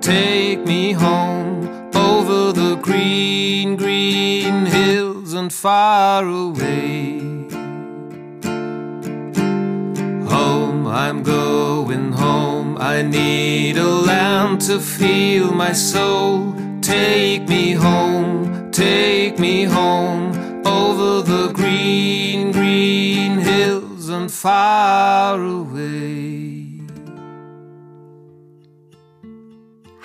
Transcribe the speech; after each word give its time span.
take 0.00 0.60
me 0.66 0.92
home 0.92 1.90
over 1.94 2.52
the 2.52 2.76
green, 2.76 3.76
green 3.76 4.66
hills 4.66 5.34
and 5.34 5.52
far 5.52 6.26
away. 6.26 7.20
Home, 10.34 10.86
I'm 10.86 11.22
going 11.22 12.12
home. 12.12 12.78
I 12.78 13.02
need 13.02 13.76
a 13.76 13.88
land 13.88 14.62
to 14.62 14.80
feel 14.80 15.52
my 15.52 15.72
soul. 15.72 16.54
Take 16.80 17.48
me 17.48 17.72
home, 17.72 18.70
take 18.70 19.38
me 19.38 19.64
home 19.64 20.32
over 20.66 21.22
the 21.22 21.52
green, 21.52 22.52
green 22.52 23.38
hills 23.38 24.08
and 24.08 24.30
far 24.30 25.42
away. 25.42 26.39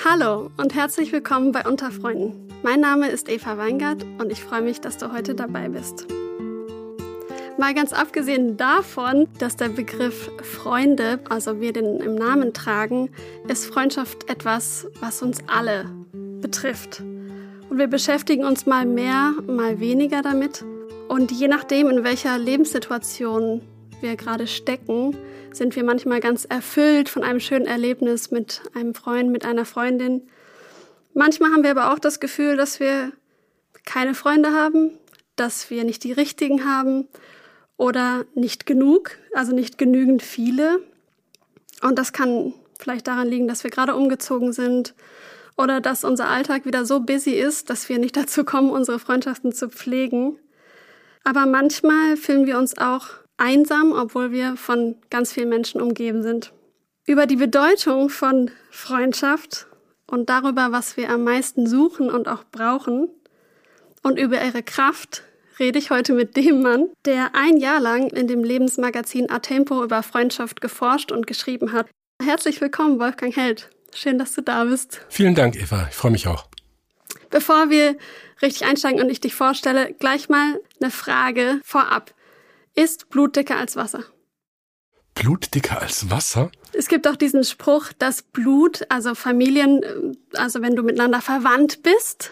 Hallo 0.08 0.52
und 0.58 0.76
herzlich 0.76 1.12
willkommen 1.12 1.52
bei 1.52 1.64
Unter 1.66 1.90
Freunden. 1.90 2.48
Mein 2.62 2.80
Name 2.80 3.10
ist 3.10 3.28
Eva 3.28 3.58
Weingart 3.58 4.06
und 4.20 4.32
ich 4.32 4.40
freue 4.40 4.62
mich, 4.62 4.80
dass 4.80 4.98
du 4.98 5.12
heute 5.12 5.34
dabei 5.34 5.68
bist. 5.68 6.06
Mal 7.58 7.74
ganz 7.74 7.92
abgesehen 7.92 8.56
davon, 8.56 9.28
dass 9.40 9.56
der 9.56 9.70
Begriff 9.70 10.30
Freunde, 10.44 11.20
also 11.28 11.60
wir 11.60 11.74
den 11.74 12.02
im 12.02 12.14
Namen 12.14 12.54
tragen, 12.54 13.10
ist 13.48 13.66
Freundschaft 13.66 14.30
etwas, 14.30 14.86
was 15.00 15.24
uns 15.24 15.40
alle 15.48 15.90
betrifft. 16.40 17.02
Und 17.72 17.80
wir 17.80 17.88
beschäftigen 17.88 18.46
uns 18.46 18.68
mal 18.68 18.86
mehr, 18.86 19.34
mal 19.48 19.80
weniger 19.80 20.22
damit. 20.22 20.64
Und 21.08 21.32
je 21.32 21.48
nachdem, 21.48 21.90
in 21.90 22.04
welcher 22.04 22.38
Lebenssituation 22.38 23.62
wir 24.02 24.16
gerade 24.16 24.48
stecken, 24.48 25.16
sind 25.52 25.76
wir 25.76 25.84
manchmal 25.84 26.20
ganz 26.20 26.46
erfüllt 26.46 27.10
von 27.10 27.24
einem 27.24 27.40
schönen 27.40 27.66
Erlebnis 27.66 28.32
mit 28.32 28.62
einem 28.74 28.94
Freund, 28.94 29.32
mit 29.32 29.46
einer 29.46 29.66
Freundin. 29.66 30.28
Manchmal 31.14 31.52
haben 31.52 31.64
wir 31.64 31.72
aber 31.72 31.94
auch 31.94 32.00
das 32.00 32.20
Gefühl, 32.20 32.58
dass 32.58 32.80
wir 32.80 33.12
keine 33.86 34.14
Freunde 34.14 34.52
haben, 34.52 34.92
dass 35.36 35.70
wir 35.70 35.84
nicht 35.84 36.04
die 36.04 36.12
richtigen 36.12 36.66
haben 36.66 37.08
oder 37.78 38.26
nicht 38.36 38.66
genug, 38.66 39.12
also 39.34 39.54
nicht 39.54 39.78
genügend 39.78 40.22
viele. 40.22 40.82
Und 41.82 42.00
das 42.00 42.14
kann 42.14 42.54
vielleicht 42.80 43.08
daran 43.08 43.28
liegen, 43.28 43.48
dass 43.48 43.64
wir 43.64 43.72
gerade 43.72 43.96
umgezogen 43.96 44.54
sind 44.54 44.94
oder 45.58 45.82
dass 45.82 46.04
unser 46.04 46.30
Alltag 46.30 46.66
wieder 46.66 46.86
so 46.86 47.00
busy 47.00 47.32
ist, 47.32 47.70
dass 47.70 47.90
wir 47.90 48.00
nicht 48.00 48.18
dazu 48.18 48.44
kommen, 48.44 48.70
unsere 48.70 49.00
Freundschaften 49.00 49.54
zu 49.54 49.70
pflegen. 49.70 50.38
Aber 51.24 51.46
manchmal 51.46 52.18
fühlen 52.18 52.46
wir 52.46 52.58
uns 52.58 52.78
auch 52.78 53.08
einsam, 53.38 53.94
obwohl 53.94 54.32
wir 54.32 54.56
von 54.58 54.96
ganz 55.10 55.34
vielen 55.34 55.50
Menschen 55.50 55.82
umgeben 55.82 56.24
sind. 56.24 56.54
Über 57.06 57.26
die 57.26 57.36
Bedeutung 57.36 58.10
von 58.10 58.52
Freundschaft 58.72 59.68
und 60.08 60.30
darüber, 60.30 60.72
was 60.72 60.98
wir 60.98 61.10
am 61.10 61.24
meisten 61.24 61.68
suchen 61.68 62.10
und 62.10 62.28
auch 62.28 62.44
brauchen 62.52 63.10
und 64.02 64.20
über 64.20 64.44
ihre 64.44 64.64
Kraft 64.64 65.24
rede 65.60 65.80
ich 65.80 65.90
heute 65.90 66.14
mit 66.14 66.36
dem 66.36 66.62
Mann, 66.62 66.90
der 67.06 67.34
ein 67.34 67.58
Jahr 67.58 67.80
lang 67.80 68.10
in 68.10 68.28
dem 68.28 68.44
Lebensmagazin 68.44 69.30
Atempo 69.30 69.84
über 69.84 70.04
Freundschaft 70.04 70.62
geforscht 70.62 71.12
und 71.12 71.28
geschrieben 71.28 71.72
hat. 71.72 71.88
Herzlich 72.22 72.62
willkommen, 72.62 73.00
Wolfgang 73.00 73.36
Held. 73.36 73.70
Schön, 73.94 74.18
dass 74.18 74.34
du 74.34 74.42
da 74.42 74.66
bist. 74.66 75.02
Vielen 75.10 75.36
Dank, 75.36 75.56
Eva. 75.56 75.88
Ich 75.90 75.96
freue 75.96 76.12
mich 76.12 76.28
auch. 76.28 76.48
Bevor 77.30 77.70
wir 77.70 77.98
richtig 78.42 78.68
einsteigen 78.68 79.02
und 79.02 79.10
ich 79.10 79.22
dich 79.22 79.36
vorstelle, 79.36 79.94
gleich 79.94 80.30
mal 80.30 80.60
eine 80.82 80.92
Frage 80.92 81.60
vorab. 81.64 82.14
Ist 82.76 83.10
Blut 83.10 83.36
dicker 83.36 83.58
als 83.58 83.76
Wasser? 83.78 84.04
Blut 85.14 85.56
dicker 85.56 85.82
als 85.82 86.10
Wasser? 86.10 86.52
Es 86.74 86.90
gibt 86.90 87.08
auch 87.08 87.16
diesen 87.16 87.46
Spruch, 87.46 87.94
dass 87.98 88.22
Blut, 88.22 88.86
also 88.90 89.16
Familien, 89.16 90.18
also 90.34 90.62
wenn 90.62 90.76
du 90.76 90.84
miteinander 90.84 91.22
verwandt 91.22 91.84
bist, 91.84 92.32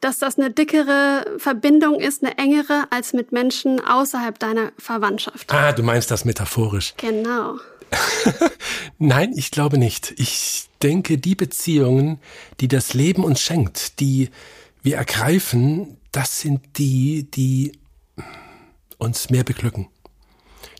dass 0.00 0.18
das 0.18 0.38
eine 0.38 0.50
dickere 0.50 1.26
Verbindung 1.36 2.00
ist, 2.00 2.24
eine 2.24 2.38
engere 2.38 2.90
als 2.90 3.12
mit 3.12 3.32
Menschen 3.32 3.84
außerhalb 3.84 4.38
deiner 4.38 4.72
Verwandtschaft. 4.78 5.52
Ah, 5.52 5.72
du 5.72 5.82
meinst 5.82 6.10
das 6.10 6.24
metaphorisch. 6.24 6.94
Genau. 6.96 7.58
Nein, 8.98 9.34
ich 9.36 9.50
glaube 9.50 9.76
nicht. 9.76 10.14
Ich 10.16 10.70
denke, 10.82 11.18
die 11.18 11.34
Beziehungen, 11.34 12.18
die 12.60 12.68
das 12.68 12.94
Leben 12.94 13.24
uns 13.24 13.42
schenkt, 13.42 14.00
die 14.00 14.30
wir 14.82 14.96
ergreifen, 14.96 15.98
das 16.12 16.40
sind 16.40 16.78
die, 16.78 17.30
die 17.30 17.72
uns 19.00 19.30
mehr 19.30 19.44
beglücken. 19.44 19.88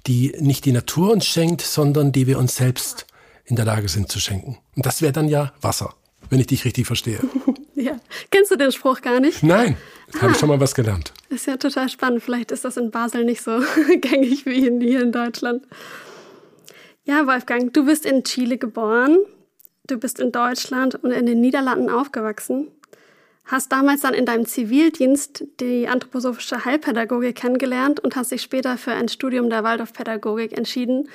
Die 0.07 0.35
nicht 0.39 0.65
die 0.65 0.73
Natur 0.73 1.13
uns 1.13 1.27
schenkt, 1.27 1.61
sondern 1.61 2.13
die 2.13 2.27
wir 2.27 2.39
uns 2.39 2.57
selbst 2.57 3.07
in 3.45 3.57
der 3.57 3.65
Lage 3.65 3.89
sind 3.89 4.11
zu 4.11 4.21
schenken. 4.21 4.59
Und 4.77 4.87
das 4.87 5.03
wäre 5.03 5.13
dann 5.13 5.29
ja 5.29 5.53
Wasser, 5.61 5.95
wenn 6.29 6.41
ich 6.41 6.47
dich 6.47 6.65
richtig 6.65 6.87
verstehe. 6.87 7.21
ja. 7.75 7.97
Kennst 8.31 8.51
du 8.51 8.57
den 8.57 8.73
Spruch 8.73 9.01
gar 9.01 9.21
nicht? 9.21 9.43
Nein, 9.43 9.77
ah. 10.15 10.23
habe 10.23 10.33
ich 10.33 10.39
schon 10.39 10.49
mal 10.49 10.61
was 10.61 10.75
gelernt. 10.75 11.13
Ist 11.29 11.47
ja 11.47 11.57
total 11.57 11.89
spannend. 11.89 12.23
Vielleicht 12.23 12.53
ist 12.53 12.65
das 12.65 12.77
in 12.77 12.91
Basel 12.91 13.25
nicht 13.25 13.43
so 13.43 13.61
gängig 14.01 14.47
wie 14.47 14.61
hier 14.61 15.03
in 15.03 15.13
Deutschland. 15.13 15.67
Ja, 17.05 17.27
Wolfgang, 17.27 17.73
du 17.73 17.85
bist 17.85 18.07
in 18.07 18.23
Chile 18.25 18.57
geboren, 18.59 19.19
du 19.87 19.99
bist 19.99 20.21
in 20.21 20.33
Deutschland 20.33 20.95
und 20.95 21.11
in 21.11 21.27
den 21.27 21.41
Niederlanden 21.41 21.91
aufgewachsen 21.91 22.69
hast 23.45 23.73
damals 23.73 24.03
dann 24.03 24.15
in 24.15 24.27
deinem 24.27 24.47
Zivildienst 24.47 25.45
die 25.61 25.89
anthroposophische 25.89 26.65
Heilpädagogik 26.65 27.37
kennengelernt 27.37 28.01
und 28.01 28.17
hast 28.17 28.31
dich 28.31 28.43
später 28.43 28.79
für 28.79 28.93
ein 28.93 29.09
Studium 29.09 29.51
der 29.51 29.65
Waldorfpädagogik 29.65 30.57
entschieden 30.57 31.09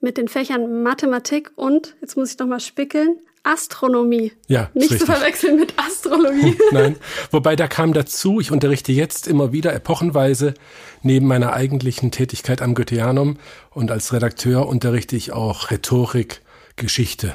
mit 0.00 0.16
den 0.16 0.28
Fächern 0.28 0.82
Mathematik 0.82 1.50
und, 1.56 1.96
jetzt 2.00 2.16
muss 2.16 2.32
ich 2.32 2.38
nochmal 2.38 2.60
spickeln, 2.60 3.18
Astronomie. 3.42 4.32
Ja, 4.46 4.70
nicht 4.74 4.98
zu 4.98 5.06
verwechseln 5.06 5.56
mit 5.56 5.72
Astrologie. 5.78 6.56
Nein, 6.72 6.96
wobei 7.30 7.56
da 7.56 7.66
kam 7.66 7.92
dazu, 7.92 8.40
ich 8.40 8.50
unterrichte 8.50 8.92
jetzt 8.92 9.26
immer 9.26 9.52
wieder 9.52 9.72
epochenweise 9.72 10.54
neben 11.02 11.26
meiner 11.26 11.52
eigentlichen 11.52 12.10
Tätigkeit 12.10 12.60
am 12.60 12.74
Goetheanum 12.74 13.38
und 13.70 13.90
als 13.90 14.12
Redakteur 14.12 14.66
unterrichte 14.66 15.16
ich 15.16 15.32
auch 15.32 15.70
Rhetorik, 15.70 16.42
Geschichte. 16.76 17.34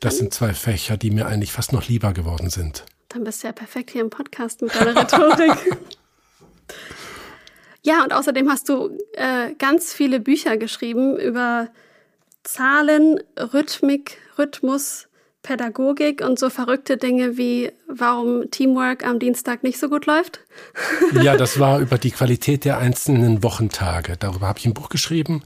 Das 0.00 0.18
sind 0.18 0.34
zwei 0.34 0.54
Fächer, 0.54 0.96
die 0.96 1.10
mir 1.10 1.26
eigentlich 1.26 1.52
fast 1.52 1.72
noch 1.72 1.88
lieber 1.88 2.12
geworden 2.12 2.50
sind. 2.50 2.84
Dann 3.14 3.22
bist 3.22 3.42
du 3.42 3.46
ja 3.46 3.52
perfekt 3.52 3.90
hier 3.90 4.00
im 4.00 4.10
Podcast 4.10 4.60
mit 4.60 4.74
deiner 4.74 4.96
Rhetorik. 4.96 5.52
ja, 7.84 8.02
und 8.02 8.12
außerdem 8.12 8.50
hast 8.50 8.68
du 8.68 8.98
äh, 9.12 9.54
ganz 9.56 9.92
viele 9.92 10.18
Bücher 10.18 10.56
geschrieben 10.56 11.16
über 11.16 11.68
Zahlen, 12.42 13.20
Rhythmik, 13.38 14.18
Rhythmus, 14.36 15.06
Pädagogik 15.42 16.22
und 16.22 16.40
so 16.40 16.50
verrückte 16.50 16.96
Dinge 16.96 17.36
wie, 17.36 17.70
warum 17.86 18.50
Teamwork 18.50 19.06
am 19.06 19.20
Dienstag 19.20 19.62
nicht 19.62 19.78
so 19.78 19.88
gut 19.88 20.06
läuft. 20.06 20.40
ja, 21.22 21.36
das 21.36 21.60
war 21.60 21.78
über 21.78 21.98
die 21.98 22.10
Qualität 22.10 22.64
der 22.64 22.78
einzelnen 22.78 23.44
Wochentage. 23.44 24.16
Darüber 24.18 24.48
habe 24.48 24.58
ich 24.58 24.66
ein 24.66 24.74
Buch 24.74 24.88
geschrieben. 24.88 25.44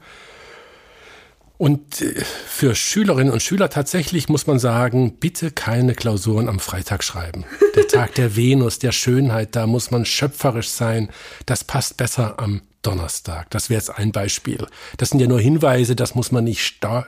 Und 1.59 2.01
äh, 2.01 2.23
für 2.23 2.73
Schülerinnen 2.73 3.33
und 3.33 3.43
Schüler 3.43 3.69
tatsächlich 3.69 4.29
muss 4.29 4.47
man 4.47 4.59
sagen, 4.59 5.17
bitte 5.19 5.51
keine 5.51 5.93
Klausuren 5.93 6.47
am 6.47 6.59
Freitag 6.59 7.03
schreiben. 7.03 7.43
Der 7.75 7.85
Tag 7.87 8.15
der 8.15 8.37
Venus, 8.37 8.79
der 8.79 8.93
Schönheit, 8.93 9.57
da 9.57 9.67
muss 9.67 9.91
man 9.91 10.05
schöpferisch 10.05 10.69
sein. 10.69 11.09
Das 11.45 11.65
passt 11.65 11.97
besser 11.97 12.39
am 12.39 12.61
Donnerstag. 12.81 13.49
Das 13.49 13.69
wäre 13.69 13.77
jetzt 13.77 13.89
ein 13.89 14.13
Beispiel. 14.13 14.65
Das 14.95 15.09
sind 15.09 15.19
ja 15.19 15.27
nur 15.27 15.41
Hinweise, 15.41 15.97
das 15.97 16.15
muss 16.15 16.31
man 16.31 16.45
nicht 16.45 16.65
starr, 16.65 17.05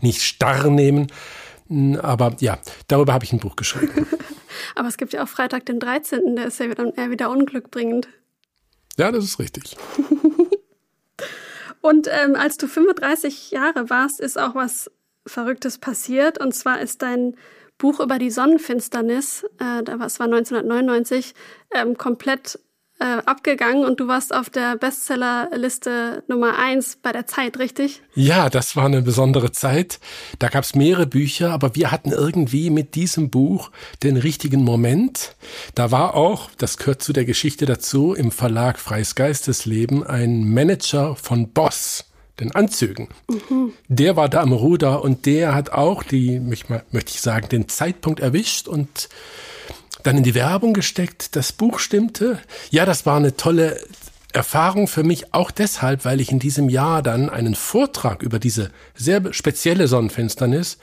nicht 0.00 0.22
starr 0.22 0.70
nehmen. 0.70 1.08
Hm, 1.66 1.96
aber 1.96 2.36
ja, 2.38 2.58
darüber 2.86 3.12
habe 3.12 3.24
ich 3.24 3.32
ein 3.32 3.40
Buch 3.40 3.56
geschrieben. 3.56 4.06
Aber 4.74 4.88
es 4.88 4.96
gibt 4.96 5.12
ja 5.12 5.22
auch 5.22 5.28
Freitag 5.28 5.66
den 5.66 5.78
13., 5.78 6.34
der 6.34 6.46
ist 6.46 6.58
ja 6.58 6.72
dann 6.74 6.92
eher 6.94 7.10
wieder 7.10 7.30
unglückbringend. 7.30 8.08
Ja, 8.96 9.12
das 9.12 9.24
ist 9.24 9.38
richtig. 9.38 9.76
Und 11.80 12.08
ähm, 12.10 12.34
als 12.34 12.56
du 12.56 12.66
35 12.66 13.50
Jahre 13.50 13.90
warst, 13.90 14.20
ist 14.20 14.38
auch 14.38 14.54
was 14.54 14.90
Verrücktes 15.26 15.78
passiert. 15.78 16.40
Und 16.40 16.54
zwar 16.54 16.80
ist 16.80 17.02
dein 17.02 17.36
Buch 17.78 18.00
über 18.00 18.18
die 18.18 18.30
Sonnenfinsternis, 18.30 19.44
äh, 19.58 19.82
das 19.84 20.18
war 20.18 20.26
1999, 20.26 21.34
ähm, 21.72 21.96
komplett 21.96 22.58
äh, 23.00 23.22
abgegangen 23.24 23.84
und 23.84 24.00
du 24.00 24.08
warst 24.08 24.34
auf 24.34 24.50
der 24.50 24.76
Bestsellerliste 24.76 26.24
Nummer 26.26 26.58
eins 26.58 26.98
bei 27.00 27.12
der 27.12 27.26
Zeit, 27.26 27.58
richtig? 27.58 28.02
Ja, 28.14 28.50
das 28.50 28.74
war 28.74 28.86
eine 28.86 29.02
besondere 29.02 29.52
Zeit. 29.52 30.00
Da 30.38 30.48
gab 30.48 30.64
es 30.64 30.74
mehrere 30.74 31.06
Bücher, 31.06 31.52
aber 31.52 31.74
wir 31.76 31.90
hatten 31.90 32.10
irgendwie 32.10 32.70
mit 32.70 32.94
diesem 32.94 33.30
Buch 33.30 33.70
den 34.02 34.16
richtigen 34.16 34.64
Moment. 34.64 35.36
Da 35.74 35.90
war 35.90 36.14
auch, 36.14 36.50
das 36.58 36.76
gehört 36.76 37.02
zu 37.02 37.12
der 37.12 37.24
Geschichte 37.24 37.66
dazu, 37.66 38.14
im 38.14 38.32
Verlag 38.32 38.78
Freies 38.78 39.14
Geistesleben 39.14 40.04
ein 40.04 40.52
Manager 40.52 41.14
von 41.14 41.52
Boss 41.52 42.04
den 42.40 42.54
Anzügen. 42.54 43.08
Mhm. 43.28 43.72
Der 43.88 44.16
war 44.16 44.28
da 44.28 44.40
am 44.42 44.52
Ruder 44.52 45.02
und 45.02 45.26
der 45.26 45.54
hat 45.54 45.70
auch 45.70 46.02
die, 46.02 46.40
möchte 46.40 46.92
ich 46.92 47.20
sagen, 47.20 47.48
den 47.48 47.68
Zeitpunkt 47.68 48.20
erwischt 48.20 48.68
und 48.68 49.08
dann 50.02 50.16
in 50.16 50.22
die 50.22 50.34
Werbung 50.34 50.74
gesteckt. 50.74 51.36
Das 51.36 51.52
Buch 51.52 51.78
stimmte. 51.78 52.38
Ja, 52.70 52.86
das 52.86 53.06
war 53.06 53.16
eine 53.16 53.36
tolle 53.36 53.80
Erfahrung 54.32 54.88
für 54.88 55.02
mich 55.02 55.32
auch 55.34 55.50
deshalb, 55.50 56.04
weil 56.04 56.20
ich 56.20 56.30
in 56.30 56.38
diesem 56.38 56.68
Jahr 56.68 57.02
dann 57.02 57.30
einen 57.30 57.54
Vortrag 57.54 58.22
über 58.22 58.38
diese 58.38 58.70
sehr 58.94 59.32
spezielle 59.32 59.88
Sonnenfinsternis 59.88 60.78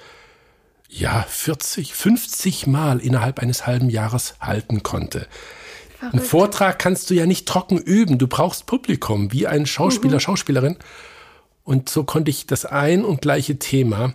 ja 0.90 1.26
40, 1.28 1.94
50 1.94 2.68
Mal 2.68 3.00
innerhalb 3.00 3.40
eines 3.40 3.68
halben 3.68 3.90
Jahres 3.90 4.36
halten 4.40 4.84
konnte. 4.84 5.28
Verrückt. 5.98 6.14
Einen 6.14 6.24
Vortrag 6.24 6.80
kannst 6.80 7.10
du 7.10 7.14
ja 7.14 7.26
nicht 7.26 7.48
trocken 7.48 7.78
üben. 7.78 8.18
Du 8.18 8.28
brauchst 8.28 8.66
Publikum, 8.66 9.32
wie 9.32 9.48
ein 9.48 9.66
Schauspieler, 9.66 10.16
mhm. 10.16 10.22
Schauspielerin. 10.22 10.78
Und 11.64 11.90
so 11.90 12.04
konnte 12.04 12.30
ich 12.30 12.48
das 12.48 12.66
ein 12.66 13.04
und 13.04 13.22
gleiche 13.22 13.58
Thema 13.58 14.14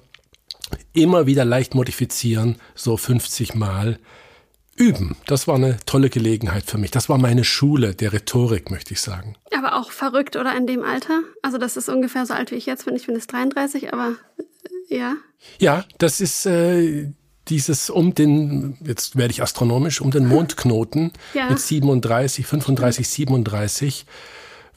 immer 0.93 1.27
wieder 1.27 1.45
leicht 1.45 1.75
modifizieren, 1.75 2.57
so 2.75 2.97
50 2.97 3.55
Mal 3.55 3.99
üben. 4.81 5.17
Das 5.27 5.47
war 5.47 5.57
eine 5.57 5.77
tolle 5.87 6.11
Gelegenheit 6.11 6.65
für 6.65 6.79
mich. 6.79 6.91
Das 6.91 7.09
war 7.09 7.19
meine 7.19 7.45
Schule 7.45 7.95
der 7.95 8.13
Rhetorik, 8.13 8.71
möchte 8.71 8.95
ich 8.95 9.01
sagen. 9.01 9.37
Aber 9.57 9.77
auch 9.77 9.91
verrückt, 9.91 10.37
oder 10.37 10.57
in 10.57 10.67
dem 10.67 10.83
Alter? 10.83 11.21
Also 11.43 11.59
das 11.59 11.77
ist 11.77 11.89
ungefähr 11.89 12.27
so 12.27 12.35
alt 12.35 12.51
wie 12.51 12.57
ich 12.57 12.67
jetzt 12.67 12.87
bin. 12.87 12.97
Ich 12.97 13.07
bin 13.07 13.15
jetzt 13.15 13.33
33, 13.33 13.93
aber 13.93 14.15
äh, 14.89 14.97
ja. 14.97 15.17
Ja, 15.59 15.85
das 15.99 16.21
ist 16.21 16.47
äh, 16.47 17.13
dieses 17.49 17.91
um 17.91 18.15
den, 18.15 18.79
jetzt 18.85 19.17
werde 19.17 19.33
ich 19.33 19.43
astronomisch, 19.43 20.01
um 20.01 20.11
den 20.11 20.27
Mondknoten 20.27 21.13
ja. 21.35 21.51
mit 21.51 21.61
37, 21.61 22.47
35, 22.47 23.09
37 23.09 24.07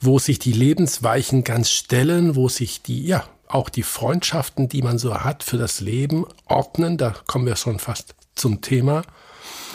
wo 0.06 0.20
sich 0.20 0.38
die 0.38 0.52
Lebensweichen 0.52 1.46
ganz 1.46 1.70
stellen, 1.70 2.36
wo 2.36 2.50
sich 2.50 2.82
die, 2.82 3.06
ja, 3.06 3.24
auch 3.48 3.70
die 3.70 3.84
Freundschaften, 3.84 4.68
die 4.68 4.82
man 4.82 4.98
so 4.98 5.16
hat 5.16 5.44
für 5.44 5.58
das 5.58 5.80
Leben, 5.80 6.26
ordnen. 6.46 6.98
Da 6.98 7.16
kommen 7.26 7.46
wir 7.46 7.56
schon 7.56 7.80
fast 7.80 8.16
zum 8.36 8.62
Thema. 8.62 9.04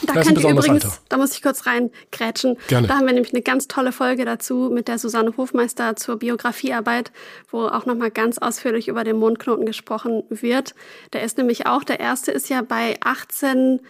Da 0.07 0.15
das 0.15 0.27
könnt 0.27 0.39
ihr 0.39 0.51
übrigens, 0.51 0.85
Alter. 0.85 0.99
da 1.09 1.17
muss 1.17 1.33
ich 1.33 1.43
kurz 1.43 1.67
reingrätschen. 1.67 2.57
Gerne. 2.69 2.89
Da 2.89 2.97
haben 2.97 3.07
wir 3.07 3.13
nämlich 3.13 3.33
eine 3.33 3.43
ganz 3.43 3.69
tolle 3.69 3.93
Folge 3.93 4.25
dazu 4.25 4.71
mit 4.73 4.89
der 4.89 4.99
Susanne 4.99 5.37
Hofmeister 5.37 5.97
zur 5.97 6.19
Biografiearbeit, 6.19 7.13
wo 7.51 7.67
auch 7.67 7.87
nochmal 7.87 8.11
ganz 8.11 8.39
ausführlich 8.39 8.89
über 8.89 9.05
den 9.05 9.17
Mondknoten 9.17 9.67
gesprochen 9.67 10.23
wird. 10.31 10.75
Der 11.13 11.23
ist 11.23 11.39
nämlich 11.39 11.67
auch, 11.67 11.85
der 11.85 12.01
erste 12.01 12.33
ist 12.33 12.49
ja 12.49 12.63
bei 12.63 12.97
18 13.03 13.81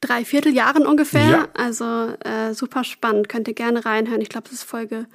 Dreivierteljahren 0.00 0.86
ungefähr. 0.86 1.30
Ja. 1.30 1.48
Also 1.54 1.84
äh, 2.20 2.52
super 2.52 2.84
spannend. 2.84 3.28
Könnt 3.28 3.48
ihr 3.48 3.54
gerne 3.54 3.84
reinhören. 3.84 4.20
Ich 4.20 4.28
glaube, 4.28 4.44
das 4.44 4.58
ist 4.58 4.64
Folge 4.64 5.06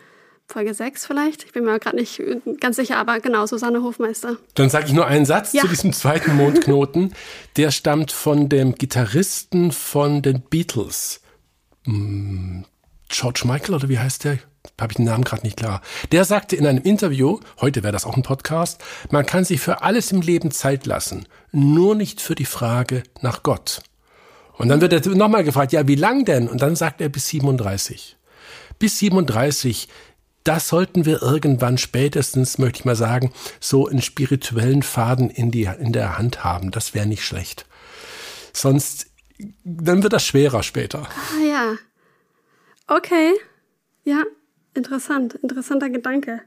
Folge 0.52 0.74
6 0.74 1.06
vielleicht. 1.06 1.46
Ich 1.46 1.54
bin 1.54 1.64
mir 1.64 1.80
gerade 1.80 1.96
nicht 1.96 2.22
ganz 2.60 2.76
sicher, 2.76 2.98
aber 2.98 3.20
genau, 3.20 3.46
Susanne 3.46 3.82
Hofmeister. 3.82 4.38
Dann 4.56 4.70
sage 4.70 4.88
ich 4.88 4.94
nur 4.94 5.08
einen 5.08 5.26
Satz 5.26 5.54
ja. 5.54 5.62
zu 5.62 5.70
diesem 5.70 5.94
zweiten 5.94 6.36
Mondknoten. 6.36 7.14
Der 7.56 7.72
stammt 7.72 8.12
von 8.12 8.50
dem 8.50 8.76
Gitarristen 8.76 9.72
von 9.72 10.22
den 10.22 10.42
Beatles. 10.42 11.22
Hm, 11.86 12.66
George 13.08 13.44
Michael 13.46 13.76
oder 13.76 13.90
wie 13.90 14.00
heißt 14.00 14.26
der? 14.26 14.40
Habe 14.80 14.92
ich 14.92 14.98
den 14.98 15.06
Namen 15.06 15.24
gerade 15.24 15.44
nicht 15.44 15.58
klar. 15.58 15.82
Der 16.12 16.26
sagte 16.26 16.56
in 16.56 16.68
einem 16.68 16.84
Interview, 16.84 17.40
heute 17.60 17.84
wäre 17.84 17.94
das 17.94 18.06
auch 18.06 18.16
ein 18.16 18.24
Podcast, 18.24 18.84
man 19.10 19.26
kann 19.26 19.44
sich 19.44 19.60
für 19.60 19.82
alles 19.82 20.12
im 20.12 20.22
Leben 20.22 20.52
Zeit 20.52 20.86
lassen, 20.86 21.26
nur 21.52 21.96
nicht 21.96 22.22
für 22.22 22.36
die 22.36 22.46
Frage 22.46 23.04
nach 23.22 23.42
Gott. 23.42 23.82
Und 24.58 24.70
dann 24.70 24.82
wird 24.82 24.94
er 24.94 25.16
nochmal 25.16 25.44
gefragt, 25.44 25.72
ja, 25.72 25.88
wie 25.88 25.96
lang 25.96 26.26
denn? 26.26 26.48
Und 26.48 26.62
dann 26.62 26.76
sagt 26.76 27.02
er 27.02 27.10
bis 27.10 27.28
37. 27.30 28.18
Bis 28.78 29.00
37 29.00 29.88
das 30.44 30.68
sollten 30.68 31.06
wir 31.06 31.22
irgendwann 31.22 31.78
spätestens, 31.78 32.58
möchte 32.58 32.80
ich 32.80 32.86
mal 32.86 32.96
sagen, 32.96 33.32
so 33.60 33.88
einen 33.88 34.02
spirituellen 34.02 34.84
Faden 34.84 35.30
in, 35.30 35.52
die, 35.52 35.64
in 35.64 35.94
der 35.94 36.18
Hand 36.18 36.44
haben. 36.44 36.72
Das 36.72 36.94
wäre 36.94 37.06
nicht 37.06 37.26
schlecht. 37.26 37.66
Sonst, 38.54 39.08
dann 39.64 40.04
wird 40.04 40.14
das 40.14 40.26
schwerer 40.26 40.64
später. 40.64 41.08
Ah 41.10 41.44
ja. 41.44 41.76
Okay. 42.88 43.34
Ja, 44.04 44.24
interessant. 44.74 45.36
Interessanter 45.36 45.90
Gedanke. 45.90 46.42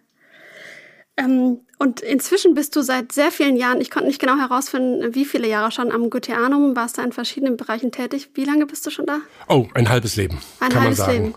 Ähm, 1.16 1.60
und 1.78 2.00
inzwischen 2.00 2.54
bist 2.54 2.74
du 2.74 2.82
seit 2.82 3.12
sehr 3.12 3.30
vielen 3.30 3.56
Jahren, 3.56 3.80
ich 3.80 3.90
konnte 3.90 4.08
nicht 4.08 4.20
genau 4.20 4.36
herausfinden, 4.36 5.14
wie 5.14 5.24
viele 5.24 5.48
Jahre 5.48 5.70
schon 5.70 5.92
am 5.92 6.10
Goetheanum, 6.10 6.74
warst 6.74 6.98
du 6.98 7.02
in 7.02 7.12
verschiedenen 7.12 7.56
Bereichen 7.56 7.92
tätig. 7.92 8.30
Wie 8.34 8.44
lange 8.44 8.66
bist 8.66 8.84
du 8.84 8.90
schon 8.90 9.06
da? 9.06 9.20
Oh, 9.48 9.68
ein 9.74 9.88
halbes 9.88 10.16
Leben. 10.16 10.38
Ein 10.58 10.74
halbes. 10.74 11.06
Leben. 11.06 11.34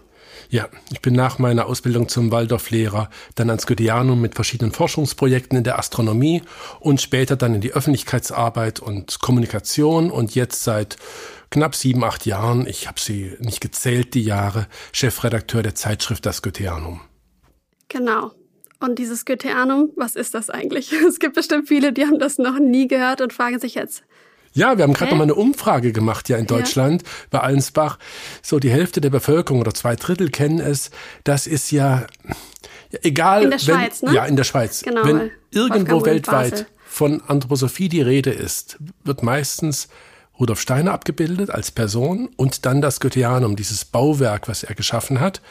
Ja, 0.50 0.70
ich 0.92 1.02
bin 1.02 1.14
nach 1.14 1.40
meiner 1.40 1.66
Ausbildung 1.66 2.08
zum 2.08 2.32
Waldorflehrer 2.32 3.10
dann 3.36 3.50
ans 3.50 3.68
Goetheanum 3.68 4.22
mit 4.22 4.36
verschiedenen 4.36 4.72
Forschungsprojekten 4.72 5.58
in 5.58 5.64
der 5.66 5.78
Astronomie 5.78 6.42
und 6.80 7.02
später 7.02 7.36
dann 7.36 7.56
in 7.56 7.62
die 7.62 7.74
Öffentlichkeitsarbeit 7.74 8.80
und 8.80 9.20
Kommunikation 9.20 10.10
und 10.10 10.36
jetzt 10.36 10.64
seit 10.64 10.96
knapp 11.50 11.76
sieben, 11.76 12.04
acht 12.04 12.26
Jahren, 12.26 12.66
ich 12.66 12.88
habe 12.88 13.00
sie 13.00 13.36
nicht 13.40 13.60
gezählt, 13.60 14.14
die 14.14 14.24
Jahre, 14.24 14.68
Chefredakteur 14.94 15.64
der 15.64 15.76
Zeitschrift 15.76 16.26
Das 16.26 16.42
Goetheanum. 16.42 17.02
Genau. 17.90 18.32
Und 18.80 19.00
dieses 19.00 19.26
Goetheanum, 19.26 19.92
was 19.96 20.16
ist 20.16 20.34
das 20.34 20.50
eigentlich? 20.50 20.92
Es 21.08 21.20
gibt 21.20 21.36
bestimmt 21.36 21.68
viele, 21.68 21.92
die 21.92 22.06
haben 22.06 22.20
das 22.20 22.38
noch 22.38 22.60
nie 22.60 22.88
gehört 22.88 23.22
und 23.22 23.34
fragen 23.34 23.60
sich 23.60 23.76
jetzt, 23.76 24.04
ja, 24.58 24.78
wir 24.78 24.84
haben 24.84 24.94
gerade 24.94 25.12
noch 25.12 25.18
mal 25.18 25.24
eine 25.24 25.36
Umfrage 25.36 25.92
gemacht 25.94 26.30
ja 26.30 26.38
in 26.38 26.48
Deutschland 26.48 27.04
ja. 27.04 27.08
bei 27.30 27.40
Allensbach. 27.40 28.00
So 28.42 28.60
die 28.60 28.72
Hälfte 28.72 29.02
der 29.02 29.12
Bevölkerung 29.12 29.62
oder 29.62 29.74
zwei 29.74 29.96
Drittel 29.96 30.30
kennen 30.30 30.60
es. 30.60 30.90
Das 31.24 31.46
ist 31.46 31.72
ja, 31.72 32.08
ja 32.92 33.00
egal. 33.04 33.44
In 33.44 33.52
der 33.52 33.60
Schweiz, 33.60 34.02
wenn, 34.02 34.10
ne? 34.10 34.16
Ja, 34.16 34.26
in 34.26 34.36
der 34.36 34.44
Schweiz. 34.44 34.82
Genau. 34.82 35.06
Wenn 35.06 35.32
irgendwo 35.52 36.04
weltweit 36.04 36.66
von 36.88 37.22
Anthroposophie 37.28 37.88
die 37.88 38.02
Rede 38.02 38.32
ist, 38.32 38.78
wird 39.04 39.22
meistens 39.22 39.90
Rudolf 40.40 40.60
Steiner 40.60 40.94
abgebildet 40.94 41.52
als 41.52 41.70
Person 41.70 42.30
und 42.36 42.66
dann 42.66 42.82
das 42.82 43.00
Goetheanum, 43.00 43.56
dieses 43.56 43.86
Bauwerk, 43.86 44.48
was 44.48 44.64
er 44.64 44.74
geschaffen 44.74 45.20
hat, 45.20 45.42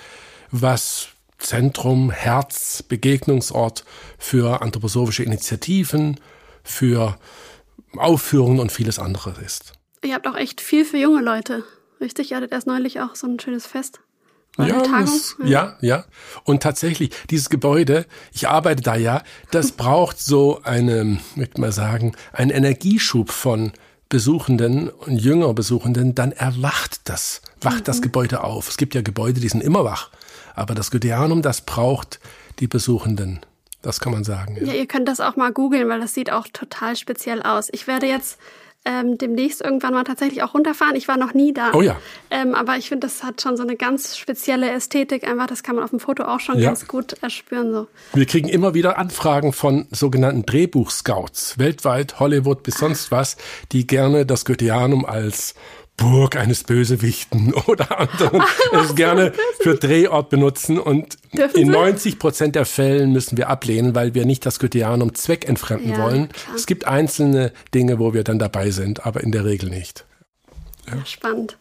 was 0.50 1.08
Zentrum, 1.38 2.10
Herz, 2.10 2.82
Begegnungsort 2.82 3.84
für 4.18 4.62
anthroposophische 4.62 5.22
Initiativen, 5.22 6.18
für 6.64 7.18
Aufführungen 7.98 8.60
und 8.60 8.72
vieles 8.72 8.98
andere 8.98 9.34
ist. 9.44 9.72
Ihr 10.02 10.14
habt 10.14 10.26
auch 10.26 10.36
echt 10.36 10.60
viel 10.60 10.84
für 10.84 10.98
junge 10.98 11.22
Leute, 11.22 11.64
richtig? 12.00 12.30
Ihr 12.30 12.36
hattet 12.36 12.52
erst 12.52 12.66
neulich 12.66 13.00
auch 13.00 13.14
so 13.14 13.26
ein 13.26 13.40
schönes 13.40 13.66
Fest. 13.66 14.00
Ja, 14.58 14.82
das, 14.82 15.36
ja, 15.44 15.76
ja. 15.82 16.04
Und 16.44 16.62
tatsächlich, 16.62 17.10
dieses 17.28 17.50
Gebäude, 17.50 18.06
ich 18.32 18.48
arbeite 18.48 18.82
da 18.82 18.96
ja, 18.96 19.22
das 19.50 19.72
braucht 19.76 20.18
so 20.18 20.60
eine, 20.62 21.18
möchte 21.34 21.60
mal 21.60 21.72
sagen, 21.72 22.14
einen 22.32 22.50
Energieschub 22.50 23.30
von 23.30 23.72
Besuchenden 24.08 24.88
und 24.88 25.18
jünger 25.18 25.52
Besuchenden, 25.52 26.14
dann 26.14 26.32
erwacht 26.32 27.00
das, 27.08 27.42
wacht 27.60 27.80
mhm. 27.80 27.84
das 27.84 28.02
Gebäude 28.02 28.44
auf. 28.44 28.68
Es 28.68 28.76
gibt 28.76 28.94
ja 28.94 29.02
Gebäude, 29.02 29.40
die 29.40 29.48
sind 29.48 29.62
immer 29.62 29.84
wach. 29.84 30.10
Aber 30.54 30.74
das 30.74 30.90
Goetheanum, 30.90 31.42
das 31.42 31.60
braucht 31.60 32.20
die 32.60 32.68
Besuchenden. 32.68 33.40
Das 33.86 34.00
kann 34.00 34.12
man 34.12 34.24
sagen. 34.24 34.56
Ja. 34.60 34.72
ja, 34.72 34.74
ihr 34.74 34.86
könnt 34.86 35.06
das 35.06 35.20
auch 35.20 35.36
mal 35.36 35.52
googeln, 35.52 35.88
weil 35.88 36.00
das 36.00 36.12
sieht 36.12 36.32
auch 36.32 36.48
total 36.52 36.96
speziell 36.96 37.40
aus. 37.40 37.68
Ich 37.70 37.86
werde 37.86 38.06
jetzt 38.06 38.36
ähm, 38.84 39.16
demnächst 39.16 39.62
irgendwann 39.62 39.94
mal 39.94 40.02
tatsächlich 40.02 40.42
auch 40.42 40.54
runterfahren. 40.54 40.96
Ich 40.96 41.06
war 41.06 41.16
noch 41.16 41.34
nie 41.34 41.54
da. 41.54 41.70
Oh 41.72 41.82
ja. 41.82 41.96
Ähm, 42.32 42.56
aber 42.56 42.76
ich 42.78 42.88
finde, 42.88 43.06
das 43.06 43.22
hat 43.22 43.40
schon 43.40 43.56
so 43.56 43.62
eine 43.62 43.76
ganz 43.76 44.16
spezielle 44.18 44.68
Ästhetik. 44.70 45.28
Einfach, 45.28 45.46
das 45.46 45.62
kann 45.62 45.76
man 45.76 45.84
auf 45.84 45.90
dem 45.90 46.00
Foto 46.00 46.24
auch 46.24 46.40
schon 46.40 46.58
ja. 46.58 46.70
ganz 46.70 46.88
gut 46.88 47.12
erspüren. 47.22 47.72
So. 47.72 47.86
Wir 48.12 48.26
kriegen 48.26 48.48
immer 48.48 48.74
wieder 48.74 48.98
Anfragen 48.98 49.52
von 49.52 49.86
sogenannten 49.92 50.44
Drehbuchscouts, 50.44 51.60
weltweit, 51.60 52.18
Hollywood 52.18 52.64
bis 52.64 52.78
sonst 52.78 53.12
was, 53.12 53.36
die 53.70 53.86
gerne 53.86 54.26
das 54.26 54.44
Goetheanum 54.44 55.04
als 55.04 55.54
Burg 55.96 56.36
eines 56.36 56.64
Bösewichten 56.64 57.54
oder 57.66 57.98
anderen 57.98 58.42
es 58.72 58.94
gerne 58.94 59.32
für 59.60 59.76
Drehort 59.76 60.30
benutzen. 60.30 60.78
Und 60.78 61.16
Dürfen 61.32 61.60
in 61.60 61.68
90 61.68 62.18
Prozent 62.18 62.54
der 62.54 62.66
Fällen 62.66 63.12
müssen 63.12 63.36
wir 63.36 63.48
ablehnen, 63.48 63.94
weil 63.94 64.14
wir 64.14 64.26
nicht 64.26 64.44
das 64.44 64.58
Goetheanum 64.58 65.14
zweckentfremden 65.14 65.92
ja, 65.92 65.98
wollen. 65.98 66.28
Klar. 66.28 66.56
Es 66.56 66.66
gibt 66.66 66.86
einzelne 66.86 67.52
Dinge, 67.74 67.98
wo 67.98 68.14
wir 68.14 68.24
dann 68.24 68.38
dabei 68.38 68.70
sind, 68.70 69.06
aber 69.06 69.22
in 69.22 69.32
der 69.32 69.44
Regel 69.44 69.70
nicht. 69.70 70.04
Ja. 70.88 71.04
Spannend. 71.04 71.58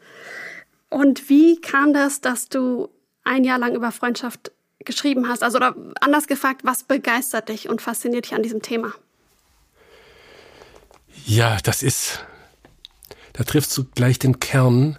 Und 0.89 1.29
wie 1.29 1.59
kam 1.61 1.93
das, 1.93 2.21
dass 2.21 2.47
du 2.47 2.89
ein 3.23 3.43
Jahr 3.43 3.57
lang 3.57 3.75
über 3.75 3.91
Freundschaft 3.91 4.51
geschrieben 4.79 5.27
hast? 5.27 5.43
Also 5.43 5.57
oder 5.57 5.75
anders 5.99 6.27
gefragt, 6.27 6.61
was 6.63 6.83
begeistert 6.83 7.49
dich 7.49 7.69
und 7.69 7.81
fasziniert 7.81 8.25
dich 8.25 8.35
an 8.35 8.43
diesem 8.43 8.61
Thema? 8.61 8.93
Ja, 11.25 11.57
das 11.63 11.81
ist 11.81 12.23
da 13.35 13.43
triffst 13.43 13.77
du 13.77 13.83
gleich 13.83 14.17
den 14.17 14.39
Kern 14.39 14.97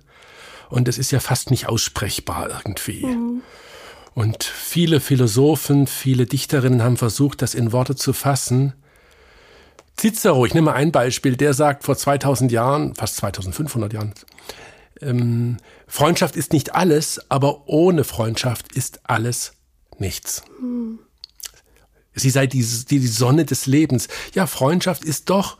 und 0.68 0.88
es 0.88 0.98
ist 0.98 1.10
ja 1.10 1.20
fast 1.20 1.50
nicht 1.50 1.68
aussprechbar 1.68 2.48
irgendwie. 2.48 3.06
Mhm. 3.06 3.42
Und 4.14 4.44
viele 4.44 5.00
Philosophen, 5.00 5.86
viele 5.86 6.26
Dichterinnen 6.26 6.82
haben 6.82 6.96
versucht, 6.96 7.42
das 7.42 7.54
in 7.54 7.72
Worte 7.72 7.96
zu 7.96 8.12
fassen. 8.12 8.74
Cicero, 9.98 10.44
ich 10.44 10.54
nehme 10.54 10.66
mal 10.66 10.74
ein 10.74 10.92
Beispiel, 10.92 11.36
der 11.36 11.54
sagt 11.54 11.84
vor 11.84 11.96
2000 11.96 12.52
Jahren, 12.52 12.94
fast 12.94 13.16
2500 13.16 13.92
Jahren, 13.92 14.12
ähm, 15.00 15.56
Freundschaft 15.86 16.36
ist 16.36 16.52
nicht 16.52 16.74
alles, 16.74 17.20
aber 17.30 17.68
ohne 17.68 18.04
Freundschaft 18.04 18.72
ist 18.72 19.00
alles 19.04 19.52
nichts. 19.98 20.42
Hm. 20.58 20.98
Sie 22.14 22.30
sei 22.30 22.46
die, 22.46 22.62
die, 22.62 23.00
die 23.00 23.06
Sonne 23.06 23.44
des 23.44 23.66
Lebens. 23.66 24.08
Ja, 24.34 24.46
Freundschaft 24.46 25.04
ist 25.04 25.28
doch, 25.28 25.58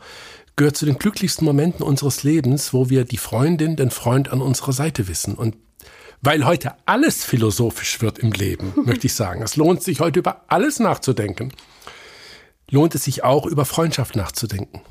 gehört 0.57 0.75
zu 0.75 0.85
den 0.85 0.97
glücklichsten 0.97 1.45
Momenten 1.45 1.83
unseres 1.83 2.23
Lebens, 2.23 2.73
wo 2.73 2.89
wir 2.89 3.05
die 3.05 3.17
Freundin, 3.17 3.77
den 3.77 3.91
Freund 3.91 4.29
an 4.29 4.41
unserer 4.41 4.73
Seite 4.73 5.07
wissen. 5.07 5.35
Und 5.35 5.55
weil 6.21 6.45
heute 6.45 6.75
alles 6.85 7.23
philosophisch 7.23 8.01
wird 8.01 8.19
im 8.19 8.31
Leben, 8.31 8.73
möchte 8.85 9.07
ich 9.07 9.13
sagen. 9.13 9.41
Es 9.41 9.55
lohnt 9.55 9.81
sich 9.83 10.01
heute 10.01 10.19
über 10.19 10.43
alles 10.47 10.79
nachzudenken. 10.79 11.53
Lohnt 12.69 12.95
es 12.95 13.05
sich 13.05 13.23
auch 13.23 13.45
über 13.45 13.63
Freundschaft 13.63 14.15
nachzudenken. 14.15 14.81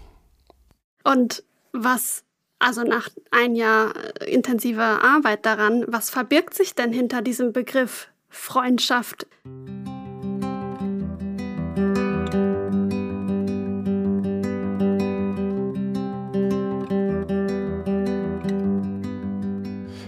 Und 1.05 1.43
was 1.73 2.23
also 2.59 2.83
nach 2.83 3.11
ein 3.31 3.55
Jahr 3.55 3.95
äh, 3.97 4.31
intensiver 4.31 5.03
Arbeit 5.03 5.45
daran, 5.45 5.85
was 5.89 6.09
verbirgt 6.09 6.55
sich 6.55 6.75
denn 6.75 6.93
hinter 6.93 7.21
diesem 7.21 7.53
Begriff 7.53 8.09
Freundschaft? 8.31 9.27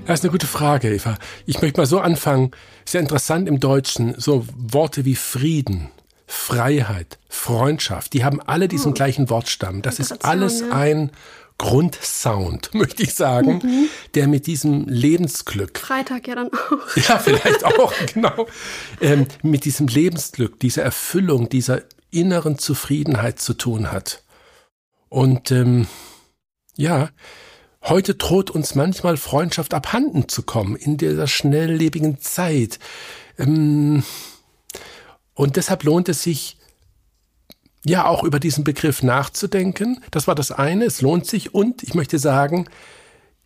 Das 0.08 0.20
ist 0.20 0.24
eine 0.24 0.32
gute 0.32 0.46
Frage, 0.46 0.94
Eva. 0.94 1.18
Ich 1.44 1.60
möchte 1.60 1.78
mal 1.78 1.86
so 1.86 2.00
anfangen. 2.00 2.52
Sehr 2.86 3.02
interessant 3.02 3.46
im 3.46 3.60
Deutschen, 3.60 4.14
so 4.16 4.46
Worte 4.56 5.04
wie 5.04 5.14
Frieden, 5.14 5.90
Freiheit, 6.26 7.18
Freundschaft, 7.28 8.14
die 8.14 8.24
haben 8.24 8.40
alle 8.40 8.68
diesen 8.68 8.92
oh. 8.92 8.94
gleichen 8.94 9.28
Wortstamm. 9.28 9.82
Das 9.82 9.98
ist 9.98 10.24
alles 10.24 10.64
ein 10.70 11.10
Grundsound, 11.58 12.70
möchte 12.72 13.02
ich 13.02 13.14
sagen, 13.16 13.60
mhm. 13.62 13.88
der 14.14 14.28
mit 14.28 14.46
diesem 14.46 14.88
Lebensglück. 14.88 15.78
Freitag 15.78 16.26
ja 16.26 16.36
dann 16.36 16.48
auch. 16.54 16.96
Ja, 17.06 17.18
vielleicht 17.18 17.66
auch, 17.66 17.92
genau. 18.14 18.46
Ähm, 19.02 19.26
mit 19.42 19.66
diesem 19.66 19.88
Lebensglück, 19.88 20.58
dieser 20.58 20.84
Erfüllung, 20.84 21.50
dieser 21.50 21.82
inneren 22.10 22.56
Zufriedenheit 22.56 23.40
zu 23.40 23.52
tun 23.52 23.92
hat. 23.92 24.22
Und 25.10 25.50
ähm, 25.50 25.86
ja, 26.76 27.10
heute 27.88 28.14
droht 28.14 28.50
uns 28.50 28.74
manchmal 28.74 29.16
Freundschaft 29.16 29.74
abhanden 29.74 30.28
zu 30.28 30.42
kommen 30.42 30.76
in 30.76 30.96
dieser 30.96 31.26
schnelllebigen 31.26 32.20
Zeit. 32.20 32.78
Ähm, 33.38 34.02
und 35.34 35.56
deshalb 35.56 35.84
lohnt 35.84 36.08
es 36.08 36.22
sich, 36.22 36.58
ja 37.84 38.06
auch 38.06 38.24
über 38.24 38.40
diesen 38.40 38.64
Begriff 38.64 39.02
nachzudenken. 39.02 40.02
Das 40.10 40.26
war 40.26 40.34
das 40.34 40.52
eine, 40.52 40.84
es 40.84 41.00
lohnt 41.00 41.26
sich 41.26 41.54
und 41.54 41.82
ich 41.82 41.94
möchte 41.94 42.18
sagen, 42.18 42.66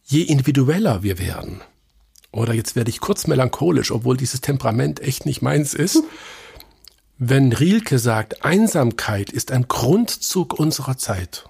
je 0.03 0.23
individueller 0.23 1.03
wir 1.03 1.19
werden, 1.19 1.61
oder 2.33 2.55
jetzt 2.55 2.77
werde 2.77 2.91
ich 2.91 3.01
kurz 3.01 3.27
melancholisch, 3.27 3.93
obwohl 3.93 4.17
dieses 4.17 4.41
Temperament 4.41 5.01
echt 5.01 5.27
nicht 5.27 5.43
meins 5.43 5.75
ist, 5.75 6.03
wenn 7.19 7.53
Rilke 7.53 7.99
sagt, 7.99 8.45
Einsamkeit 8.45 9.31
ist 9.31 9.53
ein 9.53 9.69
Grundzug 9.69 10.59
unserer 10.59 10.97
Zeit. 10.97 11.45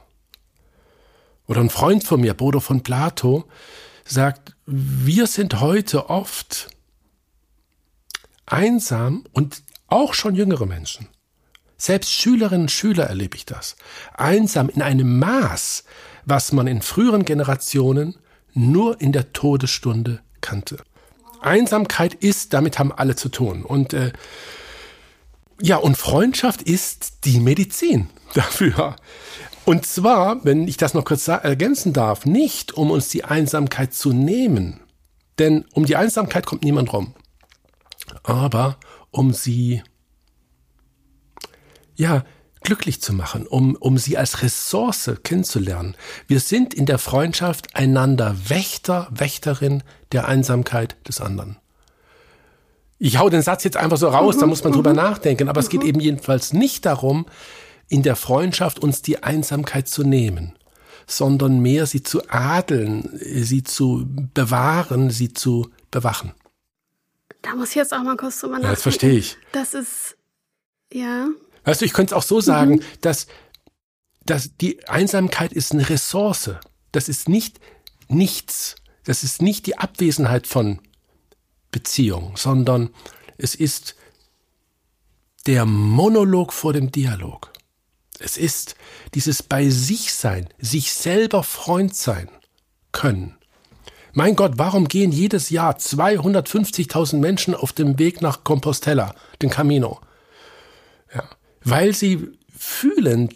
Oder 1.46 1.60
ein 1.60 1.70
Freund 1.70 2.04
von 2.04 2.20
mir, 2.20 2.34
Bodo 2.34 2.60
von 2.60 2.82
Plato, 2.82 3.44
sagt, 4.04 4.54
wir 4.66 5.26
sind 5.26 5.60
heute 5.60 6.10
oft 6.10 6.68
einsam 8.46 9.24
und 9.32 9.62
auch 9.88 10.14
schon 10.14 10.34
jüngere 10.34 10.66
Menschen. 10.66 11.08
Selbst 11.76 12.12
Schülerinnen 12.12 12.62
und 12.62 12.70
Schüler 12.70 13.04
erlebe 13.04 13.36
ich 13.36 13.44
das. 13.44 13.76
Einsam 14.14 14.68
in 14.68 14.82
einem 14.82 15.18
Maß, 15.18 15.84
was 16.24 16.52
man 16.52 16.66
in 16.66 16.80
früheren 16.80 17.24
Generationen 17.24 18.16
nur 18.54 19.00
in 19.00 19.12
der 19.12 19.32
Todesstunde 19.32 20.20
kannte. 20.40 20.78
Einsamkeit 21.40 22.14
ist, 22.14 22.52
damit 22.52 22.78
haben 22.78 22.92
alle 22.92 23.16
zu 23.16 23.28
tun. 23.28 23.64
Und 23.64 23.94
äh, 23.94 24.12
ja, 25.60 25.76
und 25.76 25.96
Freundschaft 25.96 26.62
ist 26.62 27.24
die 27.24 27.40
Medizin 27.40 28.08
dafür. 28.34 28.96
Und 29.64 29.86
zwar, 29.86 30.44
wenn 30.44 30.66
ich 30.66 30.76
das 30.76 30.94
noch 30.94 31.04
kurz 31.04 31.28
ergänzen 31.28 31.92
darf, 31.92 32.26
nicht 32.26 32.72
um 32.72 32.90
uns 32.90 33.08
die 33.08 33.24
Einsamkeit 33.24 33.94
zu 33.94 34.12
nehmen, 34.12 34.80
denn 35.38 35.64
um 35.72 35.86
die 35.86 35.96
Einsamkeit 35.96 36.46
kommt 36.46 36.64
niemand 36.64 36.92
rum, 36.92 37.14
aber 38.24 38.76
um 39.10 39.32
sie 39.32 39.82
ja, 41.94 42.24
glücklich 42.62 43.00
zu 43.00 43.12
machen, 43.12 43.46
um, 43.46 43.76
um 43.76 43.98
sie 43.98 44.16
als 44.16 44.42
Ressource 44.42 45.10
kennenzulernen. 45.24 45.96
Wir 46.26 46.40
sind 46.40 46.74
in 46.74 46.86
der 46.86 46.98
Freundschaft 46.98 47.74
einander 47.76 48.36
Wächter, 48.48 49.08
Wächterin 49.10 49.82
der 50.12 50.28
Einsamkeit 50.28 50.96
des 51.08 51.20
anderen. 51.20 51.58
Ich 52.98 53.18
hau 53.18 53.28
den 53.28 53.42
Satz 53.42 53.64
jetzt 53.64 53.76
einfach 53.76 53.96
so 53.96 54.08
raus, 54.08 54.36
mhm, 54.36 54.40
da 54.40 54.46
muss 54.46 54.62
man 54.62 54.72
drüber 54.72 54.90
mhm. 54.90 54.96
nachdenken, 54.96 55.48
aber 55.48 55.60
es 55.60 55.68
geht 55.68 55.82
mhm. 55.82 55.88
eben 55.88 56.00
jedenfalls 56.00 56.52
nicht 56.52 56.86
darum, 56.86 57.26
in 57.92 58.02
der 58.02 58.16
Freundschaft 58.16 58.78
uns 58.78 59.02
die 59.02 59.22
Einsamkeit 59.22 59.86
zu 59.86 60.02
nehmen, 60.02 60.54
sondern 61.06 61.60
mehr 61.60 61.86
sie 61.86 62.02
zu 62.02 62.26
adeln, 62.30 63.20
sie 63.20 63.62
zu 63.62 64.06
bewahren, 64.32 65.10
sie 65.10 65.34
zu 65.34 65.70
bewachen. 65.90 66.32
Da 67.42 67.54
muss 67.54 67.70
ich 67.70 67.74
jetzt 67.74 67.92
auch 67.92 68.02
mal 68.02 68.16
kurz 68.16 68.40
drüber 68.40 68.54
nachdenken. 68.54 68.68
Ja, 68.68 68.74
das 68.74 68.82
verstehe 68.82 69.18
ich. 69.18 69.36
Das 69.52 69.74
ist, 69.74 70.16
ja, 70.90 71.28
Weißt 71.64 71.82
du, 71.82 71.84
ich 71.84 71.92
könnte 71.92 72.14
es 72.14 72.18
auch 72.18 72.26
so 72.26 72.40
sagen, 72.40 72.76
mhm. 72.76 72.82
dass, 73.02 73.26
dass 74.24 74.56
die 74.56 74.88
Einsamkeit 74.88 75.52
ist 75.52 75.72
eine 75.72 75.88
Ressource. 75.88 76.50
Das 76.92 77.10
ist 77.10 77.28
nicht 77.28 77.60
nichts. 78.08 78.76
Das 79.04 79.22
ist 79.22 79.42
nicht 79.42 79.66
die 79.66 79.78
Abwesenheit 79.78 80.46
von 80.46 80.80
Beziehung, 81.70 82.36
sondern 82.36 82.90
es 83.36 83.54
ist 83.54 83.96
der 85.46 85.66
Monolog 85.66 86.52
vor 86.52 86.72
dem 86.72 86.90
Dialog. 86.90 87.51
Es 88.22 88.36
ist 88.36 88.74
dieses 89.14 89.42
bei 89.42 89.68
sich 89.68 90.12
sein, 90.12 90.48
sich 90.58 90.92
selber 90.92 91.42
Freund 91.42 91.94
sein 91.94 92.28
können. 92.92 93.36
Mein 94.14 94.36
Gott, 94.36 94.52
warum 94.56 94.88
gehen 94.88 95.10
jedes 95.10 95.50
Jahr 95.50 95.76
250.000 95.76 97.16
Menschen 97.16 97.54
auf 97.54 97.72
dem 97.72 97.98
Weg 97.98 98.20
nach 98.20 98.44
Compostela, 98.44 99.14
den 99.40 99.50
Camino? 99.50 100.00
Ja 101.14 101.28
weil 101.64 101.94
sie 101.94 102.28
fühlen, 102.56 103.30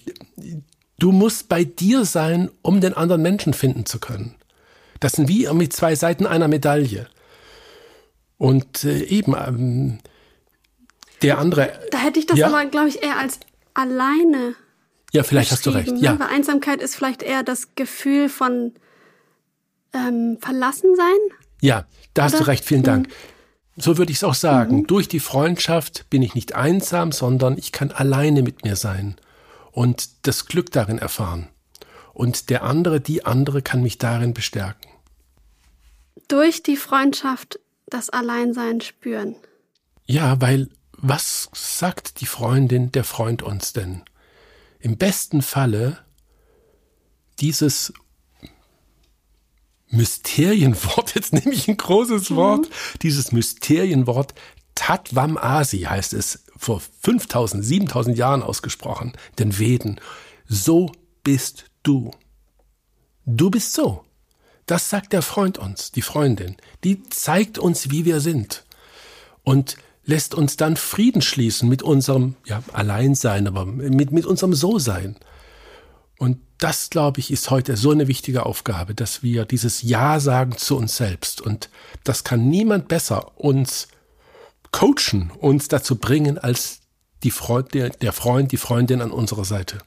du 0.99 1.13
musst 1.13 1.49
bei 1.49 1.65
dir 1.65 2.05
sein, 2.05 2.51
um 2.63 2.81
den 2.81 2.95
anderen 2.95 3.23
Menschen 3.23 3.55
finden 3.55 3.87
zu 3.87 3.99
können. 3.99 4.37
Das 5.01 5.13
sind 5.13 5.29
wie 5.29 5.49
mit 5.53 5.73
zwei 5.73 5.95
Seiten 5.95 6.27
einer 6.27 6.49
Medaille. 6.49 7.09
Und 8.39 8.85
äh, 8.85 9.03
eben 9.05 9.35
ähm, 9.35 9.99
der 11.23 11.39
andere. 11.39 11.73
Da 11.91 11.99
hätte 11.99 12.19
ich 12.19 12.27
das 12.27 12.39
ja, 12.39 12.49
aber, 12.49 12.65
glaube 12.67 12.89
ich, 12.89 13.03
eher 13.03 13.19
als 13.19 13.41
alleine. 13.75 14.55
Ja, 15.17 15.23
vielleicht 15.23 15.51
hast 15.51 15.65
du 15.65 15.71
recht. 15.71 15.93
Ne? 15.93 16.01
Ja. 16.01 16.19
Weil 16.19 16.29
Einsamkeit 16.29 16.83
ist 16.83 16.95
vielleicht 16.95 17.23
eher 17.23 17.43
das 17.43 17.75
Gefühl 17.75 18.29
von 18.29 18.75
ähm, 19.95 20.37
Verlassensein. 20.41 21.17
Ja, 21.63 21.87
da 22.13 22.25
hast 22.25 22.39
du 22.39 22.47
recht. 22.47 22.65
Vielen 22.65 22.83
Dank. 22.83 23.07
Hm. 23.07 23.15
So 23.79 23.97
würde 23.97 24.13
ich 24.13 24.19
es 24.19 24.25
auch 24.25 24.35
sagen. 24.35 24.81
Mhm. 24.81 24.87
Durch 24.87 25.09
die 25.09 25.21
Freundschaft 25.21 26.09
bin 26.11 26.23
ich 26.23 26.35
nicht 26.35 26.55
einsam, 26.55 27.13
sondern 27.13 27.57
ich 27.57 27.73
kann 27.73 27.91
alleine 27.91 28.43
mit 28.43 28.65
mir 28.65 28.77
sein 28.77 29.17
und 29.73 30.27
das 30.27 30.47
Glück 30.47 30.71
darin 30.71 30.99
erfahren. 30.99 31.49
Und 32.13 32.51
der 32.51 32.63
andere, 32.63 33.01
die 33.01 33.25
andere 33.25 33.63
kann 33.63 33.83
mich 33.83 33.99
darin 33.99 34.35
bestärken. 34.35 34.91
Durch 36.29 36.63
die 36.63 36.77
Freundschaft 36.77 37.59
das 37.87 38.11
Alleinsein 38.11 38.81
spüren. 38.81 39.37
Ja, 40.07 40.41
weil 40.41 40.69
was 40.93 41.51
sagt 41.55 42.21
die 42.21 42.27
Freundin, 42.27 42.93
der 42.93 43.05
Freund 43.05 43.43
uns 43.43 43.73
denn? 43.73 44.03
Im 44.87 44.99
besten 44.99 45.43
Falle 45.43 45.99
dieses 47.41 47.93
Mysterienwort, 49.89 51.13
jetzt 51.17 51.33
nehme 51.33 51.51
ich 51.51 51.67
ein 51.67 51.77
großes 51.77 52.31
mhm. 52.31 52.37
Wort, 52.37 52.71
dieses 53.03 53.33
Mysterienwort 53.33 54.33
Tatvam 54.77 55.39
Asi 55.39 55.81
heißt 55.81 56.13
es 56.13 56.45
vor 56.57 56.81
5000, 57.01 57.65
7000 57.65 58.17
Jahren 58.17 58.45
ausgesprochen, 58.45 59.15
den 59.41 59.59
Veden. 59.59 60.01
So 60.47 60.93
bist 61.25 61.65
du. 61.83 62.13
Du 63.25 63.51
bist 63.51 63.73
so. 63.73 64.05
Das 64.67 64.89
sagt 64.89 65.13
der 65.13 65.23
Freund 65.23 65.59
uns, 65.59 65.91
die 65.91 66.03
Freundin. 66.03 66.59
Die 66.85 67.03
zeigt 67.03 67.59
uns, 67.59 67.91
wie 67.91 68.05
wir 68.05 68.21
sind. 68.21 68.65
Und 69.43 69.79
lässt 70.07 70.35
uns 70.35 70.57
dann 70.57 70.77
Frieden 70.77 71.21
schließen 71.21 71.69
mit 71.69 71.83
unserem, 71.83 72.37
ja, 72.47 72.63
Alleinsein, 72.73 73.47
aber 73.47 73.67
mit, 73.67 74.13
mit 74.13 74.25
unserem 74.25 74.55
So-Sein. 74.55 75.17
Und 76.19 76.39
das, 76.59 76.89
glaube 76.89 77.21
ich, 77.21 77.31
ist 77.31 77.51
heute 77.51 77.77
so 77.77 77.91
eine 77.91 78.09
wichtige 78.09 78.47
Aufgabe, 78.47 78.95
dass 78.95 79.23
wir 79.23 79.45
dieses 79.45 79.83
Ja 79.83 80.19
sagen 80.21 80.57
zu 80.57 80.77
uns 80.77 80.97
selbst. 80.97 81.43
Und 81.43 81.69
das 82.05 82.25
kann 82.25 82.49
niemand 82.49 82.89
besser 82.89 83.39
uns 83.39 83.89
coachen, 84.73 85.31
uns 85.39 85.69
dazu 85.69 85.97
bringen, 85.97 86.39
als 86.39 86.81
die 87.23 87.31
Freund, 87.31 87.75
der, 87.75 87.91
der 87.91 88.13
Freund, 88.13 88.53
die 88.53 88.57
Freundin 88.57 89.03
an 89.03 89.11
unserer 89.11 89.45
Seite. 89.45 89.79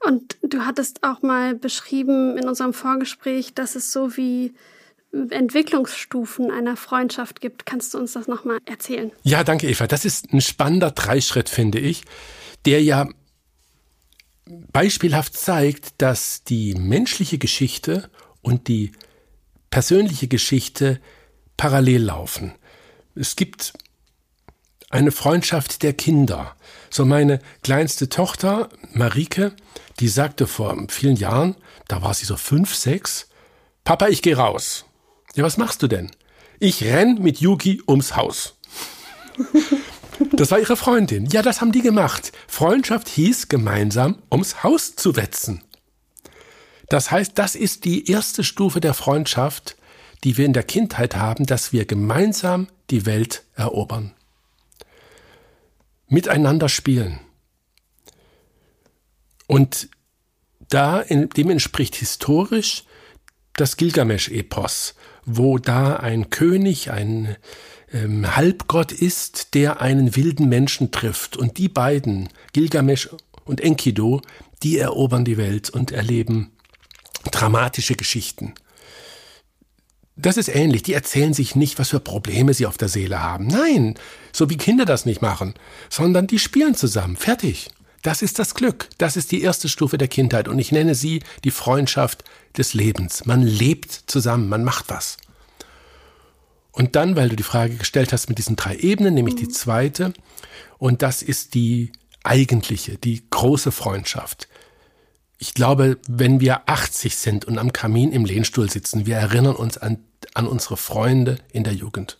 Und 0.00 0.36
du 0.42 0.66
hattest 0.66 1.02
auch 1.02 1.22
mal 1.22 1.54
beschrieben 1.54 2.36
in 2.36 2.46
unserem 2.46 2.74
Vorgespräch, 2.74 3.54
dass 3.54 3.74
es 3.74 3.92
so 3.92 4.16
wie 4.18 4.52
Entwicklungsstufen 5.30 6.50
einer 6.50 6.76
Freundschaft 6.76 7.40
gibt. 7.40 7.66
Kannst 7.66 7.94
du 7.94 7.98
uns 7.98 8.12
das 8.12 8.28
nochmal 8.28 8.58
erzählen? 8.66 9.12
Ja, 9.22 9.44
danke, 9.44 9.68
Eva. 9.68 9.86
Das 9.86 10.04
ist 10.04 10.32
ein 10.32 10.40
spannender 10.40 10.90
Dreischritt, 10.90 11.48
finde 11.48 11.78
ich, 11.78 12.02
der 12.64 12.82
ja 12.82 13.08
beispielhaft 14.72 15.36
zeigt, 15.36 15.94
dass 15.98 16.44
die 16.44 16.74
menschliche 16.74 17.38
Geschichte 17.38 18.10
und 18.42 18.68
die 18.68 18.92
persönliche 19.70 20.28
Geschichte 20.28 21.00
parallel 21.56 22.04
laufen. 22.04 22.54
Es 23.14 23.36
gibt 23.36 23.72
eine 24.90 25.12
Freundschaft 25.12 25.82
der 25.82 25.92
Kinder. 25.92 26.56
So 26.90 27.04
meine 27.04 27.40
kleinste 27.62 28.08
Tochter, 28.08 28.68
Marike, 28.92 29.52
die 30.00 30.08
sagte 30.08 30.46
vor 30.46 30.76
vielen 30.88 31.16
Jahren, 31.16 31.56
da 31.88 32.02
war 32.02 32.14
sie 32.14 32.26
so 32.26 32.36
fünf, 32.36 32.74
sechs, 32.74 33.28
Papa, 33.82 34.08
ich 34.08 34.22
gehe 34.22 34.36
raus. 34.36 34.84
Ja, 35.34 35.44
was 35.44 35.56
machst 35.56 35.82
du 35.82 35.88
denn? 35.88 36.10
Ich 36.60 36.84
renn 36.84 37.20
mit 37.20 37.40
Yuki 37.40 37.82
ums 37.88 38.16
Haus. 38.16 38.56
Das 40.32 40.50
war 40.50 40.60
ihre 40.60 40.76
Freundin. 40.76 41.26
Ja, 41.26 41.42
das 41.42 41.60
haben 41.60 41.72
die 41.72 41.82
gemacht. 41.82 42.32
Freundschaft 42.46 43.08
hieß 43.08 43.48
gemeinsam 43.48 44.22
ums 44.30 44.62
Haus 44.62 44.94
zu 44.94 45.16
wetzen. 45.16 45.62
Das 46.88 47.10
heißt, 47.10 47.32
das 47.36 47.56
ist 47.56 47.84
die 47.84 48.08
erste 48.10 48.44
Stufe 48.44 48.80
der 48.80 48.94
Freundschaft, 48.94 49.76
die 50.22 50.36
wir 50.36 50.46
in 50.46 50.52
der 50.52 50.62
Kindheit 50.62 51.16
haben, 51.16 51.46
dass 51.46 51.72
wir 51.72 51.84
gemeinsam 51.84 52.68
die 52.90 53.06
Welt 53.06 53.42
erobern. 53.54 54.14
Miteinander 56.06 56.68
spielen. 56.68 57.18
Und 59.46 59.88
da, 60.68 61.02
dem 61.02 61.50
entspricht 61.50 61.96
historisch 61.96 62.84
das 63.56 63.76
Gilgamesch-Epos, 63.76 64.94
wo 65.26 65.58
da 65.58 65.96
ein 65.96 66.30
König, 66.30 66.90
ein 66.90 67.36
ähm, 67.92 68.36
Halbgott 68.36 68.92
ist, 68.92 69.54
der 69.54 69.80
einen 69.80 70.16
wilden 70.16 70.48
Menschen 70.48 70.90
trifft. 70.90 71.36
Und 71.36 71.58
die 71.58 71.68
beiden, 71.68 72.28
Gilgamesch 72.52 73.08
und 73.44 73.60
Enkidu, 73.60 74.20
die 74.62 74.78
erobern 74.78 75.24
die 75.24 75.36
Welt 75.36 75.70
und 75.70 75.92
erleben 75.92 76.50
dramatische 77.30 77.94
Geschichten. 77.94 78.54
Das 80.16 80.36
ist 80.36 80.48
ähnlich. 80.48 80.82
Die 80.82 80.92
erzählen 80.92 81.34
sich 81.34 81.56
nicht, 81.56 81.78
was 81.78 81.90
für 81.90 82.00
Probleme 82.00 82.54
sie 82.54 82.66
auf 82.66 82.78
der 82.78 82.88
Seele 82.88 83.22
haben. 83.22 83.46
Nein, 83.46 83.94
so 84.32 84.48
wie 84.48 84.56
Kinder 84.56 84.84
das 84.84 85.06
nicht 85.06 85.22
machen, 85.22 85.54
sondern 85.90 86.26
die 86.26 86.38
spielen 86.38 86.74
zusammen. 86.74 87.16
Fertig. 87.16 87.70
Das 88.02 88.22
ist 88.22 88.38
das 88.38 88.54
Glück. 88.54 88.90
Das 88.98 89.16
ist 89.16 89.32
die 89.32 89.42
erste 89.42 89.68
Stufe 89.68 89.98
der 89.98 90.08
Kindheit. 90.08 90.46
Und 90.46 90.58
ich 90.58 90.70
nenne 90.70 90.94
sie 90.94 91.22
die 91.42 91.50
Freundschaft 91.50 92.22
des 92.58 92.74
Lebens. 92.74 93.26
Man 93.26 93.42
lebt 93.42 93.92
zusammen, 94.06 94.48
man 94.48 94.64
macht 94.64 94.88
was. 94.88 95.16
Und 96.72 96.96
dann, 96.96 97.14
weil 97.14 97.28
du 97.28 97.36
die 97.36 97.44
Frage 97.44 97.76
gestellt 97.76 98.12
hast 98.12 98.28
mit 98.28 98.38
diesen 98.38 98.56
drei 98.56 98.76
Ebenen, 98.76 99.14
nämlich 99.14 99.36
mhm. 99.36 99.40
die 99.40 99.48
zweite, 99.48 100.12
und 100.78 101.02
das 101.02 101.22
ist 101.22 101.54
die 101.54 101.92
eigentliche, 102.24 102.98
die 102.98 103.22
große 103.30 103.70
Freundschaft. 103.70 104.48
Ich 105.38 105.54
glaube, 105.54 105.98
wenn 106.08 106.40
wir 106.40 106.68
80 106.68 107.16
sind 107.16 107.44
und 107.44 107.58
am 107.58 107.72
Kamin 107.72 108.12
im 108.12 108.24
Lehnstuhl 108.24 108.70
sitzen, 108.70 109.06
wir 109.06 109.16
erinnern 109.16 109.56
uns 109.56 109.78
an, 109.78 109.98
an 110.32 110.46
unsere 110.46 110.76
Freunde 110.76 111.38
in 111.52 111.64
der 111.64 111.74
Jugend. 111.74 112.18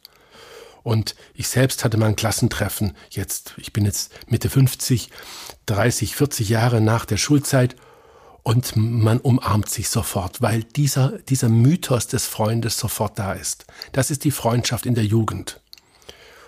Und 0.82 1.16
ich 1.32 1.48
selbst 1.48 1.82
hatte 1.82 1.96
mal 1.96 2.08
ein 2.08 2.16
Klassentreffen, 2.16 2.94
jetzt, 3.08 3.54
ich 3.56 3.72
bin 3.72 3.86
jetzt 3.86 4.12
Mitte 4.28 4.50
50, 4.50 5.10
30, 5.66 6.14
40 6.14 6.48
Jahre 6.50 6.80
nach 6.82 7.06
der 7.06 7.16
Schulzeit 7.16 7.74
und 8.44 8.76
man 8.76 9.18
umarmt 9.18 9.68
sich 9.68 9.88
sofort, 9.88 10.40
weil 10.40 10.62
dieser, 10.62 11.18
dieser 11.28 11.48
Mythos 11.48 12.06
des 12.06 12.26
Freundes 12.26 12.78
sofort 12.78 13.18
da 13.18 13.32
ist. 13.32 13.66
Das 13.92 14.10
ist 14.10 14.22
die 14.22 14.30
Freundschaft 14.30 14.86
in 14.86 14.94
der 14.94 15.04
Jugend. 15.04 15.60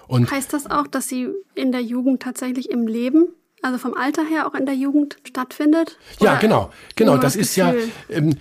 Und 0.06 0.30
heißt 0.30 0.52
das 0.52 0.70
auch, 0.70 0.87
dass 0.87 1.09
sie 1.09 1.28
in 1.54 1.72
der 1.72 1.82
Jugend 1.82 2.22
tatsächlich 2.22 2.70
im 2.70 2.87
Leben 2.87 3.28
also 3.62 3.78
vom 3.78 3.94
Alter 3.94 4.22
her 4.22 4.46
auch 4.46 4.54
in 4.54 4.66
der 4.66 4.74
Jugend 4.74 5.16
stattfindet? 5.24 5.98
Ja, 6.20 6.37
genau, 6.37 6.70
genau. 6.94 7.14
Das, 7.14 7.32
das 7.32 7.37
ist 7.37 7.56
ja, 7.56 7.74
ähm, 8.11 8.37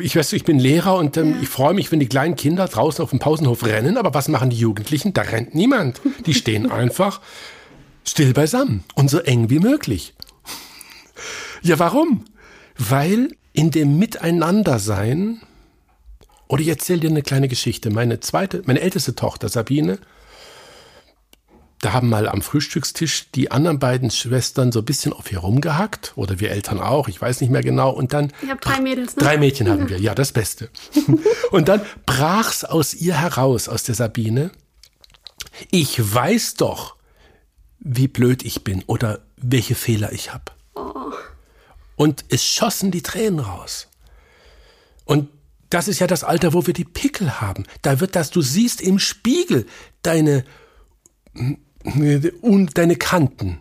ich 0.00 0.14
weiß, 0.14 0.34
ich 0.34 0.44
bin 0.44 0.58
Lehrer 0.58 0.96
und 0.96 1.16
ähm, 1.16 1.32
ja. 1.32 1.36
ich 1.42 1.48
freue 1.48 1.74
mich, 1.74 1.90
wenn 1.90 1.98
die 1.98 2.08
kleinen 2.08 2.36
Kinder 2.36 2.68
draußen 2.68 3.02
auf 3.02 3.10
dem 3.10 3.18
Pausenhof 3.18 3.64
rennen. 3.64 3.96
Aber 3.96 4.14
was 4.14 4.28
machen 4.28 4.50
die 4.50 4.58
Jugendlichen? 4.58 5.14
Da 5.14 5.22
rennt 5.22 5.54
niemand. 5.54 6.00
Die 6.26 6.34
stehen 6.34 6.70
einfach 6.70 7.20
still 8.04 8.32
beisammen 8.34 8.84
und 8.94 9.10
so 9.10 9.18
eng 9.18 9.50
wie 9.50 9.58
möglich. 9.58 10.14
Ja, 11.62 11.78
warum? 11.78 12.24
Weil 12.78 13.36
in 13.52 13.70
dem 13.70 13.98
Miteinandersein, 13.98 15.40
oder 16.46 16.62
ich 16.62 16.68
erzähle 16.68 17.00
dir 17.00 17.10
eine 17.10 17.22
kleine 17.22 17.48
Geschichte. 17.48 17.90
Meine 17.90 18.20
zweite, 18.20 18.62
meine 18.66 18.80
älteste 18.80 19.14
Tochter 19.14 19.48
Sabine, 19.48 19.98
da 21.80 21.92
haben 21.92 22.08
mal 22.08 22.28
am 22.28 22.42
Frühstückstisch 22.42 23.30
die 23.32 23.50
anderen 23.52 23.78
beiden 23.78 24.10
Schwestern 24.10 24.72
so 24.72 24.80
ein 24.80 24.84
bisschen 24.84 25.12
auf 25.12 25.30
ihr 25.30 25.38
rumgehackt 25.38 26.12
oder 26.16 26.40
wir 26.40 26.50
Eltern 26.50 26.80
auch, 26.80 27.06
ich 27.08 27.20
weiß 27.20 27.40
nicht 27.40 27.50
mehr 27.50 27.62
genau. 27.62 27.90
Und 27.90 28.12
dann 28.12 28.32
ich 28.42 28.50
habe 28.50 28.60
drei 28.60 28.80
Mädels. 28.80 29.14
Ne? 29.14 29.22
Drei 29.22 29.36
Mädchen 29.36 29.68
haben 29.68 29.88
wir, 29.88 29.98
ja 29.98 30.14
das 30.14 30.32
Beste. 30.32 30.70
und 31.50 31.68
dann 31.68 31.80
brach's 32.06 32.64
aus 32.64 32.94
ihr 32.94 33.20
heraus, 33.20 33.68
aus 33.68 33.84
der 33.84 33.94
Sabine. 33.94 34.50
Ich 35.70 36.14
weiß 36.14 36.54
doch, 36.54 36.96
wie 37.78 38.08
blöd 38.08 38.44
ich 38.44 38.64
bin 38.64 38.82
oder 38.86 39.20
welche 39.36 39.74
Fehler 39.76 40.12
ich 40.12 40.32
habe. 40.32 40.52
Oh. 40.74 41.12
Und 41.98 42.24
es 42.28 42.44
schossen 42.44 42.92
die 42.92 43.02
Tränen 43.02 43.40
raus. 43.40 43.88
Und 45.04 45.28
das 45.68 45.88
ist 45.88 45.98
ja 45.98 46.06
das 46.06 46.22
Alter, 46.22 46.54
wo 46.54 46.64
wir 46.64 46.72
die 46.72 46.84
Pickel 46.84 47.40
haben. 47.40 47.64
Da 47.82 47.98
wird 47.98 48.14
das, 48.14 48.30
du 48.30 48.40
siehst 48.40 48.80
im 48.80 49.00
Spiegel 49.00 49.66
deine 50.02 50.44
deine 52.74 52.96
Kanten. 52.96 53.60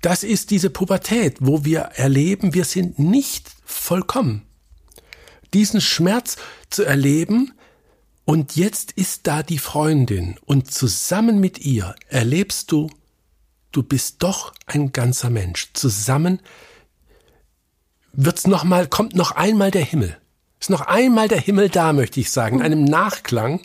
Das 0.00 0.22
ist 0.22 0.50
diese 0.50 0.70
Pubertät, 0.70 1.36
wo 1.40 1.66
wir 1.66 1.80
erleben, 1.80 2.54
wir 2.54 2.64
sind 2.64 2.98
nicht 2.98 3.50
vollkommen. 3.64 4.42
Diesen 5.52 5.82
Schmerz 5.82 6.36
zu 6.70 6.84
erleben, 6.84 7.52
und 8.24 8.56
jetzt 8.56 8.92
ist 8.92 9.26
da 9.26 9.42
die 9.42 9.58
Freundin, 9.58 10.36
und 10.44 10.70
zusammen 10.70 11.38
mit 11.38 11.58
ihr 11.58 11.94
erlebst 12.08 12.72
du, 12.72 12.90
du 13.72 13.82
bist 13.82 14.22
doch 14.22 14.54
ein 14.66 14.92
ganzer 14.92 15.30
Mensch. 15.30 15.70
Zusammen 15.74 16.40
wird's 18.12 18.46
noch 18.46 18.64
mal, 18.64 18.86
kommt 18.86 19.14
noch 19.14 19.32
einmal 19.32 19.70
der 19.70 19.84
Himmel. 19.84 20.16
Ist 20.60 20.70
noch 20.70 20.82
einmal 20.82 21.28
der 21.28 21.40
Himmel 21.40 21.68
da, 21.68 21.92
möchte 21.92 22.20
ich 22.20 22.30
sagen, 22.30 22.58
in 22.58 22.64
einem 22.64 22.84
Nachklang. 22.84 23.60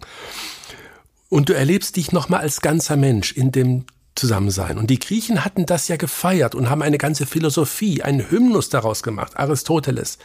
Und 1.30 1.50
du 1.50 1.54
erlebst 1.54 1.96
dich 1.96 2.12
nochmal 2.12 2.42
als 2.42 2.62
ganzer 2.62 2.96
Mensch 2.96 3.32
in 3.32 3.52
dem 3.52 3.86
Zusammensein. 4.16 4.78
Und 4.78 4.88
die 4.88 5.00
Griechen 5.00 5.44
hatten 5.44 5.66
das 5.66 5.88
ja 5.88 5.96
gefeiert 5.96 6.54
und 6.54 6.70
haben 6.70 6.84
eine 6.84 7.00
ganze 7.00 7.26
Philosophie, 7.26 8.04
einen 8.04 8.30
Hymnus 8.30 8.70
daraus 8.70 9.02
gemacht, 9.02 9.38
Aristoteles. 9.38 10.20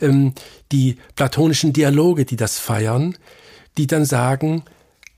Ähm, 0.00 0.34
die 0.72 0.96
platonischen 1.14 1.72
Dialoge, 1.72 2.24
die 2.24 2.36
das 2.36 2.58
feiern, 2.58 3.16
die 3.78 3.86
dann 3.86 4.04
sagen, 4.04 4.64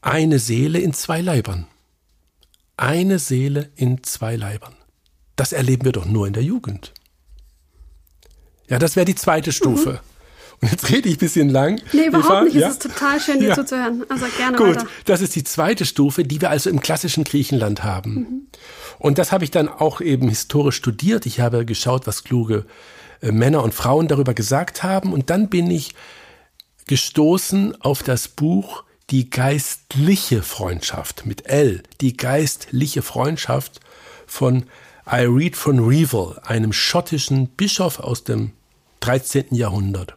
eine 0.03 0.39
Seele 0.39 0.79
in 0.79 0.93
zwei 0.93 1.23
Leibern. 1.23 1.67
Eine 2.77 3.19
Seele 3.19 3.71
in 3.77 4.03
zwei 4.03 4.37
Leibern. 4.37 4.75
Das 5.35 5.53
erleben 5.53 5.87
wir 5.87 5.93
doch 5.93 6.05
nur 6.05 6.27
in 6.27 6.35
der 6.35 6.43
Jugend. 6.43 6.93
Ja, 8.69 8.79
das 8.79 8.97
wäre 8.97 9.07
die 9.07 9.15
zweite 9.15 9.53
Stufe. 9.53 9.93
Mhm. 9.93 9.99
Und 10.63 10.71
jetzt 10.73 10.91
rede 10.91 11.09
ich 11.09 11.17
ein 11.17 11.19
bisschen 11.19 11.51
lang. 11.51 11.81
Nee, 11.93 12.07
überhaupt 12.07 12.31
Eva, 12.31 12.43
nicht. 12.45 12.55
Ja? 12.55 12.69
Es 12.69 12.75
ist 12.75 12.83
total 12.83 13.21
schön, 13.21 13.41
dir 13.41 13.49
ja. 13.49 13.55
zuzuhören. 13.55 14.05
Also 14.09 14.27
gerne 14.39 14.57
Gut, 14.57 14.77
weiter. 14.77 14.87
das 15.05 15.21
ist 15.21 15.37
die 15.37 15.45
zweite 15.45 15.85
Stufe, 15.85 16.25
die 16.25 16.41
wir 16.41 16.51
also 16.51 16.71
im 16.71 16.81
klassischen 16.81 17.25
Griechenland 17.25 17.85
haben. 17.85 18.15
Mhm. 18.15 18.47
Und 18.99 19.19
das 19.19 19.33
habe 19.33 19.45
ich 19.45 19.51
dann 19.51 19.69
auch 19.69 20.01
eben 20.01 20.29
historisch 20.29 20.77
studiert. 20.77 21.27
Ich 21.27 21.41
habe 21.41 21.67
geschaut, 21.67 22.07
was 22.07 22.25
kluge 22.25 22.65
äh, 23.21 23.33
Männer 23.33 23.63
und 23.63 23.75
Frauen 23.75 24.09
darüber 24.09 24.33
gesagt 24.33 24.83
haben. 24.83 25.13
Und 25.13 25.29
dann 25.29 25.51
bin 25.51 25.71
ich 25.71 25.95
gestoßen 26.87 27.81
auf 27.83 28.03
das 28.03 28.29
Buch 28.29 28.85
Die 29.11 29.31
geistliche 29.31 30.43
Freundschaft 30.43 31.27
mit 31.27 31.49
L. 31.49 31.83
Die 32.01 32.17
geistliche 32.17 33.03
Freundschaft 33.03 33.81
von 34.27 34.65
Ireed 35.07 35.57
von 35.57 35.79
Revel, 35.79 36.39
einem 36.43 36.73
schottischen 36.73 37.49
Bischof 37.49 38.01
aus 38.01 38.25
dem 38.25 38.53
13. 39.01 39.55
Jahrhundert. 39.55 40.17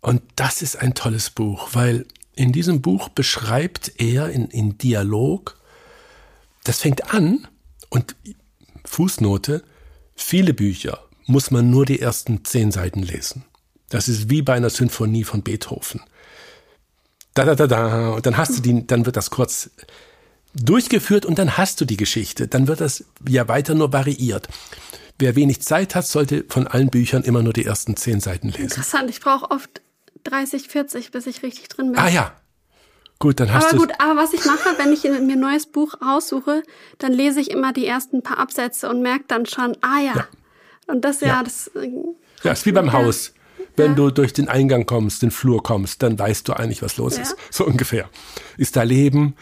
Und 0.00 0.22
das 0.36 0.62
ist 0.62 0.76
ein 0.76 0.94
tolles 0.94 1.30
Buch, 1.30 1.70
weil 1.72 2.06
in 2.34 2.52
diesem 2.52 2.82
Buch 2.82 3.08
beschreibt 3.08 4.00
er 4.00 4.30
in, 4.30 4.46
in 4.46 4.78
Dialog, 4.78 5.58
das 6.64 6.80
fängt 6.80 7.12
an 7.12 7.46
und 7.88 8.14
Fußnote, 8.84 9.64
viele 10.14 10.54
Bücher 10.54 11.04
muss 11.26 11.50
man 11.50 11.70
nur 11.70 11.84
die 11.84 12.00
ersten 12.00 12.44
zehn 12.44 12.72
Seiten 12.72 13.02
lesen. 13.02 13.44
Das 13.88 14.08
ist 14.08 14.30
wie 14.30 14.42
bei 14.42 14.54
einer 14.54 14.70
Sinfonie 14.70 15.24
von 15.24 15.42
Beethoven. 15.42 16.00
da, 17.34 17.44
da, 17.44 17.54
da, 17.54 17.66
da. 17.66 18.10
Und 18.10 18.26
dann 18.26 18.36
hast 18.36 18.58
du 18.58 18.62
die, 18.62 18.86
dann 18.86 19.04
wird 19.04 19.16
das 19.16 19.30
kurz 19.30 19.70
durchgeführt 20.54 21.24
und 21.26 21.38
dann 21.38 21.56
hast 21.56 21.80
du 21.80 21.84
die 21.84 21.96
Geschichte. 21.96 22.48
Dann 22.48 22.68
wird 22.68 22.80
das 22.80 23.04
ja 23.26 23.48
weiter 23.48 23.74
nur 23.74 23.92
variiert. 23.92 24.48
Wer 25.18 25.36
wenig 25.36 25.62
Zeit 25.62 25.94
hat, 25.94 26.06
sollte 26.06 26.44
von 26.48 26.66
allen 26.66 26.88
Büchern 26.90 27.22
immer 27.22 27.42
nur 27.42 27.52
die 27.52 27.64
ersten 27.64 27.96
zehn 27.96 28.20
Seiten 28.20 28.48
lesen. 28.48 28.62
Interessant, 28.64 29.08
ich 29.10 29.20
brauche 29.20 29.50
oft 29.50 29.80
30, 30.24 30.68
40, 30.68 31.10
bis 31.10 31.26
ich 31.26 31.42
richtig 31.42 31.68
drin 31.68 31.92
bin. 31.92 32.00
Ah 32.00 32.08
ja. 32.08 32.32
Gut, 33.18 33.38
dann 33.38 33.52
hast 33.52 33.66
aber 33.68 33.72
du. 33.76 33.78
gut, 33.86 33.92
aber 34.00 34.16
was 34.20 34.32
ich 34.32 34.44
mache, 34.46 34.70
wenn 34.78 34.92
ich 34.92 35.04
mir 35.04 35.14
ein 35.14 35.38
neues 35.40 35.66
Buch 35.66 35.94
raussuche, 36.04 36.64
dann 36.98 37.12
lese 37.12 37.40
ich 37.40 37.50
immer 37.52 37.72
die 37.72 37.86
ersten 37.86 38.22
paar 38.22 38.38
Absätze 38.38 38.88
und 38.88 39.00
merke 39.00 39.24
dann 39.28 39.46
schon, 39.46 39.76
ah 39.80 40.00
ja. 40.00 40.14
Ja. 40.16 40.28
Und 40.88 41.04
das 41.04 41.20
ja, 41.20 41.28
Ja. 41.28 41.42
das. 41.44 41.68
äh, 41.68 41.88
Ja, 42.42 42.52
ist 42.52 42.66
wie 42.66 42.72
beim 42.72 42.86
Ja. 42.86 42.94
Haus. 42.94 43.32
Wenn 43.76 43.94
du 43.94 44.10
durch 44.10 44.32
den 44.34 44.48
Eingang 44.48 44.84
kommst, 44.86 45.22
den 45.22 45.30
Flur 45.30 45.62
kommst, 45.62 46.02
dann 46.02 46.18
weißt 46.18 46.46
du 46.48 46.52
eigentlich, 46.52 46.82
was 46.82 46.96
los 46.98 47.16
ist. 47.16 47.36
So 47.50 47.64
ungefähr. 47.64 48.10
Ist 48.58 48.76
da 48.76 48.82
Leben? 48.82 49.34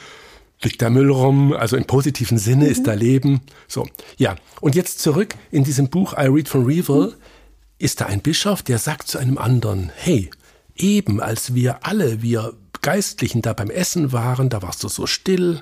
Liegt 0.63 0.83
da 0.83 0.91
Müll 0.91 1.11
rum? 1.11 1.53
Also 1.53 1.77
im 1.77 1.87
positiven 1.87 2.39
Sinne 2.39 2.69
ist 2.69 2.87
da 2.87 2.93
Leben. 2.93 3.41
So, 3.67 3.87
ja. 4.19 4.37
Und 4.61 4.75
jetzt 4.75 5.01
zurück 5.01 5.35
in 5.51 5.65
diesem 5.65 5.89
Buch 5.89 6.13
I 6.13 6.27
Read 6.27 6.49
from 6.49 6.65
Revel 6.65 7.17
ist 7.79 8.01
da 8.01 8.07
ein 8.07 8.21
Bischof, 8.21 8.63
der 8.63 8.79
sagt 8.79 9.09
zu 9.09 9.19
einem 9.19 9.39
anderen, 9.39 9.91
hey, 9.95 10.31
eben 10.77 11.21
als 11.21 11.55
wir 11.55 11.87
alle, 11.87 12.21
wir 12.21 12.55
Geistlichen 12.83 13.43
da 13.43 13.53
beim 13.53 13.71
Essen 13.71 14.13
waren, 14.13 14.49
da 14.49 14.63
warst 14.63 14.83
du 14.83 14.89
so 14.89 15.07
still, 15.07 15.61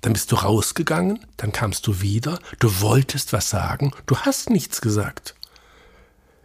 dann 0.00 0.12
bist 0.12 0.30
du 0.30 0.36
rausgegangen, 0.36 1.20
dann 1.36 1.52
kamst 1.52 1.86
du 1.86 2.00
wieder, 2.00 2.38
du 2.58 2.80
wolltest 2.80 3.32
was 3.32 3.50
sagen, 3.50 3.92
du 4.06 4.16
hast 4.16 4.50
nichts 4.50 4.80
gesagt. 4.80 5.34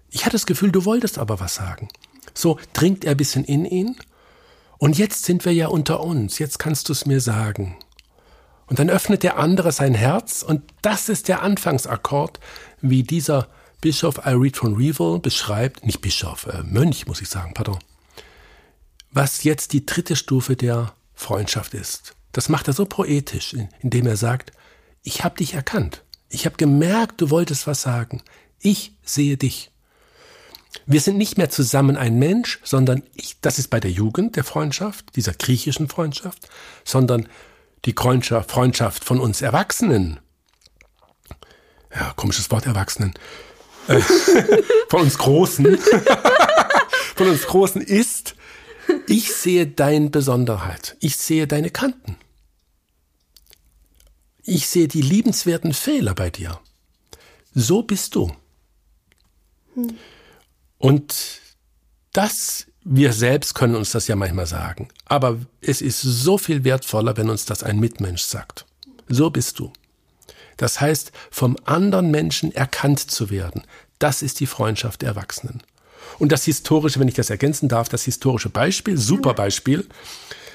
Ich 0.10 0.22
hatte 0.22 0.34
das 0.34 0.46
Gefühl, 0.46 0.72
du 0.72 0.86
wolltest 0.86 1.18
aber 1.18 1.40
was 1.40 1.56
sagen. 1.56 1.90
So 2.34 2.60
dringt 2.74 3.06
er 3.06 3.12
ein 3.12 3.18
bisschen 3.18 3.44
in 3.44 3.66
ihn. 3.66 3.96
Und 4.78 4.98
jetzt 4.98 5.26
sind 5.26 5.44
wir 5.46 5.54
ja 5.54 5.68
unter 5.68 6.02
uns. 6.02 6.40
Jetzt 6.40 6.60
kannst 6.60 6.90
du 6.90 6.94
es 6.94 7.06
mir 7.06 7.20
sagen. 7.20 7.76
Und 8.68 8.80
dann 8.80 8.90
öffnet 8.90 9.24
der 9.24 9.38
andere 9.38 9.72
sein 9.72 9.94
Herz. 9.94 10.44
Und 10.44 10.62
das 10.82 11.10
ist 11.10 11.28
der 11.28 11.42
Anfangsakkord, 11.42 12.40
wie 12.82 13.04
dieser 13.04 13.48
Bischof 13.82 14.18
I 14.26 14.32
Read 14.32 14.58
von 14.58 14.76
Revel 14.76 15.20
beschreibt. 15.20 15.86
Nicht 15.86 16.02
Bischof, 16.02 16.48
äh, 16.48 16.64
Mönch, 16.64 17.08
muss 17.08 17.22
ich 17.22 17.30
sagen, 17.30 17.54
pardon. 17.54 17.80
Was 19.12 19.44
jetzt 19.44 19.74
die 19.74 19.86
dritte 19.86 20.16
Stufe 20.16 20.56
der 20.56 20.94
Freundschaft 21.14 21.74
ist. 21.74 22.14
Das 22.34 22.50
macht 22.50 22.68
er 22.68 22.74
so 22.74 22.86
poetisch, 22.86 23.54
in- 23.54 23.70
indem 23.80 24.06
er 24.06 24.18
sagt, 24.18 24.52
ich 25.02 25.24
habe 25.24 25.38
dich 25.38 25.54
erkannt. 25.54 26.04
Ich 26.30 26.46
habe 26.46 26.58
gemerkt, 26.58 27.22
du 27.22 27.30
wolltest 27.30 27.68
was 27.68 27.82
sagen. 27.82 28.22
Ich 28.60 28.92
sehe 29.04 29.38
dich. 29.38 29.72
Wir 30.86 31.00
sind 31.02 31.18
nicht 31.18 31.38
mehr 31.38 31.50
zusammen 31.50 31.96
ein 31.98 32.20
Mensch, 32.20 32.60
sondern 32.64 33.02
ich, 33.16 33.40
das 33.42 33.58
ist 33.60 33.70
bei 33.70 33.80
der 33.80 33.92
Jugend 33.92 34.36
der 34.36 34.44
Freundschaft, 34.44 35.16
dieser 35.16 35.34
griechischen 35.34 35.88
Freundschaft, 35.88 36.50
sondern 36.84 37.28
die 37.86 37.94
Freundschaft, 37.94 39.04
von 39.04 39.20
uns 39.20 39.42
Erwachsenen. 39.42 40.20
Ja, 41.94 42.14
komisches 42.16 42.52
Wort 42.52 42.66
Erwachsenen. 42.66 43.14
Äh, 43.88 44.00
von 44.90 45.02
uns 45.02 45.18
Großen. 45.18 45.78
von 47.16 47.28
uns 47.28 47.48
Großen 47.48 47.82
ist, 47.82 48.36
ich 49.08 49.34
sehe 49.34 49.68
deine 49.68 50.10
Besonderheit. 50.10 50.98
Ich 51.00 51.18
sehe 51.18 51.48
deine 51.48 51.70
Kanten. 51.70 52.18
Ich 54.44 54.68
sehe 54.68 54.88
die 54.88 55.02
liebenswerten 55.02 55.74
Fehler 55.74 56.14
bei 56.14 56.30
dir. 56.30 56.60
So 57.54 57.84
bist 57.84 58.16
du. 58.16 58.32
Und 60.78 61.42
das, 62.14 62.68
wir 62.90 63.12
selbst 63.12 63.54
können 63.54 63.76
uns 63.76 63.92
das 63.92 64.08
ja 64.08 64.16
manchmal 64.16 64.48
sagen. 64.48 64.88
Aber 65.06 65.38
es 65.60 65.82
ist 65.82 66.02
so 66.02 66.38
viel 66.38 66.64
wertvoller, 66.64 67.18
wenn 67.18 67.30
uns 67.30 67.44
das 67.46 67.62
ein 67.62 67.80
Mitmensch 67.80 68.22
sagt. 68.22 68.66
So 69.10 69.30
bist 69.30 69.60
du. 69.60 69.74
Das 70.56 70.80
heißt, 70.80 71.12
vom 71.30 71.58
anderen 71.66 72.12
Menschen 72.12 72.56
erkannt 72.56 73.00
zu 73.00 73.30
werden. 73.30 73.64
Das 74.00 74.22
ist 74.22 74.40
die 74.40 74.48
Freundschaft 74.48 75.02
der 75.02 75.10
Erwachsenen. 75.10 75.62
Und 76.18 76.32
das 76.32 76.46
historische, 76.46 77.00
wenn 77.00 77.10
ich 77.10 77.14
das 77.14 77.30
ergänzen 77.30 77.68
darf, 77.68 77.90
das 77.90 78.04
historische 78.04 78.50
Beispiel, 78.50 78.98
super 78.98 79.34
Beispiel, 79.34 79.86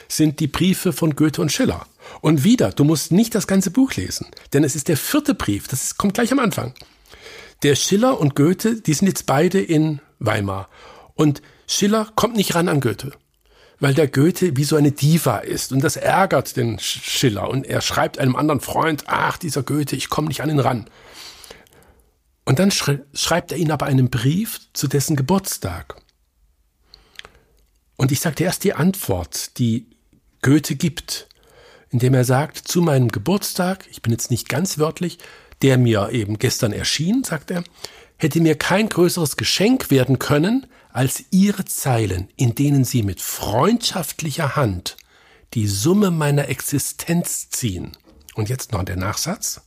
sind 0.09 0.41
die 0.41 0.47
Briefe 0.47 0.93
von 0.93 1.15
Goethe 1.15 1.43
und 1.43 1.53
Schiller. 1.53 1.87
Und 2.23 2.45
wieder, 2.45 2.71
du 2.71 2.85
musst 2.85 3.13
nicht 3.13 3.35
das 3.35 3.47
ganze 3.47 3.71
Buch 3.71 3.95
lesen, 3.95 4.27
denn 4.53 4.65
es 4.65 4.75
ist 4.75 4.89
der 4.89 4.97
vierte 4.97 5.35
Brief, 5.35 5.69
das 5.69 5.97
kommt 5.97 6.15
gleich 6.15 6.33
am 6.33 6.39
Anfang. 6.39 6.75
Der 7.63 7.77
Schiller 7.77 8.19
und 8.19 8.35
Goethe, 8.35 8.81
die 8.81 8.95
sind 8.95 9.07
jetzt 9.07 9.27
beide 9.27 9.61
in 9.61 10.01
Weimar. 10.19 10.69
Und 11.15 11.43
Schiller 11.73 12.09
kommt 12.15 12.37
nicht 12.37 12.55
ran 12.55 12.69
an 12.69 12.81
Goethe, 12.81 13.13
weil 13.81 13.95
der 13.95 14.09
Goethe 14.09 14.57
wie 14.57 14.65
so 14.65 14.77
eine 14.77 14.93
Diva 14.93 15.39
ist. 15.39 15.73
Und 15.73 15.83
das 15.83 15.97
ärgert 15.97 16.57
den 16.57 16.79
Sch- 16.79 17.03
Schiller. 17.03 17.49
Und 17.49 17.67
er 17.67 17.81
schreibt 17.81 18.19
einem 18.19 18.37
anderen 18.37 18.61
Freund, 18.61 19.05
ach, 19.07 19.39
dieser 19.39 19.63
Goethe, 19.63 19.97
ich 19.97 20.09
komme 20.09 20.29
nicht 20.29 20.43
an 20.43 20.51
ihn 20.51 20.61
ran. 20.61 20.89
Und 22.45 22.59
dann 22.59 22.71
schre 22.71 23.05
schreibt 23.15 23.53
er 23.53 23.59
ihn 23.59 23.71
aber 23.71 23.87
einen 23.87 24.11
Brief 24.11 24.61
zu 24.73 24.89
dessen 24.89 25.17
Geburtstag. 25.17 25.97
Und 27.97 28.13
ich 28.13 28.21
sagte 28.21 28.45
erst 28.45 28.65
die 28.65 28.75
Antwort, 28.75 29.59
die 29.59 29.87
Goethe 30.43 30.75
gibt, 30.75 31.29
indem 31.91 32.15
er 32.15 32.25
sagt, 32.25 32.59
zu 32.59 32.83
meinem 32.83 33.09
Geburtstag, 33.09 33.87
ich 33.91 34.03
bin 34.03 34.13
jetzt 34.13 34.31
nicht 34.31 34.49
ganz 34.49 34.79
wörtlich, 34.79 35.19
der 35.63 35.79
mir 35.79 36.11
eben 36.11 36.39
gestern 36.39 36.73
erschien, 36.73 37.23
sagt 37.23 37.51
er, 37.53 37.63
hätte 38.17 38.41
mir 38.41 38.57
kein 38.57 38.89
größeres 38.89 39.37
Geschenk 39.37 39.91
werden 39.91 40.19
können, 40.19 40.67
als 40.93 41.25
ihre 41.31 41.65
Zeilen, 41.65 42.29
in 42.37 42.55
denen 42.55 42.85
sie 42.85 43.03
mit 43.03 43.21
freundschaftlicher 43.21 44.57
Hand 44.57 44.97
die 45.55 45.67
Summe 45.67 46.11
meiner 46.11 46.49
Existenz 46.49 47.51
ziehen. 47.51 47.93
Und 48.35 48.49
jetzt 48.49 48.73
noch 48.73 48.85
der 48.85 48.97
Nachsatz. 48.97 49.61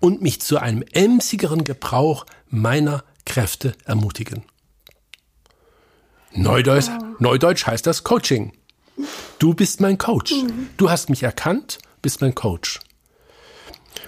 Und 0.00 0.22
mich 0.22 0.40
zu 0.40 0.58
einem 0.58 0.82
emsigeren 0.92 1.64
Gebrauch 1.64 2.26
meiner 2.48 3.04
Kräfte 3.24 3.74
ermutigen. 3.84 4.44
Neudeutsch, 6.32 6.88
Neudeutsch 7.18 7.66
heißt 7.66 7.86
das 7.86 8.04
Coaching. 8.04 8.52
Du 9.38 9.54
bist 9.54 9.80
mein 9.80 9.98
Coach. 9.98 10.32
Du 10.76 10.90
hast 10.90 11.10
mich 11.10 11.22
erkannt, 11.22 11.78
bist 12.02 12.20
mein 12.20 12.34
Coach. 12.34 12.80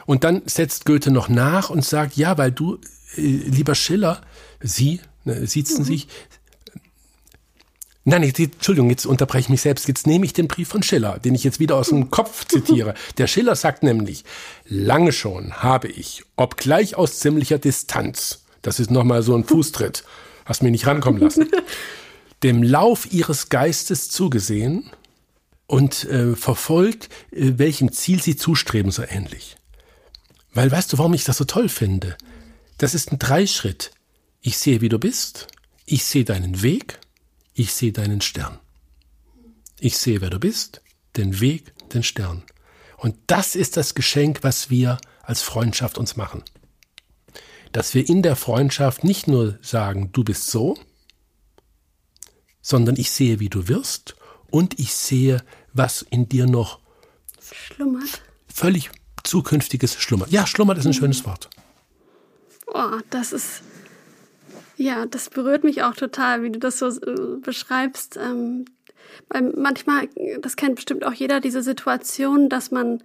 Und 0.06 0.24
dann 0.24 0.42
setzt 0.46 0.86
Goethe 0.86 1.10
noch 1.10 1.28
nach 1.28 1.68
und 1.70 1.84
sagt, 1.84 2.16
ja, 2.16 2.38
weil 2.38 2.52
du, 2.52 2.78
äh, 3.16 3.20
lieber 3.20 3.74
Schiller, 3.74 4.22
Sie, 4.60 5.00
ne, 5.28 5.46
siezen 5.46 5.84
sich, 5.84 6.08
Nein, 8.04 8.22
jetzt, 8.22 8.38
Entschuldigung, 8.38 8.88
jetzt 8.88 9.04
unterbreche 9.04 9.40
ich 9.40 9.48
mich 9.50 9.60
selbst. 9.60 9.86
Jetzt 9.86 10.06
nehme 10.06 10.24
ich 10.24 10.32
den 10.32 10.48
Brief 10.48 10.68
von 10.68 10.82
Schiller, 10.82 11.18
den 11.18 11.34
ich 11.34 11.44
jetzt 11.44 11.60
wieder 11.60 11.76
aus 11.76 11.90
dem 11.90 12.10
Kopf 12.10 12.46
zitiere. 12.46 12.94
Der 13.18 13.26
Schiller 13.26 13.54
sagt 13.54 13.82
nämlich, 13.82 14.24
lange 14.64 15.12
schon 15.12 15.52
habe 15.52 15.88
ich, 15.88 16.24
obgleich 16.34 16.96
aus 16.96 17.18
ziemlicher 17.18 17.58
Distanz, 17.58 18.44
das 18.62 18.80
ist 18.80 18.90
nochmal 18.90 19.22
so 19.22 19.36
ein 19.36 19.44
Fußtritt, 19.44 20.04
hast 20.46 20.62
mich 20.62 20.72
nicht 20.72 20.86
rankommen 20.86 21.20
lassen, 21.20 21.50
dem 22.42 22.62
Lauf 22.62 23.12
ihres 23.12 23.50
Geistes 23.50 24.08
zugesehen 24.08 24.90
und 25.66 26.04
äh, 26.04 26.34
verfolgt, 26.34 27.10
äh, 27.30 27.58
welchem 27.58 27.92
Ziel 27.92 28.22
sie 28.22 28.36
zustreben, 28.36 28.90
so 28.90 29.02
ähnlich. 29.02 29.58
Weil 30.54 30.72
weißt 30.72 30.94
du, 30.94 30.96
warum 30.96 31.12
ich 31.12 31.24
das 31.24 31.36
so 31.36 31.44
toll 31.44 31.68
finde? 31.68 32.16
Das 32.78 32.94
ist 32.94 33.12
ein 33.12 33.18
Dreischritt. 33.18 33.90
Ich 34.48 34.56
sehe, 34.56 34.80
wie 34.80 34.88
du 34.88 34.98
bist, 34.98 35.46
ich 35.84 36.06
sehe 36.06 36.24
deinen 36.24 36.62
Weg, 36.62 37.00
ich 37.52 37.74
sehe 37.74 37.92
deinen 37.92 38.22
Stern. 38.22 38.58
Ich 39.78 39.98
sehe, 39.98 40.22
wer 40.22 40.30
du 40.30 40.38
bist, 40.38 40.80
den 41.18 41.40
Weg, 41.40 41.74
den 41.90 42.02
Stern. 42.02 42.44
Und 42.96 43.14
das 43.26 43.54
ist 43.54 43.76
das 43.76 43.94
Geschenk, 43.94 44.42
was 44.44 44.70
wir 44.70 44.96
als 45.20 45.42
Freundschaft 45.42 45.98
uns 45.98 46.16
machen. 46.16 46.44
Dass 47.72 47.92
wir 47.92 48.08
in 48.08 48.22
der 48.22 48.36
Freundschaft 48.36 49.04
nicht 49.04 49.28
nur 49.28 49.58
sagen, 49.60 50.12
du 50.12 50.24
bist 50.24 50.46
so, 50.46 50.78
sondern 52.62 52.96
ich 52.96 53.10
sehe, 53.10 53.40
wie 53.40 53.50
du 53.50 53.68
wirst 53.68 54.16
und 54.50 54.80
ich 54.80 54.94
sehe, 54.94 55.44
was 55.74 56.00
in 56.00 56.26
dir 56.26 56.46
noch 56.46 56.78
Schlummert. 57.52 58.22
völlig 58.50 58.90
zukünftiges 59.24 60.00
schlummert. 60.00 60.30
Ja, 60.30 60.46
schlummert 60.46 60.78
ist 60.78 60.86
ein 60.86 60.94
schönes 60.94 61.26
Wort. 61.26 61.50
Oh, 62.66 62.98
das 63.10 63.32
ist. 63.32 63.62
Ja, 64.78 65.06
das 65.06 65.28
berührt 65.28 65.64
mich 65.64 65.82
auch 65.82 65.94
total, 65.94 66.44
wie 66.44 66.50
du 66.50 66.60
das 66.60 66.78
so 66.78 66.86
äh, 66.86 67.40
beschreibst. 67.42 68.16
Ähm, 68.16 68.64
weil 69.28 69.52
manchmal, 69.56 70.08
das 70.40 70.54
kennt 70.54 70.76
bestimmt 70.76 71.04
auch 71.04 71.12
jeder, 71.12 71.40
diese 71.40 71.62
Situation, 71.62 72.48
dass 72.48 72.70
man 72.70 73.02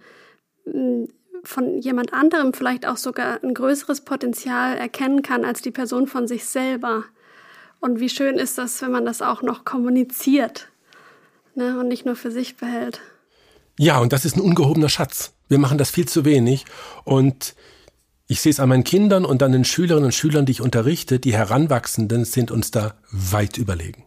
mh, 0.66 1.08
von 1.42 1.80
jemand 1.80 2.12
anderem 2.12 2.54
vielleicht 2.54 2.86
auch 2.86 2.96
sogar 2.96 3.42
ein 3.42 3.54
größeres 3.54 4.02
Potenzial 4.02 4.76
erkennen 4.76 5.22
kann 5.22 5.44
als 5.44 5.62
die 5.62 5.72
Person 5.72 6.06
von 6.06 6.28
sich 6.28 6.44
selber. 6.44 7.04
Und 7.80 7.98
wie 7.98 8.08
schön 8.08 8.38
ist 8.38 8.56
das, 8.56 8.80
wenn 8.80 8.92
man 8.92 9.04
das 9.04 9.20
auch 9.20 9.42
noch 9.42 9.64
kommuniziert 9.64 10.68
ne, 11.56 11.78
und 11.78 11.88
nicht 11.88 12.06
nur 12.06 12.14
für 12.14 12.30
sich 12.30 12.56
behält. 12.56 13.00
Ja, 13.78 13.98
und 13.98 14.12
das 14.12 14.24
ist 14.24 14.36
ein 14.36 14.40
ungehobener 14.40 14.88
Schatz. 14.88 15.34
Wir 15.48 15.58
machen 15.58 15.76
das 15.76 15.90
viel 15.90 16.06
zu 16.06 16.24
wenig. 16.24 16.64
Und 17.02 17.56
ich 18.34 18.40
sehe 18.40 18.50
es 18.50 18.58
an 18.58 18.68
meinen 18.68 18.82
Kindern 18.82 19.24
und 19.24 19.44
an 19.44 19.52
den 19.52 19.64
Schülerinnen 19.64 20.06
und 20.06 20.12
Schülern, 20.12 20.44
die 20.44 20.50
ich 20.50 20.60
unterrichte, 20.60 21.20
die 21.20 21.34
Heranwachsenden 21.34 22.24
sind 22.24 22.50
uns 22.50 22.72
da 22.72 22.94
weit 23.12 23.58
überlegen. 23.58 24.02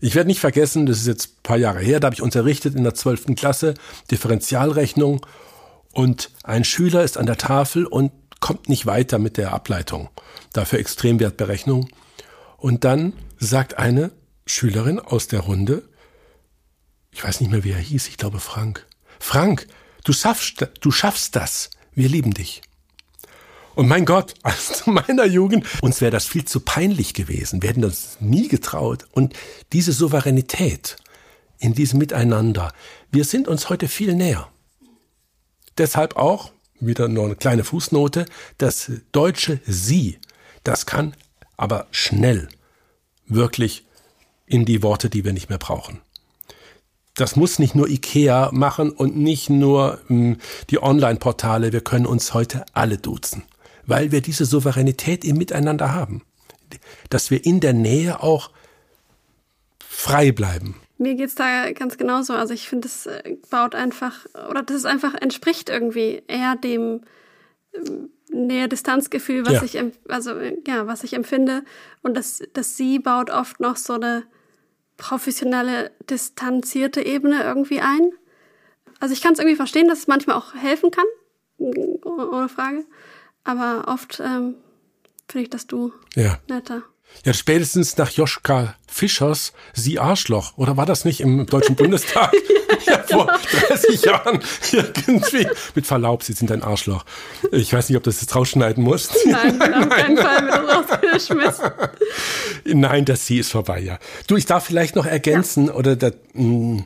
Ich 0.00 0.16
werde 0.16 0.26
nicht 0.26 0.40
vergessen, 0.40 0.86
das 0.86 0.98
ist 0.98 1.06
jetzt 1.06 1.28
ein 1.28 1.42
paar 1.44 1.56
Jahre 1.56 1.78
her, 1.78 2.00
da 2.00 2.06
habe 2.06 2.16
ich 2.16 2.20
unterrichtet 2.20 2.74
in 2.74 2.82
der 2.82 2.94
12. 2.94 3.36
Klasse 3.36 3.74
Differentialrechnung 4.10 5.24
und 5.92 6.30
ein 6.42 6.64
Schüler 6.64 7.04
ist 7.04 7.16
an 7.16 7.26
der 7.26 7.38
Tafel 7.38 7.86
und 7.86 8.10
kommt 8.40 8.68
nicht 8.68 8.86
weiter 8.86 9.20
mit 9.20 9.36
der 9.36 9.54
Ableitung, 9.54 10.08
dafür 10.52 10.80
Extremwertberechnung. 10.80 11.88
Und 12.56 12.82
dann 12.82 13.12
sagt 13.38 13.78
eine 13.78 14.10
Schülerin 14.46 14.98
aus 14.98 15.28
der 15.28 15.40
Runde, 15.40 15.84
ich 17.12 17.22
weiß 17.22 17.40
nicht 17.40 17.52
mehr, 17.52 17.62
wie 17.62 17.70
er 17.70 17.78
hieß, 17.78 18.08
ich 18.08 18.16
glaube 18.16 18.40
Frank. 18.40 18.84
Frank, 19.20 19.68
du 20.02 20.12
schaffst, 20.12 20.66
du 20.80 20.90
schaffst 20.90 21.36
das. 21.36 21.70
Wir 21.94 22.08
lieben 22.08 22.34
dich. 22.34 22.60
Und 23.74 23.88
mein 23.88 24.04
Gott, 24.04 24.34
als 24.42 24.84
zu 24.84 24.90
meiner 24.90 25.24
Jugend, 25.24 25.66
uns 25.82 26.00
wäre 26.00 26.10
das 26.10 26.26
viel 26.26 26.44
zu 26.44 26.60
peinlich 26.60 27.14
gewesen. 27.14 27.62
Wir 27.62 27.70
hätten 27.70 27.82
das 27.82 28.18
nie 28.20 28.48
getraut. 28.48 29.06
Und 29.12 29.34
diese 29.72 29.92
Souveränität 29.92 30.96
in 31.58 31.74
diesem 31.74 31.98
Miteinander, 31.98 32.72
wir 33.10 33.24
sind 33.24 33.48
uns 33.48 33.70
heute 33.70 33.88
viel 33.88 34.14
näher. 34.14 34.48
Deshalb 35.78 36.16
auch, 36.16 36.52
wieder 36.80 37.08
nur 37.08 37.24
eine 37.24 37.36
kleine 37.36 37.64
Fußnote, 37.64 38.26
das 38.58 38.90
deutsche 39.12 39.60
Sie, 39.64 40.18
das 40.62 40.86
kann 40.86 41.14
aber 41.56 41.86
schnell 41.90 42.48
wirklich 43.26 43.86
in 44.46 44.64
die 44.64 44.82
Worte, 44.82 45.08
die 45.08 45.24
wir 45.24 45.32
nicht 45.32 45.48
mehr 45.48 45.58
brauchen. 45.58 46.00
Das 47.14 47.36
muss 47.36 47.60
nicht 47.60 47.76
nur 47.76 47.88
IKEA 47.88 48.50
machen 48.52 48.90
und 48.90 49.16
nicht 49.16 49.48
nur 49.48 50.00
mh, 50.08 50.08
hm, 50.08 50.36
die 50.70 50.82
Online-Portale. 50.82 51.72
Wir 51.72 51.80
können 51.80 52.06
uns 52.06 52.34
heute 52.34 52.66
alle 52.72 52.98
duzen 52.98 53.44
weil 53.86 54.12
wir 54.12 54.20
diese 54.20 54.44
Souveränität 54.44 55.24
im 55.24 55.36
Miteinander 55.36 55.94
haben. 55.94 56.22
Dass 57.10 57.30
wir 57.30 57.44
in 57.44 57.60
der 57.60 57.72
Nähe 57.72 58.22
auch 58.22 58.50
frei 59.78 60.32
bleiben. 60.32 60.76
Mir 60.98 61.14
geht's 61.14 61.34
da 61.34 61.72
ganz 61.72 61.96
genauso. 61.96 62.34
Also 62.34 62.54
ich 62.54 62.68
finde, 62.68 62.88
es 62.88 63.06
äh, 63.06 63.36
baut 63.50 63.74
einfach, 63.74 64.26
oder 64.48 64.62
das 64.62 64.76
ist 64.76 64.86
einfach, 64.86 65.14
entspricht 65.14 65.68
irgendwie 65.68 66.22
eher 66.26 66.56
dem 66.56 67.02
ähm, 67.74 68.10
Nähe-Distanzgefühl, 68.30 69.46
was 69.46 69.54
ja. 69.54 69.62
ich, 69.62 69.92
also, 70.08 70.34
ja, 70.66 70.86
was 70.86 71.04
ich 71.04 71.14
empfinde. 71.14 71.64
Und 72.02 72.16
das, 72.16 72.42
das 72.52 72.76
Sie 72.76 72.98
baut 72.98 73.30
oft 73.30 73.60
noch 73.60 73.76
so 73.76 73.94
eine 73.94 74.24
professionelle, 74.96 75.90
distanzierte 76.08 77.04
Ebene 77.04 77.42
irgendwie 77.42 77.80
ein. 77.80 78.12
Also 79.00 79.12
ich 79.12 79.20
kann 79.20 79.32
es 79.32 79.38
irgendwie 79.38 79.56
verstehen, 79.56 79.88
dass 79.88 80.00
es 80.00 80.06
manchmal 80.06 80.36
auch 80.36 80.54
helfen 80.54 80.90
kann, 80.90 81.06
ohne 81.58 82.48
Frage. 82.48 82.84
Aber 83.44 83.84
oft 83.88 84.20
ähm, 84.20 84.54
finde 85.28 85.44
ich 85.44 85.50
das 85.50 85.66
Du 85.66 85.92
ja. 86.14 86.38
netter. 86.48 86.82
Ja, 87.24 87.32
spätestens 87.32 87.96
nach 87.96 88.10
Joschka 88.10 88.74
Fischers 88.88 89.52
Sie 89.72 89.98
Arschloch. 89.98 90.56
Oder 90.56 90.76
war 90.76 90.86
das 90.86 91.04
nicht 91.04 91.20
im 91.20 91.46
Deutschen 91.46 91.76
Bundestag? 91.76 92.32
ja, 92.86 93.02
vor 93.02 93.26
30 93.26 94.02
genau. 94.02 94.14
Jahren 94.14 94.40
irgendwie. 94.72 95.46
Mit 95.74 95.86
Verlaub, 95.86 96.22
Sie 96.22 96.32
sind 96.32 96.50
ein 96.50 96.62
Arschloch. 96.62 97.04
Ich 97.52 97.72
weiß 97.72 97.88
nicht, 97.88 97.96
ob 97.96 98.02
das 98.02 98.20
jetzt 98.20 98.34
rausschneiden 98.34 98.82
muss. 98.82 99.10
Nein, 99.26 99.60
auf 99.74 99.88
keinen 99.88 100.16
Fall 100.16 100.42
wird 100.42 100.68
das 100.68 100.90
rausgeschmissen. 100.90 101.70
Nein, 102.64 103.04
das 103.04 103.26
Sie 103.26 103.38
ist 103.38 103.50
vorbei, 103.50 103.80
ja. 103.80 103.98
Du, 104.26 104.36
ich 104.36 104.46
darf 104.46 104.64
vielleicht 104.64 104.96
noch 104.96 105.06
ergänzen, 105.06 105.66
ja. 105.66 105.74
oder 105.74 105.96
das, 105.96 106.14
mh, 106.32 106.78
hm, 106.78 106.84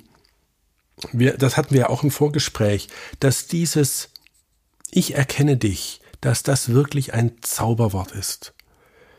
wir, 1.12 1.36
das 1.36 1.56
hatten 1.56 1.74
wir 1.74 1.80
ja 1.80 1.88
auch 1.90 2.02
im 2.02 2.10
Vorgespräch, 2.10 2.88
dass 3.20 3.46
dieses 3.46 4.10
Ich 4.90 5.14
erkenne 5.14 5.56
dich, 5.56 6.00
dass 6.20 6.42
das 6.42 6.70
wirklich 6.70 7.14
ein 7.14 7.32
Zauberwort 7.42 8.12
ist, 8.12 8.54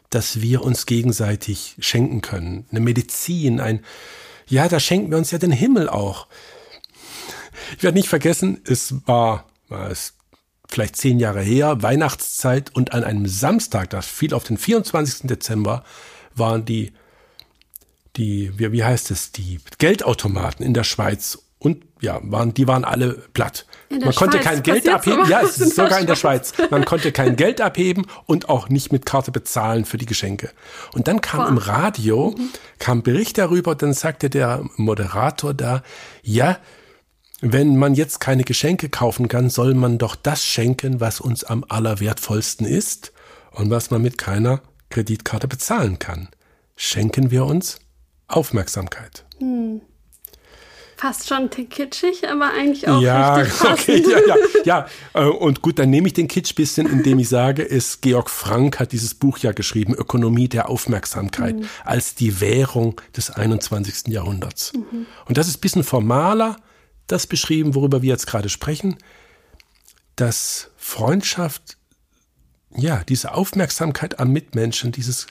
dass 0.09 0.41
wir 0.41 0.63
uns 0.63 0.85
gegenseitig 0.85 1.75
schenken 1.79 2.21
können. 2.21 2.65
Eine 2.71 2.79
Medizin, 2.79 3.59
ein, 3.59 3.83
ja, 4.47 4.67
da 4.67 4.79
schenken 4.79 5.11
wir 5.11 5.17
uns 5.17 5.31
ja 5.31 5.37
den 5.37 5.51
Himmel 5.51 5.89
auch. 5.89 6.27
Ich 7.77 7.83
werde 7.83 7.97
nicht 7.97 8.09
vergessen, 8.09 8.61
es 8.65 8.95
war, 9.05 9.45
es 9.89 10.13
vielleicht 10.67 10.95
zehn 10.95 11.19
Jahre 11.19 11.41
her, 11.41 11.81
Weihnachtszeit 11.81 12.75
und 12.75 12.93
an 12.93 13.03
einem 13.03 13.27
Samstag, 13.27 13.89
das 13.89 14.05
fiel 14.05 14.33
auf 14.33 14.43
den 14.43 14.57
24. 14.57 15.27
Dezember, 15.27 15.83
waren 16.35 16.65
die, 16.65 16.93
die, 18.15 18.57
wie, 18.57 18.71
wie 18.71 18.83
heißt 18.83 19.11
es, 19.11 19.31
die 19.31 19.59
Geldautomaten 19.77 20.65
in 20.65 20.73
der 20.73 20.83
Schweiz 20.83 21.39
und 21.57 21.85
ja, 22.01 22.19
waren, 22.23 22.53
die 22.53 22.67
waren 22.67 22.85
alle 22.85 23.13
platt. 23.33 23.65
Man 23.89 24.01
Schweiz. 24.01 24.15
konnte 24.15 24.39
kein 24.39 24.61
Geld 24.61 24.87
abheben. 24.87 25.27
Ja, 25.27 25.41
es 25.41 25.57
ist 25.57 25.75
sogar 25.75 25.99
in 25.99 26.05
der 26.05 26.15
Schweiz. 26.15 26.53
Man 26.69 26.85
konnte 26.85 27.11
kein 27.11 27.35
Geld 27.35 27.59
abheben 27.59 28.05
und 28.25 28.47
auch 28.47 28.69
nicht 28.69 28.91
mit 28.91 29.05
Karte 29.05 29.31
bezahlen 29.31 29.85
für 29.85 29.97
die 29.97 30.05
Geschenke. 30.05 30.51
Und 30.93 31.07
dann 31.07 31.21
kam 31.21 31.41
Boah. 31.41 31.49
im 31.49 31.57
Radio, 31.57 32.35
mhm. 32.37 32.49
kam 32.77 33.01
Bericht 33.01 33.37
darüber, 33.39 33.73
dann 33.73 33.93
sagte 33.93 34.29
der 34.29 34.63
Moderator 34.75 35.55
da, 35.55 35.81
ja, 36.21 36.59
wenn 37.41 37.77
man 37.77 37.95
jetzt 37.95 38.19
keine 38.19 38.43
Geschenke 38.43 38.89
kaufen 38.89 39.27
kann, 39.27 39.49
soll 39.49 39.73
man 39.73 39.97
doch 39.97 40.15
das 40.15 40.43
schenken, 40.45 40.99
was 40.99 41.19
uns 41.19 41.43
am 41.43 41.65
allerwertvollsten 41.67 42.67
ist 42.67 43.11
und 43.51 43.69
was 43.69 43.91
man 43.91 44.01
mit 44.01 44.17
keiner 44.17 44.61
Kreditkarte 44.89 45.47
bezahlen 45.47 45.99
kann. 45.99 46.27
Schenken 46.75 47.31
wir 47.31 47.45
uns 47.45 47.79
Aufmerksamkeit. 48.27 49.25
Hm. 49.39 49.81
Fast 50.99 51.29
schon 51.29 51.49
kitschig, 51.49 52.27
aber 52.27 52.51
eigentlich 52.51 52.85
auch 52.89 52.99
ja, 52.99 53.35
richtig. 53.35 53.61
Okay, 53.71 54.03
ja, 54.05 54.19
ja, 54.27 54.35
ja. 54.65 54.87
Äh, 55.13 55.29
und 55.29 55.61
gut, 55.61 55.79
dann 55.79 55.89
nehme 55.89 56.07
ich 56.07 56.13
den 56.13 56.27
Kitsch 56.27 56.53
bisschen, 56.55 56.87
indem 56.87 57.19
ich 57.19 57.29
sage, 57.29 57.63
es 57.63 58.01
Georg 58.01 58.29
Frank 58.29 58.81
hat 58.81 58.91
dieses 58.91 59.13
Buch 59.13 59.37
ja 59.37 59.53
geschrieben, 59.53 59.93
Ökonomie 59.93 60.49
der 60.49 60.67
Aufmerksamkeit, 60.67 61.55
mhm. 61.55 61.69
als 61.85 62.15
die 62.15 62.41
Währung 62.41 62.99
des 63.15 63.31
21. 63.31 64.09
Jahrhunderts. 64.09 64.73
Mhm. 64.73 65.05
Und 65.25 65.37
das 65.37 65.47
ist 65.47 65.59
ein 65.59 65.61
bisschen 65.61 65.85
formaler, 65.85 66.57
das 67.07 67.27
beschrieben, 67.27 67.75
worüber 67.75 68.01
wir 68.01 68.09
jetzt 68.09 68.27
gerade 68.27 68.49
sprechen, 68.49 68.97
dass 70.17 70.69
Freundschaft, 70.75 71.77
ja, 72.75 73.05
diese 73.07 73.35
Aufmerksamkeit 73.35 74.19
am 74.19 74.33
Mitmenschen, 74.33 74.91
dieses 74.91 75.27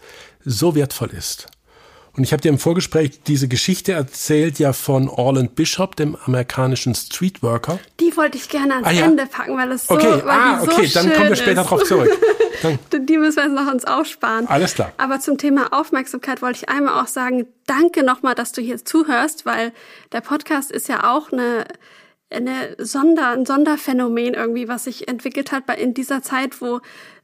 so 0.46 0.74
wertvoll 0.74 1.10
ist. 1.10 1.48
Und 2.18 2.24
ich 2.24 2.32
habe 2.32 2.42
dir 2.42 2.48
im 2.48 2.58
Vorgespräch 2.58 3.22
diese 3.22 3.46
Geschichte 3.46 3.92
erzählt, 3.92 4.58
ja 4.58 4.72
von 4.72 5.08
Orland 5.08 5.54
Bishop, 5.54 5.94
dem 5.94 6.16
amerikanischen 6.16 6.96
Streetworker. 6.96 7.78
Die 8.00 8.16
wollte 8.16 8.36
ich 8.36 8.48
gerne 8.48 8.74
ans 8.74 8.88
ah, 8.88 8.90
ja. 8.90 9.04
Ende 9.04 9.24
packen, 9.26 9.56
weil 9.56 9.70
es 9.70 9.86
so, 9.86 9.94
okay. 9.94 10.20
weil 10.24 10.28
ah, 10.28 10.60
so 10.60 10.72
okay, 10.72 10.90
dann 10.92 11.12
kommen 11.12 11.28
wir 11.28 11.36
später 11.36 11.60
ist. 11.62 11.70
drauf 11.70 11.84
zurück. 11.84 12.10
Die 12.92 13.18
müssen 13.18 13.36
wir 13.36 13.44
jetzt 13.44 13.54
noch 13.54 13.72
uns 13.72 13.84
aufsparen. 13.84 14.48
Alles 14.48 14.74
klar. 14.74 14.92
Aber 14.96 15.20
zum 15.20 15.38
Thema 15.38 15.72
Aufmerksamkeit 15.72 16.42
wollte 16.42 16.58
ich 16.64 16.68
einmal 16.68 17.00
auch 17.00 17.06
sagen, 17.06 17.46
danke 17.66 18.02
nochmal, 18.02 18.34
dass 18.34 18.50
du 18.50 18.60
hier 18.60 18.84
zuhörst, 18.84 19.46
weil 19.46 19.72
der 20.10 20.20
Podcast 20.20 20.72
ist 20.72 20.88
ja 20.88 21.14
auch 21.14 21.30
eine 21.30 21.66
eine 22.30 22.76
Sonder, 22.78 23.30
ein 23.30 23.46
Sonderphänomen 23.46 24.34
irgendwie, 24.34 24.68
was 24.68 24.84
sich 24.84 25.08
entwickelt 25.08 25.50
hat 25.50 25.64
bei 25.64 25.76
in 25.76 25.94
dieser 25.94 26.22
Zeit, 26.22 26.60
wo 26.60 26.80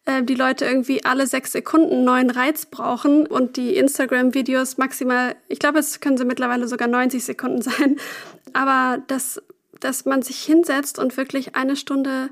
äh, 0.07 0.23
die 0.23 0.35
Leute 0.35 0.65
irgendwie 0.65 1.05
alle 1.05 1.27
sechs 1.27 1.53
Sekunden 1.53 2.05
neuen 2.05 2.31
Reiz 2.31 2.67
brauchen 2.67 3.27
und 3.27 3.57
die 3.57 3.77
Instagram-Videos 3.77 4.77
maximal, 4.77 5.37
ich 5.49 5.59
glaube, 5.59 5.79
es 5.79 6.01
können 6.01 6.19
sie 6.19 6.25
mittlerweile 6.25 6.69
sogar 6.69 6.89
90 6.89 7.25
Sekunden 7.25 7.63
sein, 7.63 7.97
aber 8.53 9.03
dass, 9.07 9.43
dass 9.81 10.05
man 10.05 10.23
sich 10.23 10.43
hinsetzt 10.43 10.99
und 10.99 11.17
wirklich 11.17 11.57
eine 11.57 11.77
Stunde 11.77 12.31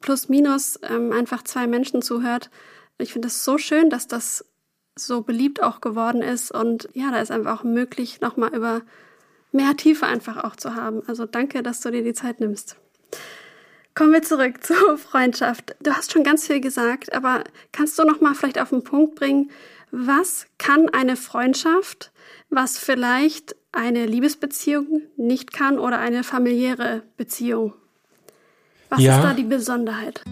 plus 0.00 0.28
minus 0.28 0.78
ähm, 0.88 1.12
einfach 1.12 1.42
zwei 1.42 1.66
Menschen 1.66 2.02
zuhört. 2.02 2.50
Ich 2.98 3.12
finde 3.12 3.28
es 3.28 3.44
so 3.44 3.58
schön, 3.58 3.90
dass 3.90 4.06
das 4.06 4.44
so 4.96 5.22
beliebt 5.22 5.62
auch 5.62 5.80
geworden 5.80 6.22
ist 6.22 6.50
und 6.50 6.88
ja, 6.92 7.10
da 7.10 7.20
ist 7.20 7.30
einfach 7.30 7.60
auch 7.60 7.64
möglich, 7.64 8.20
nochmal 8.20 8.54
über 8.54 8.82
mehr 9.52 9.76
Tiefe 9.76 10.06
einfach 10.06 10.42
auch 10.42 10.56
zu 10.56 10.74
haben. 10.74 11.02
Also 11.06 11.24
danke, 11.24 11.62
dass 11.62 11.80
du 11.80 11.90
dir 11.90 12.02
die 12.02 12.12
Zeit 12.12 12.40
nimmst. 12.40 12.76
Kommen 13.94 14.12
wir 14.12 14.22
zurück 14.22 14.62
zur 14.64 14.98
Freundschaft. 14.98 15.76
Du 15.80 15.92
hast 15.92 16.12
schon 16.12 16.24
ganz 16.24 16.46
viel 16.46 16.60
gesagt, 16.60 17.12
aber 17.12 17.44
kannst 17.72 17.98
du 17.98 18.04
noch 18.04 18.20
mal 18.20 18.34
vielleicht 18.34 18.60
auf 18.60 18.70
den 18.70 18.84
Punkt 18.84 19.14
bringen, 19.14 19.50
was 19.90 20.46
kann 20.58 20.88
eine 20.90 21.16
Freundschaft, 21.16 22.12
was 22.50 22.78
vielleicht 22.78 23.56
eine 23.72 24.06
Liebesbeziehung 24.06 25.02
nicht 25.16 25.52
kann 25.52 25.78
oder 25.78 25.98
eine 25.98 26.24
familiäre 26.24 27.02
Beziehung? 27.16 27.74
Was 28.90 29.00
ja. 29.00 29.16
ist 29.16 29.24
da 29.24 29.34
die 29.34 29.44
Besonderheit? 29.44 30.22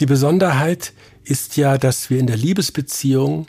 Die 0.00 0.06
Besonderheit 0.06 0.94
ist 1.24 1.56
ja, 1.56 1.78
dass 1.78 2.10
wir 2.10 2.18
in 2.18 2.26
der 2.26 2.36
Liebesbeziehung 2.36 3.46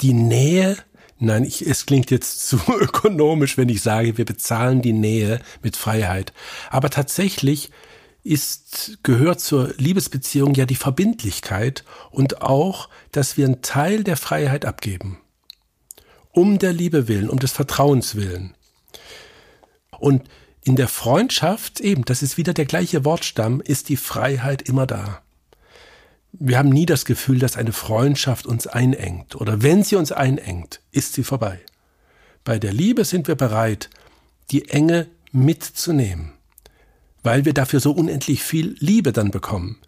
die 0.00 0.12
Nähe 0.12 0.76
Nein, 1.18 1.44
ich, 1.44 1.66
es 1.66 1.86
klingt 1.86 2.10
jetzt 2.10 2.40
zu 2.46 2.58
ökonomisch, 2.78 3.56
wenn 3.56 3.70
ich 3.70 3.80
sage, 3.82 4.18
wir 4.18 4.26
bezahlen 4.26 4.82
die 4.82 4.92
Nähe 4.92 5.40
mit 5.62 5.76
Freiheit. 5.76 6.32
Aber 6.70 6.90
tatsächlich 6.90 7.70
ist, 8.22 8.98
gehört 9.02 9.40
zur 9.40 9.72
Liebesbeziehung 9.78 10.54
ja 10.54 10.66
die 10.66 10.76
Verbindlichkeit 10.76 11.84
und 12.10 12.42
auch, 12.42 12.88
dass 13.12 13.36
wir 13.36 13.46
einen 13.46 13.62
Teil 13.62 14.04
der 14.04 14.16
Freiheit 14.16 14.64
abgeben. 14.64 15.18
Um 16.32 16.58
der 16.58 16.74
Liebe 16.74 17.08
willen, 17.08 17.30
um 17.30 17.38
des 17.38 17.52
Vertrauens 17.52 18.14
willen. 18.14 18.54
Und 19.98 20.24
in 20.64 20.76
der 20.76 20.88
Freundschaft, 20.88 21.80
eben, 21.80 22.04
das 22.04 22.22
ist 22.22 22.36
wieder 22.36 22.52
der 22.52 22.66
gleiche 22.66 23.06
Wortstamm, 23.06 23.62
ist 23.62 23.88
die 23.88 23.96
Freiheit 23.96 24.60
immer 24.60 24.86
da. 24.86 25.22
Wir 26.38 26.58
haben 26.58 26.68
nie 26.68 26.86
das 26.86 27.04
Gefühl, 27.04 27.38
dass 27.38 27.56
eine 27.56 27.72
Freundschaft 27.72 28.46
uns 28.46 28.66
einengt. 28.66 29.36
Oder 29.36 29.62
wenn 29.62 29.82
sie 29.82 29.96
uns 29.96 30.12
einengt, 30.12 30.80
ist 30.92 31.14
sie 31.14 31.24
vorbei. 31.24 31.60
Bei 32.44 32.58
der 32.58 32.72
Liebe 32.72 33.04
sind 33.04 33.26
wir 33.26 33.34
bereit, 33.34 33.90
die 34.50 34.68
Enge 34.68 35.08
mitzunehmen, 35.32 36.32
weil 37.22 37.44
wir 37.44 37.54
dafür 37.54 37.80
so 37.80 37.92
unendlich 37.92 38.42
viel 38.42 38.76
Liebe 38.78 39.12
dann 39.12 39.30
bekommen. 39.30 39.78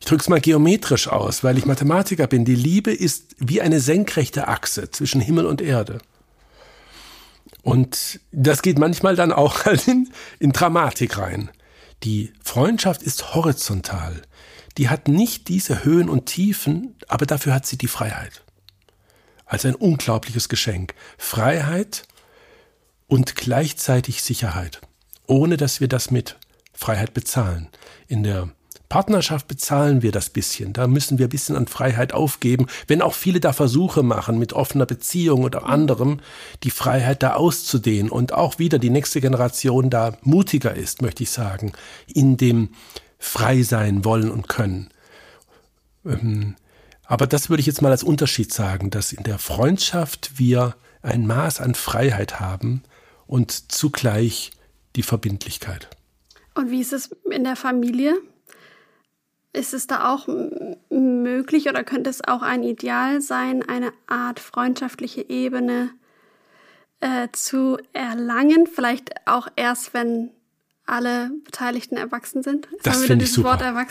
Ich 0.00 0.06
drücke 0.06 0.20
es 0.20 0.28
mal 0.28 0.40
geometrisch 0.40 1.08
aus, 1.08 1.42
weil 1.42 1.58
ich 1.58 1.66
Mathematiker 1.66 2.26
bin. 2.26 2.44
Die 2.44 2.54
Liebe 2.54 2.92
ist 2.92 3.34
wie 3.38 3.60
eine 3.60 3.80
senkrechte 3.80 4.46
Achse 4.46 4.90
zwischen 4.90 5.20
Himmel 5.20 5.46
und 5.46 5.60
Erde. 5.60 5.98
Und 7.62 8.20
das 8.30 8.62
geht 8.62 8.78
manchmal 8.78 9.16
dann 9.16 9.32
auch 9.32 9.66
in, 9.86 10.10
in 10.38 10.52
Dramatik 10.52 11.18
rein. 11.18 11.50
Die 12.02 12.32
Freundschaft 12.42 13.02
ist 13.02 13.34
horizontal. 13.34 14.22
Die 14.78 14.88
hat 14.88 15.08
nicht 15.08 15.48
diese 15.48 15.84
Höhen 15.84 16.08
und 16.08 16.26
Tiefen, 16.26 16.96
aber 17.08 17.26
dafür 17.26 17.54
hat 17.54 17.66
sie 17.66 17.78
die 17.78 17.88
Freiheit. 17.88 18.42
Als 19.44 19.64
ein 19.64 19.74
unglaubliches 19.74 20.48
Geschenk. 20.48 20.94
Freiheit 21.16 22.02
und 23.06 23.36
gleichzeitig 23.36 24.22
Sicherheit. 24.22 24.80
Ohne 25.26 25.56
dass 25.56 25.80
wir 25.80 25.88
das 25.88 26.10
mit 26.10 26.36
Freiheit 26.72 27.14
bezahlen. 27.14 27.68
In 28.06 28.22
der 28.22 28.50
Partnerschaft 28.96 29.46
bezahlen 29.46 30.00
wir 30.00 30.10
das 30.10 30.30
bisschen. 30.30 30.72
Da 30.72 30.86
müssen 30.86 31.18
wir 31.18 31.26
ein 31.26 31.28
bisschen 31.28 31.54
an 31.54 31.66
Freiheit 31.66 32.14
aufgeben, 32.14 32.66
wenn 32.86 33.02
auch 33.02 33.12
viele 33.12 33.40
da 33.40 33.52
Versuche 33.52 34.02
machen, 34.02 34.38
mit 34.38 34.54
offener 34.54 34.86
Beziehung 34.86 35.44
oder 35.44 35.66
anderem 35.66 36.20
die 36.62 36.70
Freiheit 36.70 37.22
da 37.22 37.34
auszudehnen 37.34 38.10
und 38.10 38.32
auch 38.32 38.58
wieder 38.58 38.78
die 38.78 38.88
nächste 38.88 39.20
Generation 39.20 39.90
da 39.90 40.16
mutiger 40.22 40.74
ist, 40.74 41.02
möchte 41.02 41.24
ich 41.24 41.30
sagen, 41.30 41.72
in 42.06 42.38
dem 42.38 42.70
frei 43.18 43.64
sein 43.64 44.02
wollen 44.06 44.30
und 44.30 44.48
können. 44.48 44.88
Ähm, 46.06 46.56
aber 47.04 47.26
das 47.26 47.50
würde 47.50 47.60
ich 47.60 47.66
jetzt 47.66 47.82
mal 47.82 47.92
als 47.92 48.02
Unterschied 48.02 48.50
sagen, 48.50 48.88
dass 48.88 49.12
in 49.12 49.24
der 49.24 49.38
Freundschaft 49.38 50.38
wir 50.38 50.74
ein 51.02 51.26
Maß 51.26 51.60
an 51.60 51.74
Freiheit 51.74 52.40
haben 52.40 52.82
und 53.26 53.70
zugleich 53.70 54.52
die 54.96 55.02
Verbindlichkeit. 55.02 55.90
Und 56.54 56.70
wie 56.70 56.80
ist 56.80 56.94
es 56.94 57.14
in 57.30 57.44
der 57.44 57.56
Familie? 57.56 58.14
Ist 59.56 59.72
es 59.72 59.86
da 59.86 60.12
auch 60.12 60.28
möglich 60.90 61.68
oder 61.68 61.82
könnte 61.82 62.10
es 62.10 62.22
auch 62.22 62.42
ein 62.42 62.62
Ideal 62.62 63.22
sein, 63.22 63.66
eine 63.66 63.90
Art 64.06 64.38
freundschaftliche 64.38 65.30
Ebene 65.30 65.88
äh, 67.00 67.28
zu 67.32 67.78
erlangen? 67.94 68.66
Vielleicht 68.66 69.26
auch 69.26 69.48
erst, 69.56 69.94
wenn 69.94 70.30
alle 70.84 71.30
Beteiligten 71.42 71.96
erwachsen 71.96 72.42
sind? 72.42 72.68
Jetzt 72.70 72.86
das 72.86 73.04
finde 73.04 73.24
ich 73.24 73.32
super. 73.32 73.86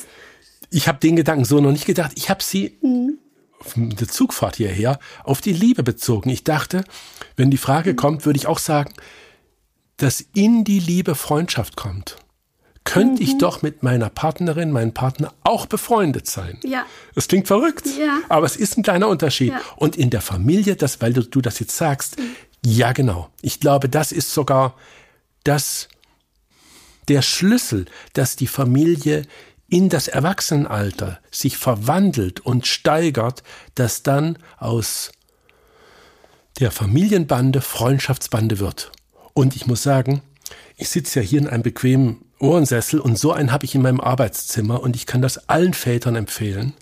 Ich 0.69 0.87
habe 0.87 0.99
den 0.99 1.15
Gedanken 1.15 1.45
so 1.45 1.59
noch 1.59 1.71
nicht 1.71 1.87
gedacht. 1.87 2.11
Ich 2.15 2.29
habe 2.29 2.43
sie 2.43 2.77
mhm. 2.83 3.17
auf 3.59 3.73
der 3.75 4.07
Zugfahrt 4.07 4.57
hierher 4.57 4.99
auf 5.23 5.41
die 5.41 5.53
Liebe 5.53 5.81
bezogen. 5.81 6.29
Ich 6.29 6.43
dachte, 6.43 6.83
wenn 7.37 7.49
die 7.49 7.57
Frage 7.57 7.93
mhm. 7.93 7.95
kommt, 7.95 8.25
würde 8.27 8.37
ich 8.37 8.45
auch 8.45 8.59
sagen, 8.59 8.93
dass 9.97 10.21
in 10.35 10.63
die 10.63 10.79
Liebe 10.79 11.15
Freundschaft 11.15 11.75
kommt 11.75 12.17
könnte 12.85 13.21
mhm. 13.21 13.29
ich 13.29 13.37
doch 13.37 13.61
mit 13.61 13.83
meiner 13.83 14.09
Partnerin, 14.09 14.71
meinem 14.71 14.93
Partner 14.93 15.33
auch 15.43 15.65
befreundet 15.65 16.27
sein. 16.27 16.59
Ja. 16.63 16.85
Das 17.15 17.27
klingt 17.27 17.47
verrückt, 17.47 17.85
ja. 17.99 18.19
aber 18.29 18.45
es 18.45 18.55
ist 18.55 18.77
ein 18.77 18.83
kleiner 18.83 19.09
Unterschied. 19.09 19.49
Ja. 19.49 19.61
Und 19.75 19.97
in 19.97 20.09
der 20.09 20.21
Familie, 20.21 20.77
das, 20.77 21.01
weil 21.01 21.11
du, 21.11 21.23
du 21.23 21.41
das 21.41 21.59
jetzt 21.59 21.75
sagst, 21.75 22.17
mhm. 22.17 22.35
ja 22.65 22.93
genau. 22.93 23.29
Ich 23.41 23.59
glaube, 23.59 23.89
das 23.89 24.13
ist 24.13 24.33
sogar 24.33 24.75
das, 25.43 25.89
der 27.09 27.21
Schlüssel, 27.21 27.85
dass 28.13 28.35
die 28.35 28.47
Familie 28.47 29.23
in 29.67 29.89
das 29.89 30.07
Erwachsenenalter 30.07 31.19
sich 31.31 31.57
verwandelt 31.57 32.39
und 32.39 32.67
steigert, 32.67 33.41
dass 33.73 34.03
dann 34.03 34.37
aus 34.57 35.11
der 36.59 36.71
Familienbande 36.71 37.61
Freundschaftsbande 37.61 38.59
wird. 38.59 38.91
Und 39.33 39.55
ich 39.55 39.65
muss 39.65 39.81
sagen, 39.81 40.21
ich 40.77 40.89
sitze 40.89 41.19
ja 41.19 41.25
hier 41.25 41.39
in 41.39 41.47
einem 41.47 41.63
bequemen 41.63 42.24
Ohrensessel 42.39 42.99
und 42.99 43.17
so 43.17 43.31
einen 43.31 43.51
habe 43.51 43.65
ich 43.65 43.75
in 43.75 43.81
meinem 43.81 44.01
Arbeitszimmer 44.01 44.81
und 44.81 44.95
ich 44.95 45.05
kann 45.05 45.21
das 45.21 45.49
allen 45.49 45.73
Vätern 45.73 46.15
empfehlen, 46.15 46.73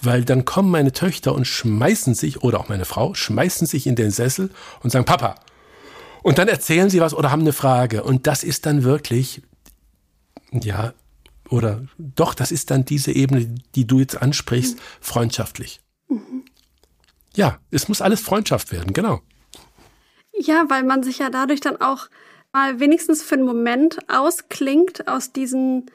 weil 0.00 0.24
dann 0.24 0.44
kommen 0.44 0.70
meine 0.70 0.92
Töchter 0.92 1.34
und 1.34 1.46
schmeißen 1.46 2.14
sich, 2.14 2.42
oder 2.42 2.60
auch 2.60 2.68
meine 2.68 2.84
Frau, 2.84 3.14
schmeißen 3.14 3.66
sich 3.66 3.86
in 3.86 3.96
den 3.96 4.10
Sessel 4.10 4.50
und 4.82 4.90
sagen, 4.90 5.04
Papa. 5.04 5.36
Und 6.22 6.38
dann 6.38 6.48
erzählen 6.48 6.88
sie 6.88 7.00
was 7.00 7.14
oder 7.14 7.30
haben 7.30 7.42
eine 7.42 7.52
Frage. 7.52 8.04
Und 8.04 8.26
das 8.26 8.44
ist 8.44 8.66
dann 8.66 8.84
wirklich, 8.84 9.42
ja, 10.52 10.94
oder 11.48 11.82
doch, 11.98 12.34
das 12.34 12.52
ist 12.52 12.70
dann 12.70 12.84
diese 12.84 13.12
Ebene, 13.12 13.54
die 13.74 13.86
du 13.86 13.98
jetzt 13.98 14.20
ansprichst, 14.20 14.78
freundschaftlich. 15.00 15.80
Ja, 17.34 17.58
es 17.70 17.88
muss 17.88 18.00
alles 18.00 18.20
Freundschaft 18.20 18.72
werden, 18.72 18.92
genau. 18.92 19.20
Ja, 20.38 20.64
weil 20.68 20.84
man 20.84 21.02
sich 21.02 21.18
ja 21.18 21.30
dadurch 21.30 21.60
dann 21.60 21.80
auch 21.80 22.08
mal 22.52 22.80
wenigstens 22.80 23.22
für 23.22 23.34
einen 23.34 23.44
Moment 23.44 23.98
ausklingt 24.08 25.08
aus 25.08 25.32
diesen 25.32 25.90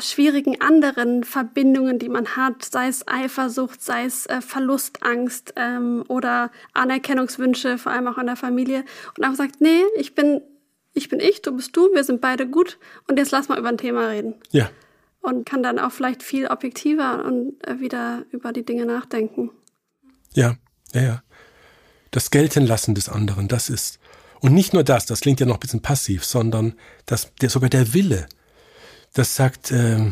schwierigen 0.00 0.60
anderen 0.60 1.24
Verbindungen, 1.24 1.98
die 1.98 2.08
man 2.08 2.36
hat, 2.36 2.64
sei 2.64 2.88
es 2.88 3.08
Eifersucht, 3.08 3.82
sei 3.82 4.04
es 4.04 4.26
äh, 4.26 4.42
Verlustangst 4.42 5.54
ähm, 5.56 6.04
oder 6.08 6.50
Anerkennungswünsche, 6.74 7.78
vor 7.78 7.92
allem 7.92 8.06
auch 8.06 8.18
in 8.18 8.26
der 8.26 8.36
Familie, 8.36 8.84
und 9.16 9.24
einfach 9.24 9.38
sagt, 9.38 9.60
nee, 9.60 9.82
ich 9.96 10.14
bin, 10.14 10.42
ich 10.92 11.08
bin 11.08 11.20
ich, 11.20 11.40
du 11.40 11.56
bist 11.56 11.74
du, 11.74 11.88
wir 11.94 12.04
sind 12.04 12.20
beide 12.20 12.46
gut 12.46 12.78
und 13.08 13.18
jetzt 13.18 13.30
lass 13.30 13.48
mal 13.48 13.58
über 13.58 13.70
ein 13.70 13.78
Thema 13.78 14.08
reden. 14.08 14.34
Ja. 14.50 14.70
Und 15.22 15.46
kann 15.46 15.62
dann 15.62 15.78
auch 15.78 15.92
vielleicht 15.92 16.22
viel 16.22 16.48
objektiver 16.48 17.24
und 17.24 17.66
äh, 17.66 17.80
wieder 17.80 18.24
über 18.30 18.52
die 18.52 18.64
Dinge 18.64 18.84
nachdenken. 18.84 19.50
Ja, 20.34 20.56
ja, 20.92 21.02
ja. 21.02 21.22
Das 22.10 22.30
Geltenlassen 22.30 22.94
des 22.94 23.08
anderen, 23.08 23.48
das 23.48 23.70
ist 23.70 23.98
und 24.42 24.52
nicht 24.54 24.72
nur 24.74 24.82
das, 24.82 25.06
das 25.06 25.20
klingt 25.20 25.38
ja 25.40 25.46
noch 25.46 25.54
ein 25.54 25.60
bisschen 25.60 25.82
passiv, 25.82 26.24
sondern 26.24 26.74
das, 27.06 27.32
der, 27.40 27.48
sogar 27.48 27.70
der 27.70 27.94
Wille. 27.94 28.26
Das 29.14 29.36
sagt 29.36 29.70
äh, 29.70 30.10